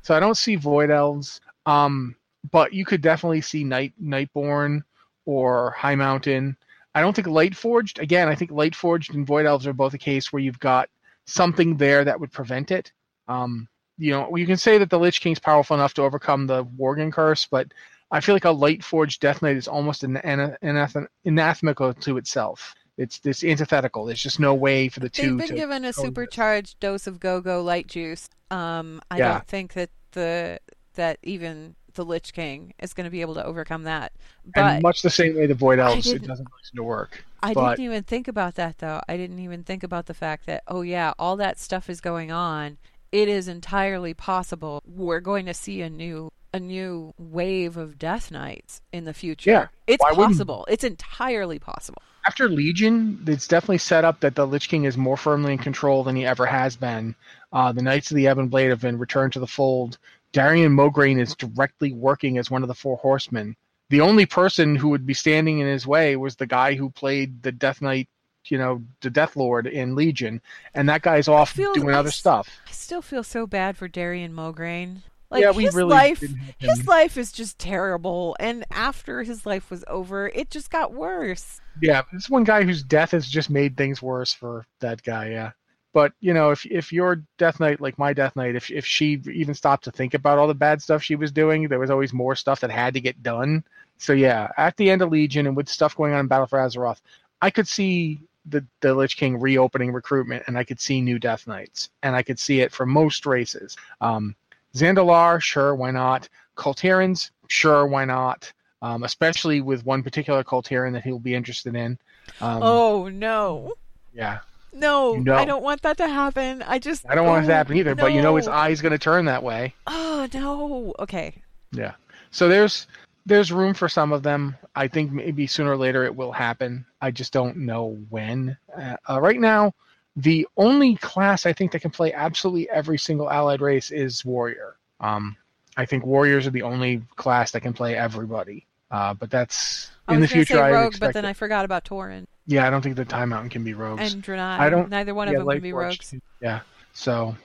So 0.02 0.14
I 0.14 0.20
don't 0.20 0.36
see 0.36 0.56
Void 0.56 0.90
Elves. 0.90 1.40
Um, 1.64 2.14
but 2.50 2.72
you 2.72 2.84
could 2.84 3.00
definitely 3.00 3.40
see 3.40 3.64
Night 3.64 3.94
Nightborne 4.02 4.82
or 5.24 5.74
Highmountain. 5.78 6.56
I 6.94 7.00
don't 7.00 7.14
think 7.14 7.26
Lightforged. 7.28 8.00
Again, 8.00 8.28
I 8.28 8.34
think 8.34 8.50
Lightforged 8.50 9.14
and 9.14 9.26
Void 9.26 9.46
Elves 9.46 9.66
are 9.66 9.72
both 9.72 9.94
a 9.94 9.98
case 9.98 10.32
where 10.32 10.40
you've 10.40 10.60
got 10.60 10.88
something 11.26 11.76
there 11.76 12.04
that 12.04 12.18
would 12.20 12.32
prevent 12.32 12.70
it. 12.70 12.92
Um, 13.28 13.68
you 13.98 14.12
know, 14.12 14.34
you 14.36 14.46
can 14.46 14.56
say 14.56 14.78
that 14.78 14.90
the 14.90 14.98
Lich 14.98 15.20
King's 15.20 15.38
powerful 15.38 15.74
enough 15.76 15.94
to 15.94 16.02
overcome 16.02 16.46
the 16.46 16.64
Worgen 16.64 17.12
curse, 17.12 17.46
but 17.50 17.68
I 18.10 18.20
feel 18.20 18.34
like 18.34 18.44
a 18.44 18.48
Lightforged 18.48 19.18
Death 19.20 19.42
Knight 19.42 19.56
is 19.56 19.68
almost 19.68 20.04
an, 20.04 20.16
an, 20.18 20.56
an 20.62 21.08
anathema 21.24 21.74
to 21.74 22.16
itself. 22.16 22.74
It's 22.98 23.18
this 23.18 23.44
antithetical. 23.44 24.06
There's 24.06 24.22
just 24.22 24.40
no 24.40 24.54
way 24.54 24.88
for 24.88 25.00
the 25.00 25.08
two. 25.10 25.36
They've 25.36 25.48
been 25.48 25.56
given 25.56 25.84
a 25.84 25.92
supercharged 25.92 26.80
dose 26.80 27.06
of 27.06 27.20
go-go 27.20 27.62
light 27.62 27.86
juice. 27.88 28.28
Um, 28.50 29.02
I 29.10 29.18
Yeah. 29.18 29.32
don't 29.32 29.46
think 29.46 29.72
that 29.74 29.90
the 30.12 30.58
that 30.94 31.18
even 31.22 31.74
the 31.92 32.04
Lich 32.06 32.32
King 32.32 32.72
is 32.80 32.94
going 32.94 33.04
to 33.04 33.10
be 33.10 33.20
able 33.20 33.34
to 33.34 33.44
overcome 33.44 33.82
that. 33.84 34.12
and 34.54 34.82
much 34.82 35.02
the 35.02 35.10
same 35.10 35.36
way 35.36 35.46
the 35.46 35.54
Void 35.54 35.78
Elves, 35.78 36.06
it 36.06 36.22
doesn't 36.26 36.46
really 36.46 36.62
seem 36.62 36.76
to 36.76 36.82
work. 36.82 37.22
I 37.42 37.52
but 37.52 37.70
didn't 37.76 37.84
even 37.84 38.02
think 38.04 38.28
about 38.28 38.54
that 38.54 38.78
though. 38.78 39.00
I 39.08 39.16
didn't 39.18 39.40
even 39.40 39.62
think 39.62 39.82
about 39.82 40.06
the 40.06 40.14
fact 40.14 40.46
that 40.46 40.62
oh 40.68 40.80
yeah, 40.80 41.12
all 41.18 41.36
that 41.36 41.58
stuff 41.58 41.90
is 41.90 42.00
going 42.00 42.30
on. 42.32 42.78
It 43.12 43.28
is 43.28 43.46
entirely 43.46 44.14
possible 44.14 44.82
we're 44.86 45.20
going 45.20 45.44
to 45.46 45.54
see 45.54 45.82
a 45.82 45.90
new 45.90 46.30
a 46.54 46.60
new 46.60 47.12
wave 47.18 47.76
of 47.76 47.98
Death 47.98 48.30
Knights 48.30 48.80
in 48.90 49.04
the 49.04 49.12
future. 49.12 49.50
Yeah, 49.50 49.66
It's 49.86 50.02
why 50.02 50.12
wouldn't- 50.12 50.28
possible. 50.28 50.64
It's 50.70 50.84
entirely 50.84 51.58
possible. 51.58 52.00
After 52.26 52.48
Legion, 52.48 53.22
it's 53.26 53.46
definitely 53.46 53.78
set 53.78 54.04
up 54.04 54.18
that 54.20 54.34
the 54.34 54.46
Lich 54.46 54.68
King 54.68 54.84
is 54.84 54.96
more 54.96 55.16
firmly 55.16 55.52
in 55.52 55.58
control 55.58 56.02
than 56.02 56.16
he 56.16 56.26
ever 56.26 56.44
has 56.44 56.74
been. 56.76 57.14
Uh, 57.52 57.70
the 57.70 57.82
Knights 57.82 58.10
of 58.10 58.16
the 58.16 58.26
Ebon 58.26 58.48
Blade 58.48 58.70
have 58.70 58.80
been 58.80 58.98
returned 58.98 59.32
to 59.34 59.38
the 59.40 59.46
fold. 59.46 59.98
Darion 60.32 60.72
Mograine 60.72 61.20
is 61.20 61.36
directly 61.36 61.92
working 61.92 62.36
as 62.36 62.50
one 62.50 62.62
of 62.62 62.68
the 62.68 62.74
four 62.74 62.96
horsemen. 62.96 63.54
The 63.90 64.00
only 64.00 64.26
person 64.26 64.74
who 64.74 64.88
would 64.88 65.06
be 65.06 65.14
standing 65.14 65.60
in 65.60 65.68
his 65.68 65.86
way 65.86 66.16
was 66.16 66.34
the 66.34 66.46
guy 66.46 66.74
who 66.74 66.90
played 66.90 67.42
the 67.44 67.52
Death 67.52 67.80
Knight, 67.80 68.08
you 68.46 68.58
know, 68.58 68.82
the 69.02 69.10
Death 69.10 69.36
Lord 69.36 69.68
in 69.68 69.94
Legion, 69.94 70.42
and 70.74 70.88
that 70.88 71.02
guy's 71.02 71.28
off 71.28 71.52
feel- 71.52 71.74
doing 71.74 71.94
I 71.94 71.98
other 71.98 72.08
s- 72.08 72.16
stuff. 72.16 72.48
I 72.66 72.72
still 72.72 73.02
feel 73.02 73.22
so 73.22 73.46
bad 73.46 73.76
for 73.76 73.88
Darion 73.88 74.32
Mograine. 74.32 75.02
Like 75.30 75.42
Yeah, 75.42 75.52
his 75.52 75.74
really 75.74 75.90
life 75.90 76.22
his 76.58 76.86
life 76.86 77.16
is 77.16 77.32
just 77.32 77.58
terrible 77.58 78.36
and 78.38 78.64
after 78.70 79.22
his 79.22 79.44
life 79.44 79.70
was 79.70 79.84
over, 79.88 80.28
it 80.28 80.50
just 80.50 80.70
got 80.70 80.92
worse. 80.92 81.60
Yeah, 81.80 82.02
this 82.12 82.30
one 82.30 82.44
guy 82.44 82.62
whose 82.62 82.82
death 82.82 83.10
has 83.10 83.28
just 83.28 83.50
made 83.50 83.76
things 83.76 84.00
worse 84.00 84.32
for 84.32 84.66
that 84.80 85.02
guy. 85.02 85.30
Yeah, 85.30 85.50
but 85.96 86.12
you 86.20 86.34
know, 86.34 86.50
if 86.50 86.66
if 86.66 86.92
your 86.92 87.22
Death 87.38 87.58
Knight, 87.58 87.80
like 87.80 87.98
my 87.98 88.12
Death 88.12 88.36
Knight, 88.36 88.54
if 88.54 88.70
if 88.70 88.84
she 88.84 89.18
even 89.32 89.54
stopped 89.54 89.84
to 89.84 89.90
think 89.90 90.12
about 90.12 90.36
all 90.36 90.46
the 90.46 90.52
bad 90.52 90.82
stuff 90.82 91.02
she 91.02 91.16
was 91.16 91.32
doing, 91.32 91.68
there 91.68 91.78
was 91.78 91.88
always 91.88 92.12
more 92.12 92.36
stuff 92.36 92.60
that 92.60 92.70
had 92.70 92.92
to 92.92 93.00
get 93.00 93.22
done. 93.22 93.64
So 93.96 94.12
yeah, 94.12 94.50
at 94.58 94.76
the 94.76 94.90
end 94.90 95.00
of 95.00 95.10
Legion 95.10 95.46
and 95.46 95.56
with 95.56 95.70
stuff 95.70 95.96
going 95.96 96.12
on 96.12 96.20
in 96.20 96.26
Battle 96.26 96.46
for 96.46 96.58
Azeroth, 96.58 97.00
I 97.40 97.48
could 97.48 97.66
see 97.66 98.20
the 98.44 98.62
the 98.80 98.94
Lich 98.94 99.16
King 99.16 99.40
reopening 99.40 99.90
recruitment, 99.90 100.44
and 100.46 100.58
I 100.58 100.64
could 100.64 100.80
see 100.80 101.00
new 101.00 101.18
Death 101.18 101.46
Knights, 101.46 101.88
and 102.02 102.14
I 102.14 102.22
could 102.22 102.38
see 102.38 102.60
it 102.60 102.72
for 102.72 102.84
most 102.84 103.24
races. 103.24 103.74
Um, 104.02 104.36
Zandalar, 104.76 105.40
sure, 105.40 105.74
why 105.74 105.90
not? 105.90 106.28
Kul 106.54 106.74
Tirans, 106.74 107.30
sure, 107.48 107.86
why 107.86 108.04
not? 108.04 108.52
Um, 108.82 109.02
especially 109.04 109.60
with 109.60 109.84
one 109.86 110.02
particular 110.02 110.44
Kul 110.44 110.62
Tiran 110.62 110.92
that 110.92 111.02
he'll 111.02 111.18
be 111.18 111.34
interested 111.34 111.74
in. 111.74 111.98
Um, 112.40 112.62
oh 112.62 113.08
no. 113.08 113.74
yeah. 114.14 114.40
No, 114.72 115.14
You 115.14 115.24
know. 115.24 115.34
I 115.34 115.46
don't 115.46 115.62
want 115.62 115.82
that 115.82 115.96
to 115.98 116.08
happen. 116.08 116.62
I 116.62 116.78
just 116.78 117.06
I 117.08 117.14
don't 117.14 117.26
want 117.26 117.44
it 117.44 117.46
to 117.46 117.52
oh, 117.52 117.56
happen 117.56 117.76
either, 117.78 117.94
but 117.94 118.12
you 118.12 118.20
know 118.20 118.36
his 118.36 118.46
eye's 118.46 118.82
going 118.82 118.92
to 118.92 118.98
turn 118.98 119.24
that 119.24 119.42
way. 119.42 119.74
Oh 119.86 120.28
no. 120.34 120.94
Okay. 120.98 121.34
Yeah. 121.72 121.94
So 122.30 122.48
there's 122.48 122.86
there's 123.24 123.50
room 123.50 123.72
for 123.72 123.88
some 123.88 124.12
of 124.12 124.22
them. 124.22 124.56
I 124.74 124.88
think 124.88 125.12
maybe 125.12 125.46
sooner 125.46 125.72
or 125.72 125.76
later 125.78 126.04
it 126.04 126.14
will 126.14 126.32
happen. 126.32 126.84
I 127.00 127.10
just 127.10 127.32
don't 127.32 127.56
know 127.56 127.98
when. 128.10 128.56
Uh, 128.76 128.96
uh, 129.08 129.20
right 129.20 129.40
now, 129.40 129.72
the 130.16 130.46
only 130.56 130.96
class 130.96 131.46
I 131.46 131.52
think 131.52 131.72
that 131.72 131.80
can 131.80 131.90
play 131.90 132.12
absolutely 132.12 132.68
every 132.70 132.98
single 132.98 133.30
allied 133.30 133.60
race 133.60 133.90
is 133.90 134.24
warrior. 134.24 134.76
Um, 135.00 135.36
I 135.76 135.84
think 135.84 136.06
warriors 136.06 136.46
are 136.46 136.50
the 136.50 136.62
only 136.62 137.02
class 137.16 137.50
that 137.52 137.60
can 137.60 137.74
play 137.74 137.96
everybody. 137.96 138.66
Uh, 138.90 139.12
but 139.14 139.30
that's 139.30 139.90
in 140.08 140.20
the 140.20 140.28
future. 140.28 140.54
say 140.54 140.72
rogue, 140.72 140.96
but 140.98 141.12
then 141.12 141.24
it. 141.24 141.28
I 141.28 141.32
forgot 141.32 141.64
about 141.64 141.84
Tauren 141.84 142.26
yeah, 142.46 142.66
I 142.66 142.70
don't 142.70 142.80
think 142.80 142.96
the 142.96 143.04
time 143.04 143.30
mountain 143.30 143.50
can 143.50 143.64
be 143.64 143.74
rogues. 143.74 144.12
and 144.12 144.22
Draenei. 144.22 144.58
I 144.58 144.70
don't. 144.70 144.88
Neither 144.88 145.14
one 145.14 145.28
yeah, 145.28 145.34
of 145.34 145.46
them 145.46 145.54
can 145.54 145.62
be 145.62 145.72
Lightforged, 145.72 145.74
rogues. 145.74 146.14
Yeah. 146.40 146.60
So, 146.92 147.36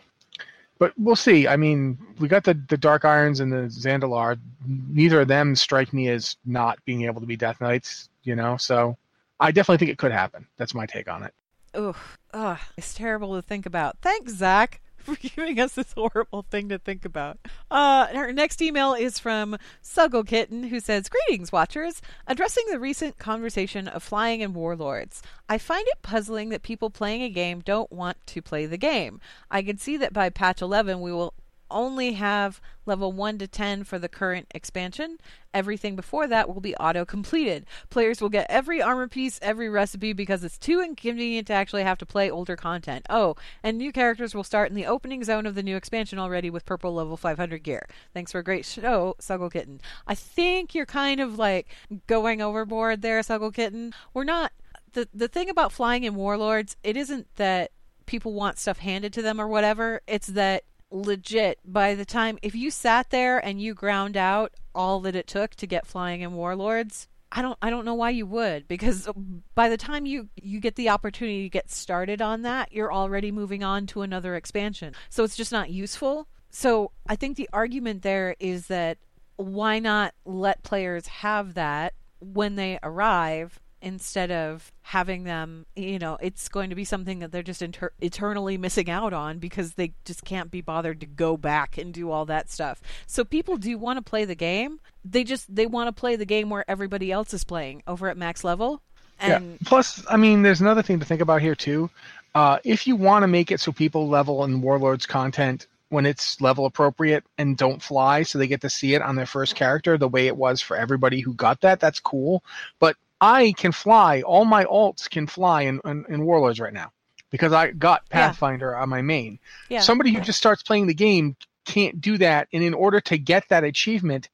but 0.77 0.93
we'll 0.97 1.15
see. 1.15 1.47
I 1.47 1.57
mean, 1.57 1.97
we 2.19 2.27
got 2.27 2.43
the 2.43 2.53
the 2.69 2.77
Dark 2.77 3.03
Irons 3.03 3.39
and 3.39 3.51
the 3.51 3.67
Zandalar. 3.67 4.39
Neither 4.65 5.21
of 5.21 5.27
them 5.27 5.55
strike 5.55 5.91
me 5.91 6.09
as 6.09 6.37
not 6.45 6.79
being 6.85 7.03
able 7.03 7.19
to 7.19 7.27
be 7.27 7.35
Death 7.35 7.59
Knights. 7.59 8.09
You 8.23 8.35
know, 8.35 8.57
so 8.57 8.97
I 9.39 9.51
definitely 9.51 9.79
think 9.79 9.91
it 9.91 9.97
could 9.97 10.11
happen. 10.11 10.45
That's 10.57 10.75
my 10.75 10.85
take 10.85 11.09
on 11.09 11.23
it. 11.23 11.33
Ugh, 11.73 11.95
ugh, 12.33 12.59
it's 12.77 12.93
terrible 12.93 13.35
to 13.35 13.41
think 13.41 13.65
about. 13.65 13.97
Thanks, 14.01 14.33
Zach, 14.33 14.81
for 14.97 15.15
giving 15.15 15.59
us 15.59 15.75
this 15.75 15.93
horrible 15.93 16.43
thing 16.43 16.69
to 16.69 16.77
think 16.77 17.05
about. 17.05 17.39
Uh, 17.69 18.07
our 18.13 18.33
next 18.33 18.61
email 18.61 18.93
is 18.93 19.19
from 19.19 19.57
Suggle 19.81 20.27
Kitten, 20.27 20.63
who 20.63 20.79
says, 20.79 21.09
"Greetings, 21.09 21.51
watchers. 21.51 22.01
Addressing 22.27 22.65
the 22.69 22.79
recent 22.79 23.17
conversation 23.17 23.87
of 23.87 24.03
flying 24.03 24.43
and 24.43 24.53
warlords, 24.53 25.21
I 25.47 25.57
find 25.57 25.87
it 25.87 26.01
puzzling 26.01 26.49
that 26.49 26.61
people 26.61 26.89
playing 26.89 27.21
a 27.21 27.29
game 27.29 27.61
don't 27.61 27.91
want 27.91 28.17
to 28.27 28.41
play 28.41 28.65
the 28.65 28.77
game. 28.77 29.21
I 29.49 29.61
can 29.61 29.77
see 29.77 29.97
that 29.97 30.13
by 30.13 30.29
patch 30.29 30.61
11 30.61 30.99
we 31.01 31.11
will." 31.11 31.33
Only 31.71 32.13
have 32.13 32.61
level 32.85 33.11
1 33.11 33.37
to 33.39 33.47
10 33.47 33.83
for 33.83 33.97
the 33.97 34.09
current 34.09 34.47
expansion. 34.53 35.17
Everything 35.53 35.95
before 35.95 36.27
that 36.27 36.47
will 36.47 36.61
be 36.61 36.75
auto 36.75 37.05
completed. 37.05 37.65
Players 37.89 38.21
will 38.21 38.29
get 38.29 38.47
every 38.49 38.81
armor 38.81 39.07
piece, 39.07 39.39
every 39.41 39.69
recipe 39.69 40.13
because 40.13 40.43
it's 40.43 40.57
too 40.57 40.81
inconvenient 40.81 41.47
to 41.47 41.53
actually 41.53 41.83
have 41.83 41.97
to 41.99 42.05
play 42.05 42.29
older 42.29 42.55
content. 42.55 43.05
Oh, 43.09 43.35
and 43.63 43.77
new 43.77 43.91
characters 43.91 44.33
will 44.33 44.43
start 44.43 44.69
in 44.69 44.75
the 44.75 44.85
opening 44.85 45.23
zone 45.23 45.45
of 45.45 45.55
the 45.55 45.63
new 45.63 45.75
expansion 45.75 46.19
already 46.19 46.49
with 46.49 46.65
purple 46.65 46.93
level 46.93 47.17
500 47.17 47.63
gear. 47.63 47.87
Thanks 48.13 48.31
for 48.31 48.39
a 48.39 48.43
great 48.43 48.65
show, 48.65 49.15
Suggle 49.19 49.51
Kitten. 49.51 49.81
I 50.07 50.15
think 50.15 50.75
you're 50.75 50.85
kind 50.85 51.19
of 51.19 51.37
like 51.37 51.67
going 52.07 52.41
overboard 52.41 53.01
there, 53.01 53.21
Suggle 53.21 53.53
Kitten. 53.53 53.93
We're 54.13 54.23
not. 54.23 54.51
The, 54.93 55.07
the 55.13 55.29
thing 55.29 55.49
about 55.49 55.71
flying 55.71 56.03
in 56.03 56.15
Warlords, 56.15 56.75
it 56.83 56.97
isn't 56.97 57.27
that 57.37 57.71
people 58.05 58.33
want 58.33 58.57
stuff 58.59 58.79
handed 58.79 59.13
to 59.13 59.21
them 59.21 59.39
or 59.39 59.47
whatever. 59.47 60.01
It's 60.05 60.27
that 60.27 60.65
legit 60.91 61.59
by 61.65 61.95
the 61.95 62.05
time 62.05 62.37
if 62.41 62.53
you 62.53 62.69
sat 62.69 63.09
there 63.09 63.39
and 63.39 63.61
you 63.61 63.73
ground 63.73 64.17
out 64.17 64.53
all 64.75 64.99
that 65.01 65.15
it 65.15 65.25
took 65.25 65.55
to 65.55 65.65
get 65.65 65.87
flying 65.87 66.21
in 66.21 66.33
Warlords, 66.33 67.07
I 67.31 67.41
don't 67.41 67.57
I 67.61 67.69
don't 67.69 67.85
know 67.85 67.93
why 67.93 68.09
you 68.09 68.25
would 68.25 68.67
because 68.67 69.07
by 69.55 69.69
the 69.69 69.77
time 69.77 70.05
you 70.05 70.29
you 70.35 70.59
get 70.59 70.75
the 70.75 70.89
opportunity 70.89 71.43
to 71.43 71.49
get 71.49 71.71
started 71.71 72.21
on 72.21 72.41
that, 72.41 72.73
you're 72.73 72.91
already 72.91 73.31
moving 73.31 73.63
on 73.63 73.87
to 73.87 74.01
another 74.01 74.35
expansion. 74.35 74.93
So 75.09 75.23
it's 75.23 75.37
just 75.37 75.51
not 75.51 75.69
useful. 75.69 76.27
So 76.49 76.91
I 77.07 77.15
think 77.15 77.37
the 77.37 77.49
argument 77.53 78.01
there 78.01 78.35
is 78.39 78.67
that 78.67 78.97
why 79.37 79.79
not 79.79 80.13
let 80.25 80.63
players 80.63 81.07
have 81.07 81.53
that 81.53 81.93
when 82.19 82.55
they 82.55 82.77
arrive 82.83 83.60
instead 83.81 84.31
of 84.31 84.71
having 84.81 85.23
them, 85.23 85.65
you 85.75 85.99
know, 85.99 86.17
it's 86.21 86.47
going 86.49 86.69
to 86.69 86.75
be 86.75 86.83
something 86.83 87.19
that 87.19 87.31
they're 87.31 87.43
just 87.43 87.61
inter- 87.61 87.91
eternally 87.99 88.57
missing 88.57 88.89
out 88.89 89.13
on 89.13 89.39
because 89.39 89.73
they 89.73 89.93
just 90.05 90.23
can't 90.23 90.51
be 90.51 90.61
bothered 90.61 90.99
to 90.99 91.05
go 91.05 91.37
back 91.37 91.77
and 91.77 91.93
do 91.93 92.11
all 92.11 92.25
that 92.25 92.49
stuff. 92.49 92.81
So 93.07 93.23
people 93.23 93.57
do 93.57 93.77
want 93.77 93.97
to 93.97 94.03
play 94.03 94.25
the 94.25 94.35
game. 94.35 94.79
They 95.03 95.23
just 95.23 95.53
they 95.53 95.65
want 95.65 95.87
to 95.87 95.99
play 95.99 96.15
the 96.15 96.25
game 96.25 96.49
where 96.49 96.65
everybody 96.69 97.11
else 97.11 97.33
is 97.33 97.43
playing 97.43 97.83
over 97.87 98.07
at 98.07 98.17
max 98.17 98.43
level. 98.43 98.81
And 99.19 99.51
yeah. 99.51 99.57
Plus, 99.65 100.03
I 100.09 100.17
mean, 100.17 100.41
there's 100.41 100.61
another 100.61 100.81
thing 100.81 100.99
to 100.99 101.05
think 101.05 101.21
about 101.21 101.41
here 101.41 101.55
too. 101.55 101.89
Uh, 102.33 102.59
if 102.63 102.87
you 102.87 102.95
want 102.95 103.23
to 103.23 103.27
make 103.27 103.51
it 103.51 103.59
so 103.59 103.71
people 103.71 104.07
level 104.07 104.43
in 104.43 104.61
Warlords 104.61 105.05
content 105.05 105.67
when 105.89 106.05
it's 106.05 106.39
level 106.39 106.65
appropriate 106.65 107.25
and 107.37 107.57
don't 107.57 107.81
fly 107.81 108.23
so 108.23 108.39
they 108.39 108.47
get 108.47 108.61
to 108.61 108.69
see 108.69 108.95
it 108.95 109.01
on 109.01 109.17
their 109.17 109.25
first 109.25 109.55
character 109.55 109.97
the 109.97 110.07
way 110.07 110.27
it 110.27 110.37
was 110.37 110.61
for 110.61 110.77
everybody 110.77 111.19
who 111.19 111.33
got 111.33 111.59
that 111.59 111.81
that's 111.81 111.99
cool 111.99 112.41
but 112.79 112.95
I 113.21 113.53
can 113.55 113.71
fly. 113.71 114.21
All 114.23 114.45
my 114.45 114.65
alts 114.65 115.07
can 115.09 115.27
fly 115.27 115.61
in, 115.61 115.79
in, 115.85 116.05
in 116.09 116.25
Warlords 116.25 116.59
right 116.59 116.73
now 116.73 116.91
because 117.29 117.53
I 117.53 117.71
got 117.71 118.09
Pathfinder 118.09 118.71
yeah. 118.71 118.81
on 118.81 118.89
my 118.89 119.01
main. 119.01 119.39
Yeah. 119.69 119.81
Somebody 119.81 120.11
who 120.11 120.21
just 120.21 120.39
starts 120.39 120.63
playing 120.63 120.87
the 120.87 120.93
game 120.95 121.37
can't 121.65 122.01
do 122.01 122.17
that, 122.17 122.47
and 122.51 122.63
in 122.63 122.73
order 122.73 122.99
to 123.01 123.17
get 123.17 123.47
that 123.49 123.63
achievement, 123.63 124.29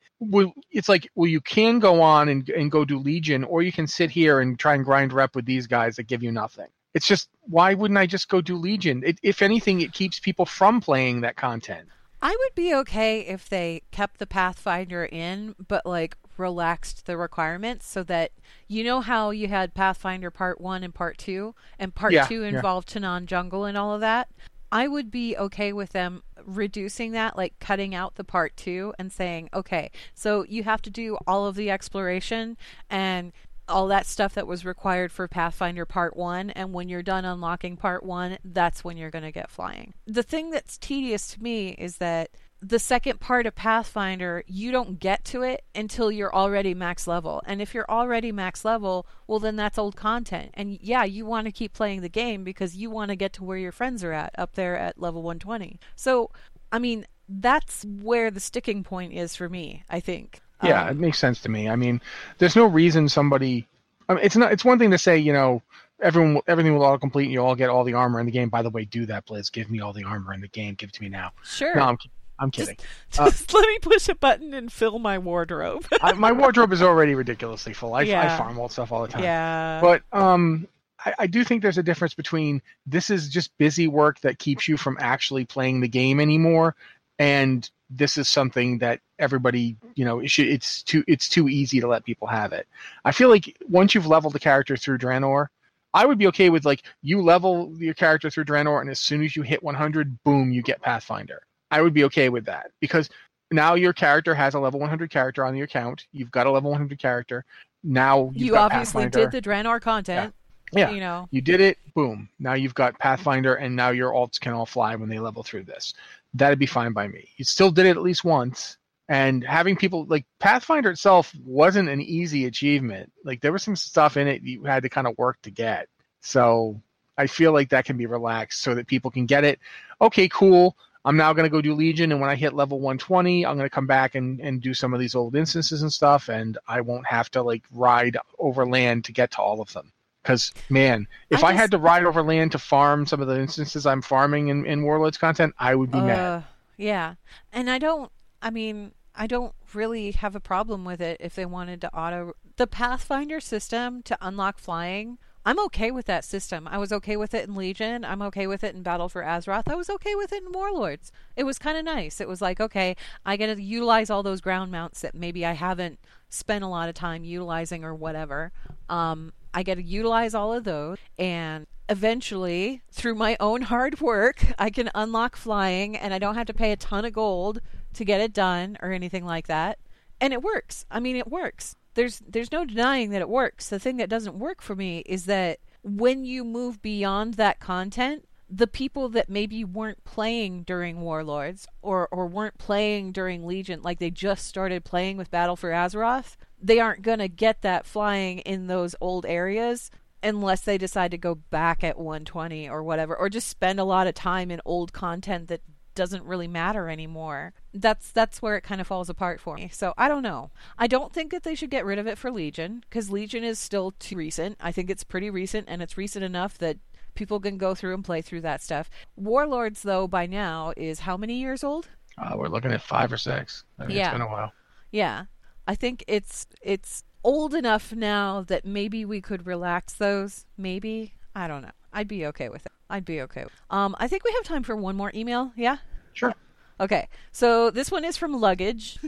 it's 0.71 0.89
like 0.89 1.09
well, 1.13 1.29
you 1.29 1.41
can 1.41 1.79
go 1.79 2.01
on 2.01 2.29
and 2.29 2.49
and 2.49 2.71
go 2.71 2.85
do 2.85 2.97
Legion, 2.97 3.43
or 3.43 3.61
you 3.61 3.71
can 3.71 3.87
sit 3.87 4.09
here 4.09 4.39
and 4.39 4.57
try 4.57 4.73
and 4.73 4.85
grind 4.85 5.13
rep 5.13 5.35
with 5.35 5.45
these 5.45 5.67
guys 5.67 5.97
that 5.97 6.03
give 6.03 6.23
you 6.23 6.31
nothing. 6.31 6.67
It's 6.93 7.05
just 7.05 7.29
why 7.41 7.73
wouldn't 7.73 7.97
I 7.97 8.07
just 8.07 8.29
go 8.29 8.41
do 8.41 8.55
Legion? 8.55 9.03
It, 9.05 9.19
if 9.21 9.41
anything, 9.41 9.81
it 9.81 9.93
keeps 9.93 10.19
people 10.19 10.45
from 10.45 10.81
playing 10.81 11.21
that 11.21 11.35
content. 11.35 11.89
I 12.21 12.29
would 12.29 12.55
be 12.55 12.73
okay 12.75 13.21
if 13.21 13.47
they 13.47 13.83
kept 13.91 14.17
the 14.17 14.25
Pathfinder 14.25 15.05
in, 15.05 15.53
but 15.67 15.85
like 15.85 16.17
relaxed 16.39 17.05
the 17.05 17.17
requirements 17.17 17.87
so 17.87 18.03
that 18.03 18.31
you 18.67 18.83
know 18.83 19.01
how 19.01 19.31
you 19.31 19.47
had 19.47 19.73
Pathfinder 19.73 20.31
Part 20.31 20.59
1 20.61 20.83
and 20.83 20.93
Part 20.93 21.17
2, 21.17 21.53
and 21.79 21.93
Part 21.93 22.13
yeah, 22.13 22.25
2 22.25 22.43
involved 22.43 22.93
yeah. 22.93 23.01
Tanaan 23.01 23.25
Jungle 23.25 23.65
and 23.65 23.77
all 23.77 23.93
of 23.93 24.01
that. 24.01 24.29
I 24.71 24.87
would 24.87 25.09
be 25.09 25.37
okay 25.37 25.71
with 25.71 25.91
them 25.91 26.23
reducing 26.43 27.11
that, 27.13 27.37
like 27.37 27.57
cutting 27.59 27.95
out 27.95 28.15
the 28.15 28.23
part 28.25 28.57
two 28.57 28.93
and 28.99 29.11
saying, 29.11 29.49
okay, 29.53 29.91
so 30.13 30.43
you 30.43 30.63
have 30.63 30.81
to 30.83 30.89
do 30.89 31.17
all 31.25 31.45
of 31.45 31.55
the 31.55 31.71
exploration 31.71 32.57
and 32.89 33.31
all 33.69 33.87
that 33.87 34.05
stuff 34.05 34.33
that 34.33 34.47
was 34.47 34.65
required 34.65 35.11
for 35.11 35.27
Pathfinder 35.27 35.85
Part 35.85 36.15
1, 36.15 36.51
and 36.51 36.73
when 36.73 36.89
you're 36.89 37.03
done 37.03 37.25
unlocking 37.25 37.75
Part 37.75 38.03
1, 38.03 38.37
that's 38.43 38.83
when 38.83 38.97
you're 38.97 39.11
going 39.11 39.25
to 39.25 39.31
get 39.31 39.49
flying. 39.49 39.93
The 40.05 40.23
thing 40.23 40.51
that's 40.51 40.77
tedious 40.77 41.29
to 41.29 41.43
me 41.43 41.69
is 41.69 41.97
that 41.97 42.31
the 42.61 42.79
second 42.79 43.19
part 43.19 43.45
of 43.45 43.55
Pathfinder, 43.55 44.43
you 44.47 44.71
don't 44.71 44.99
get 44.99 45.23
to 45.25 45.43
it 45.43 45.63
until 45.75 46.11
you're 46.11 46.33
already 46.33 46.73
max 46.73 47.05
level. 47.05 47.41
And 47.45 47.61
if 47.61 47.73
you're 47.73 47.89
already 47.89 48.31
max 48.31 48.65
level, 48.65 49.05
well, 49.27 49.39
then 49.39 49.55
that's 49.55 49.77
old 49.77 49.95
content. 49.95 50.51
And 50.55 50.79
yeah, 50.81 51.03
you 51.03 51.25
want 51.25 51.45
to 51.45 51.51
keep 51.51 51.73
playing 51.73 52.01
the 52.01 52.09
game 52.09 52.43
because 52.43 52.75
you 52.75 52.89
want 52.89 53.09
to 53.09 53.15
get 53.15 53.33
to 53.33 53.43
where 53.43 53.57
your 53.57 53.71
friends 53.71 54.03
are 54.03 54.13
at, 54.13 54.33
up 54.37 54.53
there 54.53 54.75
at 54.75 54.99
level 54.99 55.21
120. 55.21 55.79
So, 55.95 56.31
I 56.71 56.79
mean, 56.79 57.05
that's 57.29 57.85
where 57.85 58.31
the 58.31 58.39
sticking 58.39 58.83
point 58.83 59.13
is 59.13 59.35
for 59.35 59.49
me, 59.49 59.83
I 59.89 59.99
think. 59.99 60.41
Yeah, 60.63 60.83
um, 60.83 60.89
it 60.89 60.97
makes 60.97 61.19
sense 61.19 61.41
to 61.41 61.49
me. 61.49 61.69
I 61.69 61.75
mean, 61.75 62.01
there's 62.39 62.55
no 62.55 62.65
reason 62.65 63.09
somebody. 63.09 63.67
I 64.09 64.15
mean, 64.15 64.23
it's 64.23 64.35
not. 64.35 64.51
It's 64.51 64.65
one 64.65 64.79
thing 64.79 64.89
to 64.91 64.97
say, 64.97 65.17
you 65.17 65.33
know, 65.33 65.61
everyone, 66.01 66.41
everything 66.47 66.73
will 66.75 66.83
auto 66.83 66.97
complete, 66.97 67.25
and 67.25 67.33
you 67.33 67.43
all 67.43 67.55
get 67.55 67.69
all 67.69 67.83
the 67.83 67.93
armor 67.93 68.19
in 68.19 68.25
the 68.25 68.31
game. 68.31 68.49
By 68.49 68.61
the 68.61 68.69
way, 68.69 68.85
do 68.85 69.05
that, 69.05 69.27
Blizz. 69.27 69.51
Give 69.51 69.69
me 69.69 69.81
all 69.81 69.93
the 69.93 70.03
armor 70.03 70.33
in 70.33 70.41
the 70.41 70.47
game. 70.47 70.73
Give 70.75 70.89
it 70.89 70.93
to 70.93 71.03
me 71.03 71.09
now. 71.09 71.31
Sure. 71.43 71.75
No, 71.75 71.83
I'm, 71.83 71.97
I'm 72.39 72.51
kidding. 72.51 72.77
Just, 73.11 73.47
just 73.47 73.55
uh, 73.55 73.57
let 73.57 73.67
me 73.67 73.79
push 73.79 74.09
a 74.09 74.15
button 74.15 74.53
and 74.53 74.71
fill 74.71 74.99
my 74.99 75.17
wardrobe. 75.17 75.87
I, 76.01 76.13
my 76.13 76.31
wardrobe 76.31 76.71
is 76.71 76.81
already 76.81 77.15
ridiculously 77.15 77.73
full. 77.73 77.95
I, 77.95 78.01
yeah. 78.01 78.33
I 78.33 78.37
farm 78.37 78.59
old 78.59 78.71
stuff 78.71 78.91
all 78.91 79.01
the 79.01 79.07
time. 79.07 79.23
Yeah. 79.23 79.79
But 79.81 80.03
um, 80.11 80.67
I, 81.03 81.13
I 81.19 81.27
do 81.27 81.43
think 81.43 81.61
there's 81.61 81.77
a 81.77 81.83
difference 81.83 82.13
between 82.13 82.61
this 82.85 83.09
is 83.09 83.29
just 83.29 83.57
busy 83.57 83.87
work 83.87 84.19
that 84.21 84.39
keeps 84.39 84.67
you 84.67 84.77
from 84.77 84.97
actually 84.99 85.45
playing 85.45 85.79
the 85.79 85.87
game 85.87 86.19
anymore, 86.19 86.75
and 87.17 87.69
this 87.89 88.17
is 88.17 88.27
something 88.27 88.79
that 88.79 88.99
everybody 89.19 89.77
you 89.95 90.05
know 90.05 90.19
it 90.19 90.29
should, 90.29 90.47
it's 90.47 90.83
too 90.83 91.03
it's 91.07 91.29
too 91.29 91.47
easy 91.47 91.79
to 91.79 91.87
let 91.87 92.05
people 92.05 92.27
have 92.27 92.51
it. 92.53 92.67
I 93.05 93.11
feel 93.11 93.29
like 93.29 93.57
once 93.69 93.95
you've 93.95 94.07
leveled 94.07 94.33
the 94.33 94.39
character 94.39 94.75
through 94.75 94.97
Draenor, 94.97 95.47
I 95.93 96.05
would 96.05 96.17
be 96.17 96.27
okay 96.27 96.49
with 96.49 96.65
like 96.65 96.83
you 97.01 97.21
level 97.21 97.73
your 97.77 97.93
character 97.93 98.29
through 98.29 98.45
Draenor, 98.45 98.81
and 98.81 98.89
as 98.89 98.99
soon 98.99 99.23
as 99.23 99.35
you 99.35 99.43
hit 99.43 99.63
100, 99.63 100.23
boom, 100.23 100.51
you 100.51 100.61
get 100.61 100.81
Pathfinder. 100.81 101.41
I 101.71 101.81
would 101.81 101.93
be 101.93 102.03
okay 102.05 102.29
with 102.29 102.45
that 102.45 102.71
because 102.79 103.09
now 103.51 103.75
your 103.75 103.93
character 103.93 104.33
has 104.35 104.53
a 104.53 104.59
level 104.59 104.79
100 104.79 105.09
character 105.09 105.45
on 105.45 105.55
your 105.55 105.65
account. 105.65 106.05
You've 106.11 106.31
got 106.31 106.47
a 106.47 106.51
level 106.51 106.71
100 106.71 106.99
character. 106.99 107.45
Now 107.83 108.31
you 108.33 108.57
obviously 108.57 109.05
Pathfinder. 109.05 109.29
did 109.29 109.43
the 109.43 109.49
Draenor 109.49 109.81
content. 109.81 110.33
Yeah. 110.71 110.89
yeah. 110.89 110.93
You 110.93 110.99
know. 110.99 111.27
You 111.31 111.41
did 111.41 111.61
it. 111.61 111.77
Boom. 111.93 112.29
Now 112.39 112.53
you've 112.53 112.75
got 112.75 112.99
Pathfinder, 112.99 113.55
and 113.55 113.75
now 113.75 113.89
your 113.89 114.11
alts 114.11 114.39
can 114.39 114.53
all 114.53 114.65
fly 114.65 114.95
when 114.95 115.09
they 115.09 115.19
level 115.19 115.43
through 115.43 115.63
this. 115.63 115.93
That'd 116.33 116.59
be 116.59 116.65
fine 116.65 116.93
by 116.93 117.07
me. 117.07 117.29
You 117.37 117.45
still 117.45 117.71
did 117.71 117.85
it 117.85 117.91
at 117.91 118.01
least 118.01 118.23
once. 118.23 118.77
And 119.09 119.43
having 119.43 119.77
people 119.77 120.05
like 120.05 120.25
Pathfinder 120.39 120.89
itself 120.89 121.33
wasn't 121.45 121.87
an 121.87 122.01
easy 122.01 122.45
achievement. 122.45 123.11
Like 123.23 123.39
there 123.39 123.53
was 123.53 123.63
some 123.63 123.75
stuff 123.75 124.17
in 124.17 124.27
it 124.27 124.41
you 124.43 124.65
had 124.65 124.83
to 124.83 124.89
kind 124.89 125.07
of 125.07 125.17
work 125.17 125.41
to 125.43 125.51
get. 125.51 125.87
So 126.19 126.81
I 127.17 127.27
feel 127.27 127.53
like 127.53 127.69
that 127.69 127.85
can 127.85 127.95
be 127.95 128.05
relaxed 128.05 128.61
so 128.61 128.75
that 128.75 128.87
people 128.87 129.09
can 129.09 129.25
get 129.25 129.45
it. 129.45 129.59
Okay, 130.01 130.27
cool. 130.27 130.75
I'm 131.07 131.15
now 131.15 131.31
going 131.31 131.45
to 131.45 131.49
go 131.49 131.61
do 131.61 131.73
Legion, 131.73 132.11
and 132.11 132.19
when 132.19 132.29
I 132.29 132.35
hit 132.35 132.53
level 132.53 132.81
120, 132.81 133.45
I'm 133.45 133.55
going 133.55 133.65
to 133.65 133.73
come 133.73 133.87
back 133.87 134.15
and, 134.15 134.41
and 134.41 134.61
do 134.61 134.73
some 134.73 134.93
of 134.93 134.99
these 134.99 135.15
old 135.15 135.37
instances 135.37 135.81
and 135.81 135.91
stuff, 135.91 136.27
and 136.27 136.57
I 136.67 136.81
won't 136.81 137.07
have 137.07 137.31
to 137.31 137.41
like 137.41 137.63
ride 137.71 138.17
over 138.39 138.67
land 138.67 139.05
to 139.05 139.13
get 139.13 139.31
to 139.31 139.37
all 139.37 139.61
of 139.61 139.71
them. 139.71 139.93
Because 140.21 140.51
man, 140.69 141.07
if 141.29 141.37
I, 141.37 141.39
just, 141.39 141.43
I, 141.45 141.53
had 141.53 141.71
to 141.71 141.77
ride 141.77 142.03
over 142.03 142.21
land 142.21 142.51
to 142.51 142.59
farm 142.59 143.05
some 143.05 143.21
of 143.21 143.29
the 143.29 143.39
instances 143.39 143.85
I'm 143.85 144.01
farming 144.01 144.49
in, 144.49 144.65
in 144.65 144.83
Warlords 144.83 145.17
content, 145.17 145.55
I 145.57 145.75
would 145.75 145.91
be 145.93 145.99
uh, 145.99 146.03
mad. 146.03 146.43
Yeah, 146.75 147.15
and 147.53 147.69
I 147.69 147.79
don't. 147.79 148.11
I 148.41 148.49
mean, 148.49 148.91
I 149.15 149.27
don't 149.27 149.55
really 149.73 150.11
have 150.11 150.35
a 150.35 150.41
problem 150.41 150.83
with 150.83 150.99
it 150.99 151.21
if 151.21 151.35
they 151.35 151.45
wanted 151.45 151.79
to 151.81 151.95
auto 151.95 152.33
the 152.57 152.67
Pathfinder 152.67 153.39
system 153.39 154.03
to 154.03 154.17
unlock 154.19 154.59
flying 154.59 155.19
I'm 155.47 155.59
okay 155.67 155.91
with 155.91 156.07
that 156.07 156.25
system. 156.25 156.67
I 156.67 156.77
was 156.77 156.91
okay 156.91 157.15
with 157.15 157.33
it 157.33 157.47
in 157.47 157.55
Legion. 157.55 158.03
I'm 158.03 158.21
okay 158.23 158.47
with 158.47 158.65
it 158.65 158.75
in 158.75 158.83
Battle 158.83 159.07
for 159.07 159.23
Azeroth. 159.23 159.71
I 159.71 159.75
was 159.75 159.89
okay 159.89 160.13
with 160.13 160.33
it 160.33 160.43
in 160.43 160.51
Warlords. 160.51 161.09
It 161.37 161.45
was 161.45 161.57
kind 161.57 161.77
of 161.77 161.85
nice. 161.85 162.19
It 162.19 162.27
was 162.27 162.41
like, 162.41 162.59
okay, 162.59 162.97
I 163.25 163.37
get 163.37 163.55
to 163.55 163.63
utilize 163.63 164.09
all 164.09 164.23
those 164.23 164.41
ground 164.41 164.73
mounts 164.73 164.99
that 164.99 165.15
maybe 165.15 165.45
I 165.45 165.53
haven't 165.53 165.99
spent 166.29 166.65
a 166.65 166.67
lot 166.67 166.89
of 166.89 166.95
time 166.95 167.23
utilizing 167.23 167.85
or 167.85 167.95
whatever. 167.95 168.51
Um, 168.89 169.31
I 169.53 169.63
get 169.63 169.75
to 169.75 169.83
utilize 169.83 170.35
all 170.35 170.51
of 170.51 170.65
those, 170.65 170.97
and 171.17 171.65
eventually, 171.87 172.81
through 172.91 173.15
my 173.15 173.37
own 173.39 173.61
hard 173.61 174.01
work, 174.01 174.43
I 174.59 174.69
can 174.69 174.91
unlock 174.93 175.37
flying, 175.37 175.95
and 175.95 176.13
I 176.13 176.19
don't 176.19 176.35
have 176.35 176.47
to 176.47 176.53
pay 176.53 176.73
a 176.73 176.75
ton 176.75 177.05
of 177.05 177.13
gold 177.13 177.61
to 177.93 178.03
get 178.03 178.19
it 178.19 178.33
done 178.33 178.77
or 178.81 178.91
anything 178.91 179.23
like 179.23 179.47
that. 179.47 179.79
And 180.19 180.33
it 180.33 180.41
works. 180.41 180.85
I 180.91 180.99
mean, 180.99 181.15
it 181.15 181.31
works 181.31 181.76
there's 181.97 182.21
there's 182.27 182.51
no 182.51 182.63
denying 182.63 183.09
that 183.09 183.21
it 183.21 183.27
works. 183.27 183.69
The 183.69 183.79
thing 183.79 183.97
that 183.97 184.07
doesn't 184.07 184.37
work 184.37 184.61
for 184.61 184.75
me 184.75 184.99
is 185.07 185.25
that 185.25 185.59
when 185.83 186.23
you 186.23 186.43
move 186.43 186.79
beyond 186.81 187.33
that 187.33 187.59
content, 187.59 188.27
the 188.47 188.67
people 188.67 189.09
that 189.09 189.29
maybe 189.29 189.65
weren't 189.65 190.03
playing 190.03 190.61
during 190.61 191.01
Warlords 191.01 191.67
or 191.81 192.07
or 192.11 192.27
weren't 192.27 192.59
playing 192.59 193.13
during 193.13 193.47
Legion, 193.47 193.81
like 193.81 193.97
they 193.97 194.11
just 194.11 194.45
started 194.45 194.85
playing 194.85 195.17
with 195.17 195.31
Battle 195.31 195.55
for 195.55 195.71
Azeroth, 195.71 196.37
they 196.61 196.79
aren't 196.79 197.01
gonna 197.01 197.27
get 197.27 197.63
that 197.63 197.87
flying 197.87 198.39
in 198.39 198.67
those 198.67 198.95
old 199.01 199.25
areas 199.25 199.89
unless 200.21 200.61
they 200.61 200.77
decide 200.77 201.09
to 201.11 201.17
go 201.17 201.33
back 201.33 201.83
at 201.83 201.97
120 201.97 202.69
or 202.69 202.83
whatever, 202.83 203.15
or 203.15 203.27
just 203.27 203.47
spend 203.47 203.79
a 203.79 203.83
lot 203.83 204.05
of 204.05 204.13
time 204.13 204.51
in 204.51 204.61
old 204.65 204.93
content 204.93 205.47
that 205.47 205.61
doesn't 205.97 206.23
really 206.23 206.47
matter 206.47 206.87
anymore. 206.87 207.53
That's 207.73 208.11
that's 208.11 208.41
where 208.41 208.55
it 208.55 208.61
kind 208.61 208.79
of 208.79 208.87
falls 208.87 209.09
apart 209.09 209.41
for 209.41 209.55
me. 209.55 209.69
So 209.73 209.93
I 209.97 210.07
don't 210.07 210.23
know. 210.23 210.51
I 210.77 210.87
don't 210.87 211.11
think 211.11 211.31
that 211.31 211.43
they 211.43 211.55
should 211.55 211.71
get 211.71 211.85
rid 211.85 211.99
of 211.99 212.07
it 212.07 212.17
for 212.17 212.31
Legion 212.31 212.83
because 212.87 213.09
Legion 213.09 213.43
is 213.43 213.59
still 213.59 213.91
too 213.99 214.15
recent. 214.15 214.57
I 214.61 214.71
think 214.71 214.89
it's 214.89 215.03
pretty 215.03 215.29
recent 215.29 215.67
and 215.67 215.81
it's 215.81 215.97
recent 215.97 216.23
enough 216.23 216.57
that 216.59 216.77
people 217.15 217.39
can 217.39 217.57
go 217.57 217.73
through 217.73 217.95
and 217.95 218.05
play 218.05 218.21
through 218.21 218.41
that 218.41 218.61
stuff. 218.61 218.89
Warlords 219.17 219.81
though 219.81 220.07
by 220.07 220.27
now 220.27 220.71
is 220.77 221.01
how 221.01 221.17
many 221.17 221.39
years 221.39 221.63
old? 221.63 221.89
Uh, 222.17 222.35
we're 222.37 222.47
looking 222.47 222.71
at 222.71 222.81
5 222.81 223.13
or 223.13 223.17
6. 223.17 223.63
I 223.79 223.85
mean, 223.85 223.97
yeah. 223.97 224.05
it's 224.05 224.13
been 224.13 224.21
a 224.21 224.27
while. 224.27 224.53
Yeah. 224.91 225.25
I 225.67 225.75
think 225.75 226.03
it's 226.07 226.47
it's 226.61 227.03
old 227.23 227.53
enough 227.53 227.91
now 227.91 228.41
that 228.47 228.65
maybe 228.65 229.03
we 229.03 229.19
could 229.19 229.45
relax 229.45 229.93
those. 229.93 230.45
Maybe. 230.57 231.15
I 231.35 231.47
don't 231.47 231.61
know. 231.61 231.71
I'd 231.91 232.07
be 232.07 232.25
okay 232.27 232.49
with 232.49 232.65
it. 232.65 232.71
I'd 232.89 233.05
be 233.05 233.21
okay. 233.21 233.45
Um, 233.69 233.95
I 233.99 234.07
think 234.07 234.23
we 234.23 234.31
have 234.33 234.43
time 234.43 234.63
for 234.63 234.75
one 234.75 234.95
more 234.95 235.11
email. 235.13 235.51
Yeah. 235.55 235.77
Sure. 236.13 236.33
Okay. 236.79 237.07
So 237.31 237.69
this 237.69 237.91
one 237.91 238.05
is 238.05 238.17
from 238.17 238.39
Luggage. 238.39 238.99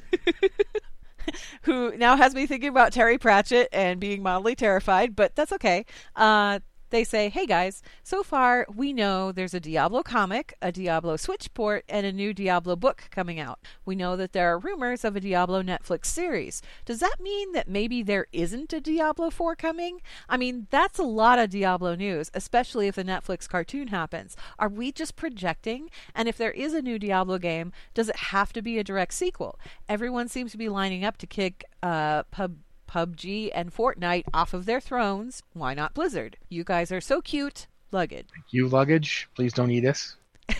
who 1.63 1.95
now 1.97 2.15
has 2.15 2.33
me 2.33 2.45
thinking 2.45 2.69
about 2.69 2.91
Terry 2.91 3.17
Pratchett 3.17 3.69
and 3.71 3.99
being 3.99 4.23
mildly 4.23 4.55
terrified, 4.55 5.15
but 5.15 5.35
that's 5.35 5.51
okay. 5.53 5.85
Uh, 6.15 6.59
they 6.89 7.03
say, 7.03 7.29
hey 7.29 7.45
guys, 7.45 7.81
so 8.03 8.23
far 8.23 8.65
we 8.73 8.93
know 8.93 9.31
there's 9.31 9.53
a 9.53 9.59
Diablo 9.59 10.03
comic, 10.03 10.53
a 10.61 10.71
Diablo 10.71 11.15
Switch 11.17 11.53
port, 11.53 11.85
and 11.89 12.05
a 12.05 12.11
new 12.11 12.33
Diablo 12.33 12.75
book 12.75 13.03
coming 13.11 13.39
out. 13.39 13.59
We 13.85 13.95
know 13.95 14.15
that 14.15 14.33
there 14.33 14.51
are 14.51 14.59
rumors 14.59 15.03
of 15.03 15.15
a 15.15 15.19
Diablo 15.19 15.61
Netflix 15.61 16.05
series. 16.05 16.61
Does 16.85 16.99
that 16.99 17.19
mean 17.19 17.51
that 17.53 17.67
maybe 17.67 18.03
there 18.03 18.27
isn't 18.31 18.73
a 18.73 18.81
Diablo 18.81 19.29
4 19.29 19.55
coming? 19.55 20.01
I 20.27 20.37
mean, 20.37 20.67
that's 20.69 20.99
a 20.99 21.03
lot 21.03 21.39
of 21.39 21.49
Diablo 21.49 21.95
news, 21.95 22.31
especially 22.33 22.87
if 22.87 22.95
the 22.95 23.03
Netflix 23.03 23.47
cartoon 23.47 23.89
happens. 23.89 24.35
Are 24.57 24.69
we 24.69 24.91
just 24.91 25.15
projecting? 25.15 25.89
And 26.15 26.27
if 26.27 26.37
there 26.37 26.51
is 26.51 26.73
a 26.73 26.81
new 26.81 26.99
Diablo 26.99 27.37
game, 27.37 27.71
does 27.93 28.09
it 28.09 28.15
have 28.15 28.53
to 28.53 28.61
be 28.61 28.79
a 28.79 28.83
direct 28.83 29.13
sequel? 29.13 29.59
Everyone 29.87 30.27
seems 30.27 30.51
to 30.51 30.57
be 30.57 30.69
lining 30.69 31.03
up 31.05 31.17
to 31.17 31.27
kick 31.27 31.65
uh, 31.83 32.23
Pub. 32.23 32.57
PUBG 32.89 33.51
and 33.53 33.73
Fortnite 33.73 34.23
off 34.33 34.53
of 34.53 34.65
their 34.65 34.79
thrones. 34.81 35.43
Why 35.53 35.73
not 35.73 35.93
Blizzard? 35.93 36.37
You 36.49 36.63
guys 36.63 36.91
are 36.91 37.01
so 37.01 37.21
cute. 37.21 37.67
Luggage. 37.91 38.27
You 38.49 38.67
luggage, 38.67 39.27
please 39.35 39.53
don't 39.53 39.71
eat 39.71 39.85
us. 39.85 40.15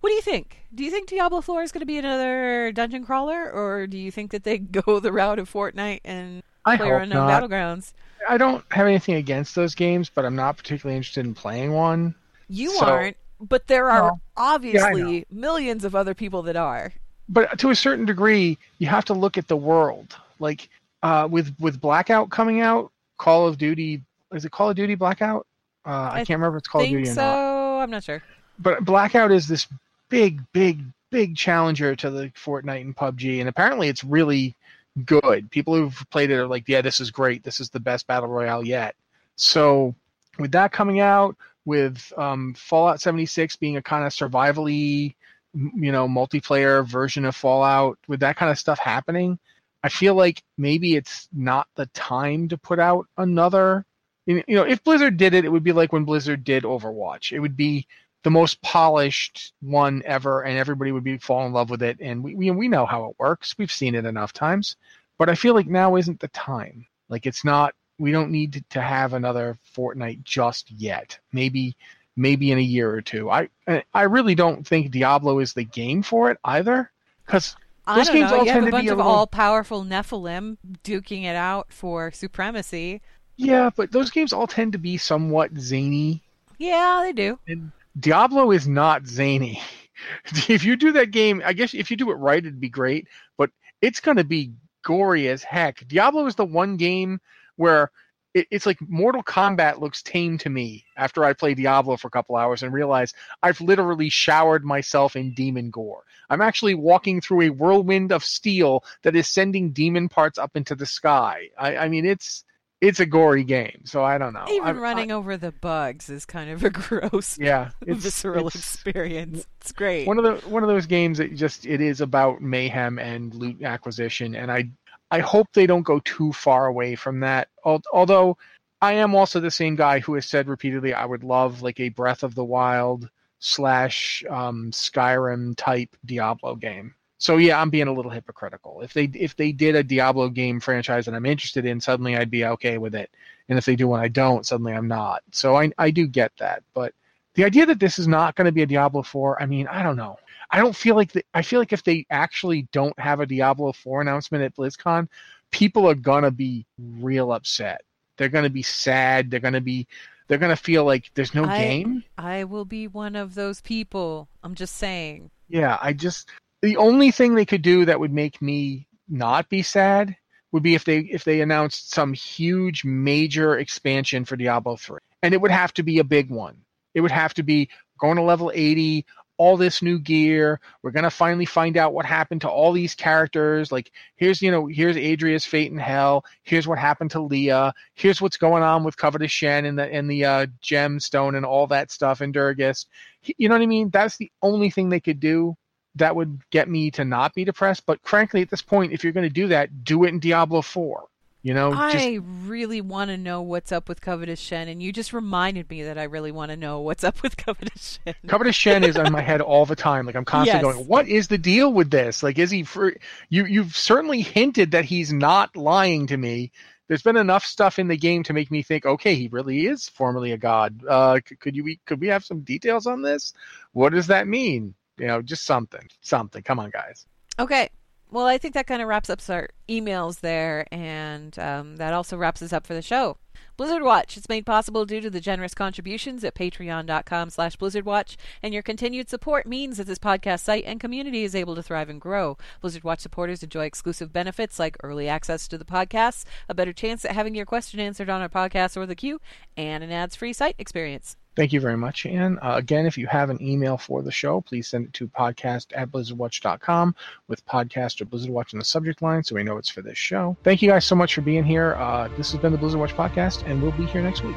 What 0.00 0.10
do 0.10 0.16
you 0.16 0.20
think? 0.20 0.58
Do 0.74 0.84
you 0.84 0.90
think 0.90 1.08
Diablo 1.08 1.40
4 1.40 1.62
is 1.62 1.72
going 1.72 1.80
to 1.80 1.86
be 1.86 1.96
another 1.96 2.72
dungeon 2.72 3.06
crawler, 3.06 3.50
or 3.50 3.86
do 3.86 3.96
you 3.96 4.10
think 4.10 4.32
that 4.32 4.44
they 4.44 4.58
go 4.84 5.00
the 5.00 5.10
route 5.10 5.38
of 5.38 5.50
Fortnite 5.50 6.00
and 6.04 6.42
I 6.66 6.76
Player 6.76 6.98
Unknown 6.98 7.26
not. 7.26 7.42
Battlegrounds? 7.42 7.94
I 8.28 8.36
don't 8.36 8.62
have 8.70 8.86
anything 8.86 9.14
against 9.14 9.54
those 9.54 9.74
games, 9.74 10.10
but 10.14 10.26
I'm 10.26 10.36
not 10.36 10.58
particularly 10.58 10.98
interested 10.98 11.24
in 11.24 11.32
playing 11.32 11.72
one. 11.72 12.14
You 12.48 12.68
So- 12.72 12.84
aren't, 12.84 13.16
but 13.40 13.66
there 13.66 13.90
are 13.90 14.08
No. 14.10 14.20
obviously 14.36 15.24
millions 15.30 15.86
of 15.86 15.94
other 15.94 16.12
people 16.12 16.42
that 16.42 16.56
are. 16.56 16.92
But 17.26 17.58
to 17.60 17.70
a 17.70 17.74
certain 17.74 18.04
degree, 18.04 18.58
you 18.76 18.88
have 18.88 19.06
to 19.06 19.14
look 19.14 19.38
at 19.38 19.48
the 19.48 19.56
world. 19.56 20.16
Like 20.38 20.68
uh, 21.04 21.28
with 21.30 21.54
with 21.60 21.80
Blackout 21.80 22.30
coming 22.30 22.60
out, 22.62 22.90
Call 23.18 23.46
of 23.46 23.58
Duty 23.58 24.02
is 24.32 24.44
it 24.44 24.50
Call 24.50 24.70
of 24.70 24.76
Duty 24.76 24.94
Blackout? 24.94 25.46
Uh, 25.86 25.90
I, 25.90 26.08
I 26.08 26.24
can't 26.24 26.40
remember 26.40 26.56
if 26.56 26.62
it's 26.62 26.68
Call 26.68 26.80
of 26.80 26.88
Duty 26.88 27.08
or 27.08 27.14
so. 27.14 27.20
not. 27.20 27.82
I'm 27.82 27.90
not 27.90 28.02
sure. 28.02 28.22
But 28.58 28.84
Blackout 28.84 29.30
is 29.30 29.46
this 29.46 29.68
big, 30.08 30.40
big, 30.52 30.80
big 31.10 31.36
challenger 31.36 31.94
to 31.96 32.10
the 32.10 32.30
Fortnite 32.30 32.80
and 32.80 32.96
PUBG, 32.96 33.40
and 33.40 33.48
apparently 33.48 33.88
it's 33.88 34.02
really 34.02 34.56
good. 35.04 35.50
People 35.50 35.74
who've 35.74 36.06
played 36.10 36.30
it 36.30 36.36
are 36.36 36.46
like, 36.46 36.64
yeah, 36.68 36.80
this 36.80 37.00
is 37.00 37.10
great. 37.10 37.42
This 37.42 37.60
is 37.60 37.68
the 37.68 37.80
best 37.80 38.06
battle 38.06 38.28
royale 38.28 38.64
yet. 38.64 38.94
So 39.36 39.94
with 40.38 40.52
that 40.52 40.72
coming 40.72 41.00
out, 41.00 41.36
with 41.66 42.12
um, 42.16 42.54
Fallout 42.54 43.00
76 43.00 43.56
being 43.56 43.76
a 43.76 43.82
kind 43.82 44.04
of 44.04 44.12
survivally, 44.12 45.14
you 45.54 45.92
know, 45.92 46.08
multiplayer 46.08 46.86
version 46.86 47.24
of 47.24 47.36
Fallout, 47.36 47.98
with 48.08 48.20
that 48.20 48.36
kind 48.36 48.50
of 48.50 48.58
stuff 48.58 48.78
happening, 48.78 49.38
I 49.84 49.90
feel 49.90 50.14
like 50.14 50.42
maybe 50.56 50.96
it's 50.96 51.28
not 51.30 51.68
the 51.76 51.84
time 51.88 52.48
to 52.48 52.56
put 52.56 52.78
out 52.78 53.06
another. 53.18 53.84
You 54.24 54.42
know, 54.48 54.62
if 54.62 54.82
Blizzard 54.82 55.18
did 55.18 55.34
it, 55.34 55.44
it 55.44 55.50
would 55.50 55.62
be 55.62 55.72
like 55.72 55.92
when 55.92 56.06
Blizzard 56.06 56.42
did 56.42 56.64
Overwatch. 56.64 57.32
It 57.32 57.40
would 57.40 57.54
be 57.54 57.86
the 58.22 58.30
most 58.30 58.62
polished 58.62 59.52
one 59.60 60.02
ever, 60.06 60.40
and 60.40 60.56
everybody 60.56 60.90
would 60.90 61.04
be 61.04 61.18
fall 61.18 61.46
in 61.46 61.52
love 61.52 61.68
with 61.68 61.82
it. 61.82 61.98
And 62.00 62.24
we 62.24 62.34
we, 62.34 62.50
we 62.50 62.66
know 62.66 62.86
how 62.86 63.10
it 63.10 63.16
works. 63.18 63.56
We've 63.58 63.70
seen 63.70 63.94
it 63.94 64.06
enough 64.06 64.32
times. 64.32 64.76
But 65.18 65.28
I 65.28 65.34
feel 65.34 65.52
like 65.52 65.66
now 65.66 65.96
isn't 65.96 66.18
the 66.18 66.28
time. 66.28 66.86
Like 67.10 67.26
it's 67.26 67.44
not. 67.44 67.74
We 67.98 68.10
don't 68.10 68.30
need 68.30 68.64
to, 68.70 68.80
have 68.80 69.12
another 69.12 69.58
Fortnite 69.76 70.24
just 70.24 70.70
yet. 70.70 71.18
Maybe 71.30 71.76
maybe 72.16 72.52
in 72.52 72.58
a 72.58 72.62
year 72.62 72.90
or 72.90 73.02
two. 73.02 73.30
I 73.30 73.50
I 73.92 74.02
really 74.04 74.34
don't 74.34 74.66
think 74.66 74.90
Diablo 74.90 75.40
is 75.40 75.52
the 75.52 75.64
game 75.64 76.02
for 76.02 76.30
it 76.30 76.38
either. 76.42 76.90
Because 77.26 77.54
I 77.86 77.96
Those 77.96 78.06
don't 78.06 78.16
games 78.16 78.30
know. 78.30 78.36
all 78.38 78.44
You 78.44 78.50
have 78.52 78.62
tend 78.62 78.68
a 78.68 78.70
to 78.70 78.76
be 78.76 78.78
bunch 78.78 78.88
of 78.90 78.96
little- 78.98 79.12
all-powerful 79.12 79.84
Nephilim 79.84 80.56
duking 80.84 81.24
it 81.24 81.36
out 81.36 81.72
for 81.72 82.10
supremacy. 82.12 83.00
yeah, 83.36 83.70
but 83.74 83.92
those 83.92 84.10
games 84.10 84.32
all 84.32 84.46
tend 84.46 84.72
to 84.72 84.78
be 84.78 84.96
somewhat 84.96 85.50
zany. 85.58 86.22
Yeah, 86.58 87.00
they 87.04 87.12
do. 87.12 87.38
And 87.48 87.72
Diablo 87.98 88.50
is 88.52 88.66
not 88.66 89.06
zany. 89.06 89.60
if 90.48 90.64
you 90.64 90.76
do 90.76 90.92
that 90.92 91.10
game, 91.10 91.42
I 91.44 91.52
guess 91.52 91.74
if 91.74 91.90
you 91.90 91.96
do 91.96 92.10
it 92.10 92.14
right, 92.14 92.38
it'd 92.38 92.60
be 92.60 92.68
great. 92.68 93.08
But 93.36 93.50
it's 93.82 94.00
going 94.00 94.16
to 94.16 94.24
be 94.24 94.52
gory 94.82 95.28
as 95.28 95.42
heck. 95.42 95.86
Diablo 95.86 96.26
is 96.26 96.34
the 96.36 96.44
one 96.44 96.76
game 96.76 97.20
where 97.56 97.90
it, 98.34 98.46
it's 98.50 98.66
like 98.66 98.78
Mortal 98.88 99.22
Kombat 99.22 99.80
looks 99.80 100.02
tame 100.02 100.36
to 100.38 100.50
me 100.50 100.84
after 100.96 101.24
I 101.24 101.32
play 101.32 101.54
Diablo 101.54 101.96
for 101.96 102.08
a 102.08 102.10
couple 102.10 102.36
hours 102.36 102.62
and 102.62 102.72
realize 102.72 103.14
I've 103.42 103.60
literally 103.60 104.10
showered 104.10 104.64
myself 104.64 105.16
in 105.16 105.32
demon 105.34 105.70
gore. 105.70 106.02
I'm 106.28 106.40
actually 106.40 106.74
walking 106.74 107.20
through 107.20 107.42
a 107.42 107.50
whirlwind 107.50 108.12
of 108.12 108.24
steel 108.24 108.84
that 109.02 109.14
is 109.14 109.28
sending 109.28 109.70
demon 109.70 110.08
parts 110.08 110.38
up 110.38 110.56
into 110.56 110.74
the 110.74 110.86
sky. 110.86 111.48
I, 111.58 111.76
I 111.76 111.88
mean, 111.88 112.04
it's 112.04 112.44
it's 112.80 113.00
a 113.00 113.06
gory 113.06 113.44
game, 113.44 113.80
so 113.84 114.04
I 114.04 114.18
don't 114.18 114.34
know. 114.34 114.44
Even 114.50 114.68
I- 114.68 114.72
running 114.72 115.10
over 115.10 115.36
the 115.38 115.52
bugs 115.52 116.10
is 116.10 116.26
kind 116.26 116.50
of 116.50 116.64
a 116.64 116.70
gross, 116.70 117.38
yeah, 117.38 117.70
it's, 117.86 118.02
visceral 118.02 118.48
it's- 118.48 118.56
experience. 118.56 119.46
It's 119.60 119.72
great. 119.72 120.06
one 120.06 120.18
of 120.18 120.24
the 120.24 120.48
one 120.50 120.62
of 120.62 120.68
those 120.68 120.84
games 120.86 121.18
that 121.18 121.34
just 121.34 121.64
it 121.66 121.80
is 121.80 122.00
about 122.02 122.42
mayhem 122.42 122.98
and 122.98 123.34
loot 123.34 123.62
acquisition 123.62 124.34
and 124.34 124.52
i 124.52 124.68
i 125.16 125.20
hope 125.20 125.48
they 125.52 125.66
don't 125.66 125.90
go 125.92 126.00
too 126.00 126.32
far 126.32 126.66
away 126.66 126.94
from 126.96 127.20
that. 127.20 127.48
Although 127.92 128.36
i 128.80 128.92
am 128.94 129.14
also 129.14 129.40
the 129.40 129.50
same 129.50 129.76
guy 129.76 130.00
who 130.00 130.14
has 130.14 130.26
said 130.26 130.48
repeatedly 130.48 130.92
i 130.92 131.04
would 131.04 131.24
love 131.24 131.62
like 131.62 131.80
a 131.80 131.88
breath 132.00 132.22
of 132.22 132.34
the 132.34 132.44
wild 132.44 133.08
slash 133.38 134.24
um, 134.30 134.70
skyrim 134.72 135.54
type 135.56 135.94
diablo 136.04 136.56
game. 136.56 136.94
So 137.18 137.36
yeah 137.36 137.60
i'm 137.60 137.70
being 137.70 137.88
a 137.88 137.92
little 137.92 138.10
hypocritical. 138.10 138.80
If 138.82 138.92
they 138.92 139.04
if 139.14 139.36
they 139.36 139.52
did 139.52 139.76
a 139.76 139.82
diablo 139.82 140.28
game 140.28 140.58
franchise 140.60 141.04
that 141.04 141.14
i'm 141.14 141.26
interested 141.26 141.64
in 141.64 141.80
suddenly 141.80 142.16
i'd 142.16 142.30
be 142.30 142.44
okay 142.56 142.78
with 142.78 142.94
it. 142.94 143.10
And 143.48 143.58
if 143.58 143.64
they 143.64 143.76
do 143.76 143.88
one 143.88 144.00
i 144.00 144.08
don't 144.08 144.46
suddenly 144.46 144.72
i'm 144.74 144.88
not. 144.88 145.22
So 145.32 145.56
i 145.56 145.70
i 145.78 145.90
do 145.90 146.06
get 146.06 146.32
that. 146.38 146.62
But 146.74 146.92
the 147.34 147.44
idea 147.44 147.66
that 147.66 147.80
this 147.80 147.98
is 147.98 148.08
not 148.08 148.36
going 148.36 148.46
to 148.46 148.52
be 148.52 148.62
a 148.62 148.66
Diablo 148.66 149.02
4, 149.02 149.42
I 149.42 149.46
mean, 149.46 149.66
I 149.66 149.82
don't 149.82 149.96
know. 149.96 150.16
I 150.50 150.58
don't 150.58 150.76
feel 150.76 150.94
like 150.94 151.12
the, 151.12 151.24
I 151.32 151.42
feel 151.42 151.58
like 151.58 151.72
if 151.72 151.84
they 151.84 152.06
actually 152.10 152.68
don't 152.72 152.98
have 152.98 153.20
a 153.20 153.26
Diablo 153.26 153.72
4 153.72 154.00
announcement 154.00 154.44
at 154.44 154.56
BlizzCon, 154.56 155.08
people 155.50 155.88
are 155.88 155.94
going 155.94 156.24
to 156.24 156.30
be 156.30 156.66
real 156.78 157.32
upset. 157.32 157.82
They're 158.16 158.28
going 158.28 158.44
to 158.44 158.50
be 158.50 158.62
sad. 158.62 159.30
They're 159.30 159.40
going 159.40 159.54
to 159.54 159.60
be 159.60 159.86
they're 160.26 160.38
to 160.38 160.56
feel 160.56 160.84
like 160.84 161.10
there's 161.14 161.34
no 161.34 161.44
I- 161.44 161.58
game. 161.58 162.04
I 162.16 162.44
will 162.44 162.64
be 162.64 162.88
one 162.88 163.16
of 163.16 163.34
those 163.34 163.60
people. 163.60 164.28
I'm 164.42 164.54
just 164.54 164.76
saying. 164.76 165.30
Yeah, 165.48 165.78
I 165.80 165.92
just 165.92 166.30
the 166.62 166.76
only 166.78 167.10
thing 167.10 167.34
they 167.34 167.44
could 167.44 167.62
do 167.62 167.84
that 167.84 168.00
would 168.00 168.12
make 168.12 168.40
me 168.40 168.86
not 169.08 169.48
be 169.50 169.62
sad 169.62 170.16
would 170.52 170.62
be 170.62 170.74
if 170.74 170.84
they 170.84 171.00
if 171.00 171.24
they 171.24 171.40
announced 171.40 171.90
some 171.90 172.12
huge 172.12 172.84
major 172.84 173.58
expansion 173.58 174.24
for 174.24 174.36
Diablo 174.36 174.76
3. 174.76 174.98
And 175.22 175.34
it 175.34 175.40
would 175.40 175.50
have 175.50 175.74
to 175.74 175.82
be 175.82 175.98
a 175.98 176.04
big 176.04 176.30
one. 176.30 176.56
It 176.94 177.00
would 177.00 177.10
have 177.10 177.34
to 177.34 177.42
be 177.42 177.68
going 177.98 178.16
to 178.16 178.22
level 178.22 178.50
80, 178.54 179.04
all 179.36 179.56
this 179.56 179.82
new 179.82 179.98
gear. 179.98 180.60
We're 180.82 180.92
to 180.92 181.10
finally 181.10 181.44
find 181.44 181.76
out 181.76 181.92
what 181.92 182.06
happened 182.06 182.42
to 182.42 182.48
all 182.48 182.72
these 182.72 182.94
characters. 182.94 183.72
Like 183.72 183.90
here's, 184.16 184.40
you 184.40 184.50
know, 184.50 184.66
here's 184.66 184.96
Adria's 184.96 185.44
fate 185.44 185.72
in 185.72 185.78
hell. 185.78 186.24
Here's 186.42 186.68
what 186.68 186.78
happened 186.78 187.10
to 187.12 187.20
Leah. 187.20 187.72
Here's 187.94 188.20
what's 188.20 188.36
going 188.36 188.62
on 188.62 188.84
with 188.84 188.96
Covetous 188.96 189.32
Shen 189.32 189.64
and 189.64 189.78
the 189.78 189.92
and 189.92 190.08
the 190.08 190.24
uh, 190.24 190.46
gemstone 190.62 191.36
and 191.36 191.44
all 191.44 191.66
that 191.68 191.90
stuff 191.90 192.20
in 192.22 192.32
Durgus. 192.32 192.86
You 193.22 193.48
know 193.48 193.54
what 193.54 193.62
I 193.62 193.66
mean? 193.66 193.90
That's 193.90 194.16
the 194.16 194.30
only 194.42 194.70
thing 194.70 194.88
they 194.88 195.00
could 195.00 195.20
do 195.20 195.56
that 195.96 196.16
would 196.16 196.40
get 196.50 196.68
me 196.68 196.90
to 196.92 197.04
not 197.04 197.34
be 197.34 197.44
depressed. 197.44 197.84
But 197.86 198.00
frankly, 198.02 198.42
at 198.42 198.50
this 198.50 198.62
point, 198.62 198.92
if 198.92 199.04
you're 199.04 199.12
going 199.12 199.28
to 199.28 199.32
do 199.32 199.48
that, 199.48 199.84
do 199.84 200.04
it 200.04 200.08
in 200.08 200.18
Diablo 200.18 200.62
4. 200.62 201.04
You 201.44 201.52
know, 201.52 201.74
just 201.74 201.94
I 202.06 202.20
really 202.46 202.80
want 202.80 203.10
to 203.10 203.18
know 203.18 203.42
what's 203.42 203.70
up 203.70 203.86
with 203.86 204.00
Covetous 204.00 204.40
Shen, 204.40 204.66
and 204.66 204.82
you 204.82 204.94
just 204.94 205.12
reminded 205.12 205.68
me 205.68 205.82
that 205.82 205.98
I 205.98 206.04
really 206.04 206.32
want 206.32 206.50
to 206.52 206.56
know 206.56 206.80
what's 206.80 207.04
up 207.04 207.22
with 207.22 207.36
Covetous 207.36 208.00
Shen. 208.02 208.14
Covetous 208.26 208.56
Shen 208.56 208.82
is 208.82 208.96
on 208.96 209.12
my 209.12 209.20
head 209.20 209.42
all 209.42 209.66
the 209.66 209.76
time. 209.76 210.06
Like 210.06 210.14
I'm 210.16 210.24
constantly 210.24 210.66
Yes. 210.66 210.74
going, 210.74 210.86
"What 210.88 211.06
is 211.06 211.28
the 211.28 211.36
deal 211.36 211.70
with 211.70 211.90
this? 211.90 212.22
Like, 212.22 212.38
is 212.38 212.50
he 212.50 212.62
for 212.62 212.94
you? 213.28 213.44
You've 213.44 213.76
certainly 213.76 214.22
hinted 214.22 214.70
that 214.70 214.86
he's 214.86 215.12
not 215.12 215.54
lying 215.54 216.06
to 216.06 216.16
me. 216.16 216.50
There's 216.88 217.02
been 217.02 217.18
enough 217.18 217.44
stuff 217.44 217.78
in 217.78 217.88
the 217.88 217.96
game 217.98 218.22
to 218.22 218.32
make 218.32 218.50
me 218.50 218.62
think, 218.62 218.86
okay, 218.86 219.14
he 219.14 219.28
really 219.28 219.66
is 219.66 219.86
formerly 219.86 220.32
a 220.32 220.38
god. 220.38 220.82
Uh, 220.88 221.20
could 221.40 221.54
you 221.54 221.76
could 221.84 222.00
we 222.00 222.08
have 222.08 222.24
some 222.24 222.40
details 222.40 222.86
on 222.86 223.02
this? 223.02 223.34
What 223.72 223.92
does 223.92 224.06
that 224.06 224.26
mean? 224.26 224.74
You 224.96 225.08
know, 225.08 225.20
just 225.20 225.44
something, 225.44 225.86
something. 226.00 226.42
Come 226.42 226.58
on, 226.58 226.70
guys. 226.70 227.04
Okay. 227.38 227.68
Well, 228.14 228.26
I 228.26 228.38
think 228.38 228.54
that 228.54 228.68
kind 228.68 228.80
of 228.80 228.86
wraps 228.86 229.10
up 229.10 229.18
our 229.28 229.48
emails 229.68 230.20
there, 230.20 230.68
and 230.70 231.36
um, 231.36 231.78
that 231.78 231.92
also 231.92 232.16
wraps 232.16 232.42
us 232.42 232.52
up 232.52 232.64
for 232.64 232.72
the 232.72 232.80
show. 232.80 233.16
Blizzard 233.56 233.82
Watch. 233.82 234.16
is 234.16 234.28
made 234.28 234.46
possible 234.46 234.86
due 234.86 235.00
to 235.00 235.10
the 235.10 235.20
generous 235.20 235.52
contributions 235.52 236.22
at 236.22 236.36
patreon.com 236.36 237.30
slash 237.30 237.56
blizzardwatch, 237.56 238.14
and 238.40 238.54
your 238.54 238.62
continued 238.62 239.10
support 239.10 239.46
means 239.46 239.78
that 239.78 239.88
this 239.88 239.98
podcast 239.98 240.44
site 240.44 240.62
and 240.64 240.78
community 240.78 241.24
is 241.24 241.34
able 241.34 241.56
to 241.56 241.62
thrive 241.62 241.88
and 241.88 242.00
grow. 242.00 242.38
Blizzard 242.60 242.84
Watch 242.84 243.00
supporters 243.00 243.42
enjoy 243.42 243.64
exclusive 243.64 244.12
benefits 244.12 244.60
like 244.60 244.76
early 244.84 245.08
access 245.08 245.48
to 245.48 245.58
the 245.58 245.64
podcasts, 245.64 246.24
a 246.48 246.54
better 246.54 246.72
chance 246.72 247.04
at 247.04 247.16
having 247.16 247.34
your 247.34 247.46
question 247.46 247.80
answered 247.80 248.08
on 248.08 248.22
our 248.22 248.28
podcast 248.28 248.76
or 248.76 248.86
the 248.86 248.94
queue, 248.94 249.20
and 249.56 249.82
an 249.82 249.90
ads-free 249.90 250.34
site 250.34 250.54
experience. 250.60 251.16
Thank 251.36 251.52
you 251.52 251.60
very 251.60 251.76
much, 251.76 252.06
Anne. 252.06 252.38
Uh, 252.40 252.54
again, 252.56 252.86
if 252.86 252.96
you 252.96 253.06
have 253.08 253.28
an 253.28 253.42
email 253.42 253.76
for 253.76 254.02
the 254.02 254.12
show, 254.12 254.40
please 254.40 254.68
send 254.68 254.86
it 254.86 254.92
to 254.94 255.08
podcast 255.08 255.66
at 255.74 255.90
blizzardwatch.com 255.90 256.94
with 257.28 257.44
podcast 257.46 258.00
or 258.00 258.04
Blizzard 258.04 258.30
Watch 258.30 258.52
in 258.52 258.58
the 258.58 258.64
subject 258.64 259.02
line 259.02 259.24
so 259.24 259.34
we 259.34 259.42
know 259.42 259.56
it's 259.56 259.70
for 259.70 259.82
this 259.82 259.98
show. 259.98 260.36
Thank 260.44 260.62
you 260.62 260.68
guys 260.70 260.84
so 260.84 260.94
much 260.94 261.14
for 261.14 261.22
being 261.22 261.44
here. 261.44 261.74
Uh, 261.74 262.08
this 262.16 262.30
has 262.30 262.40
been 262.40 262.52
the 262.52 262.58
Blizzard 262.58 262.80
Watch 262.80 262.94
podcast, 262.94 263.44
and 263.46 263.60
we'll 263.60 263.72
be 263.72 263.86
here 263.86 264.02
next 264.02 264.22
week. 264.22 264.36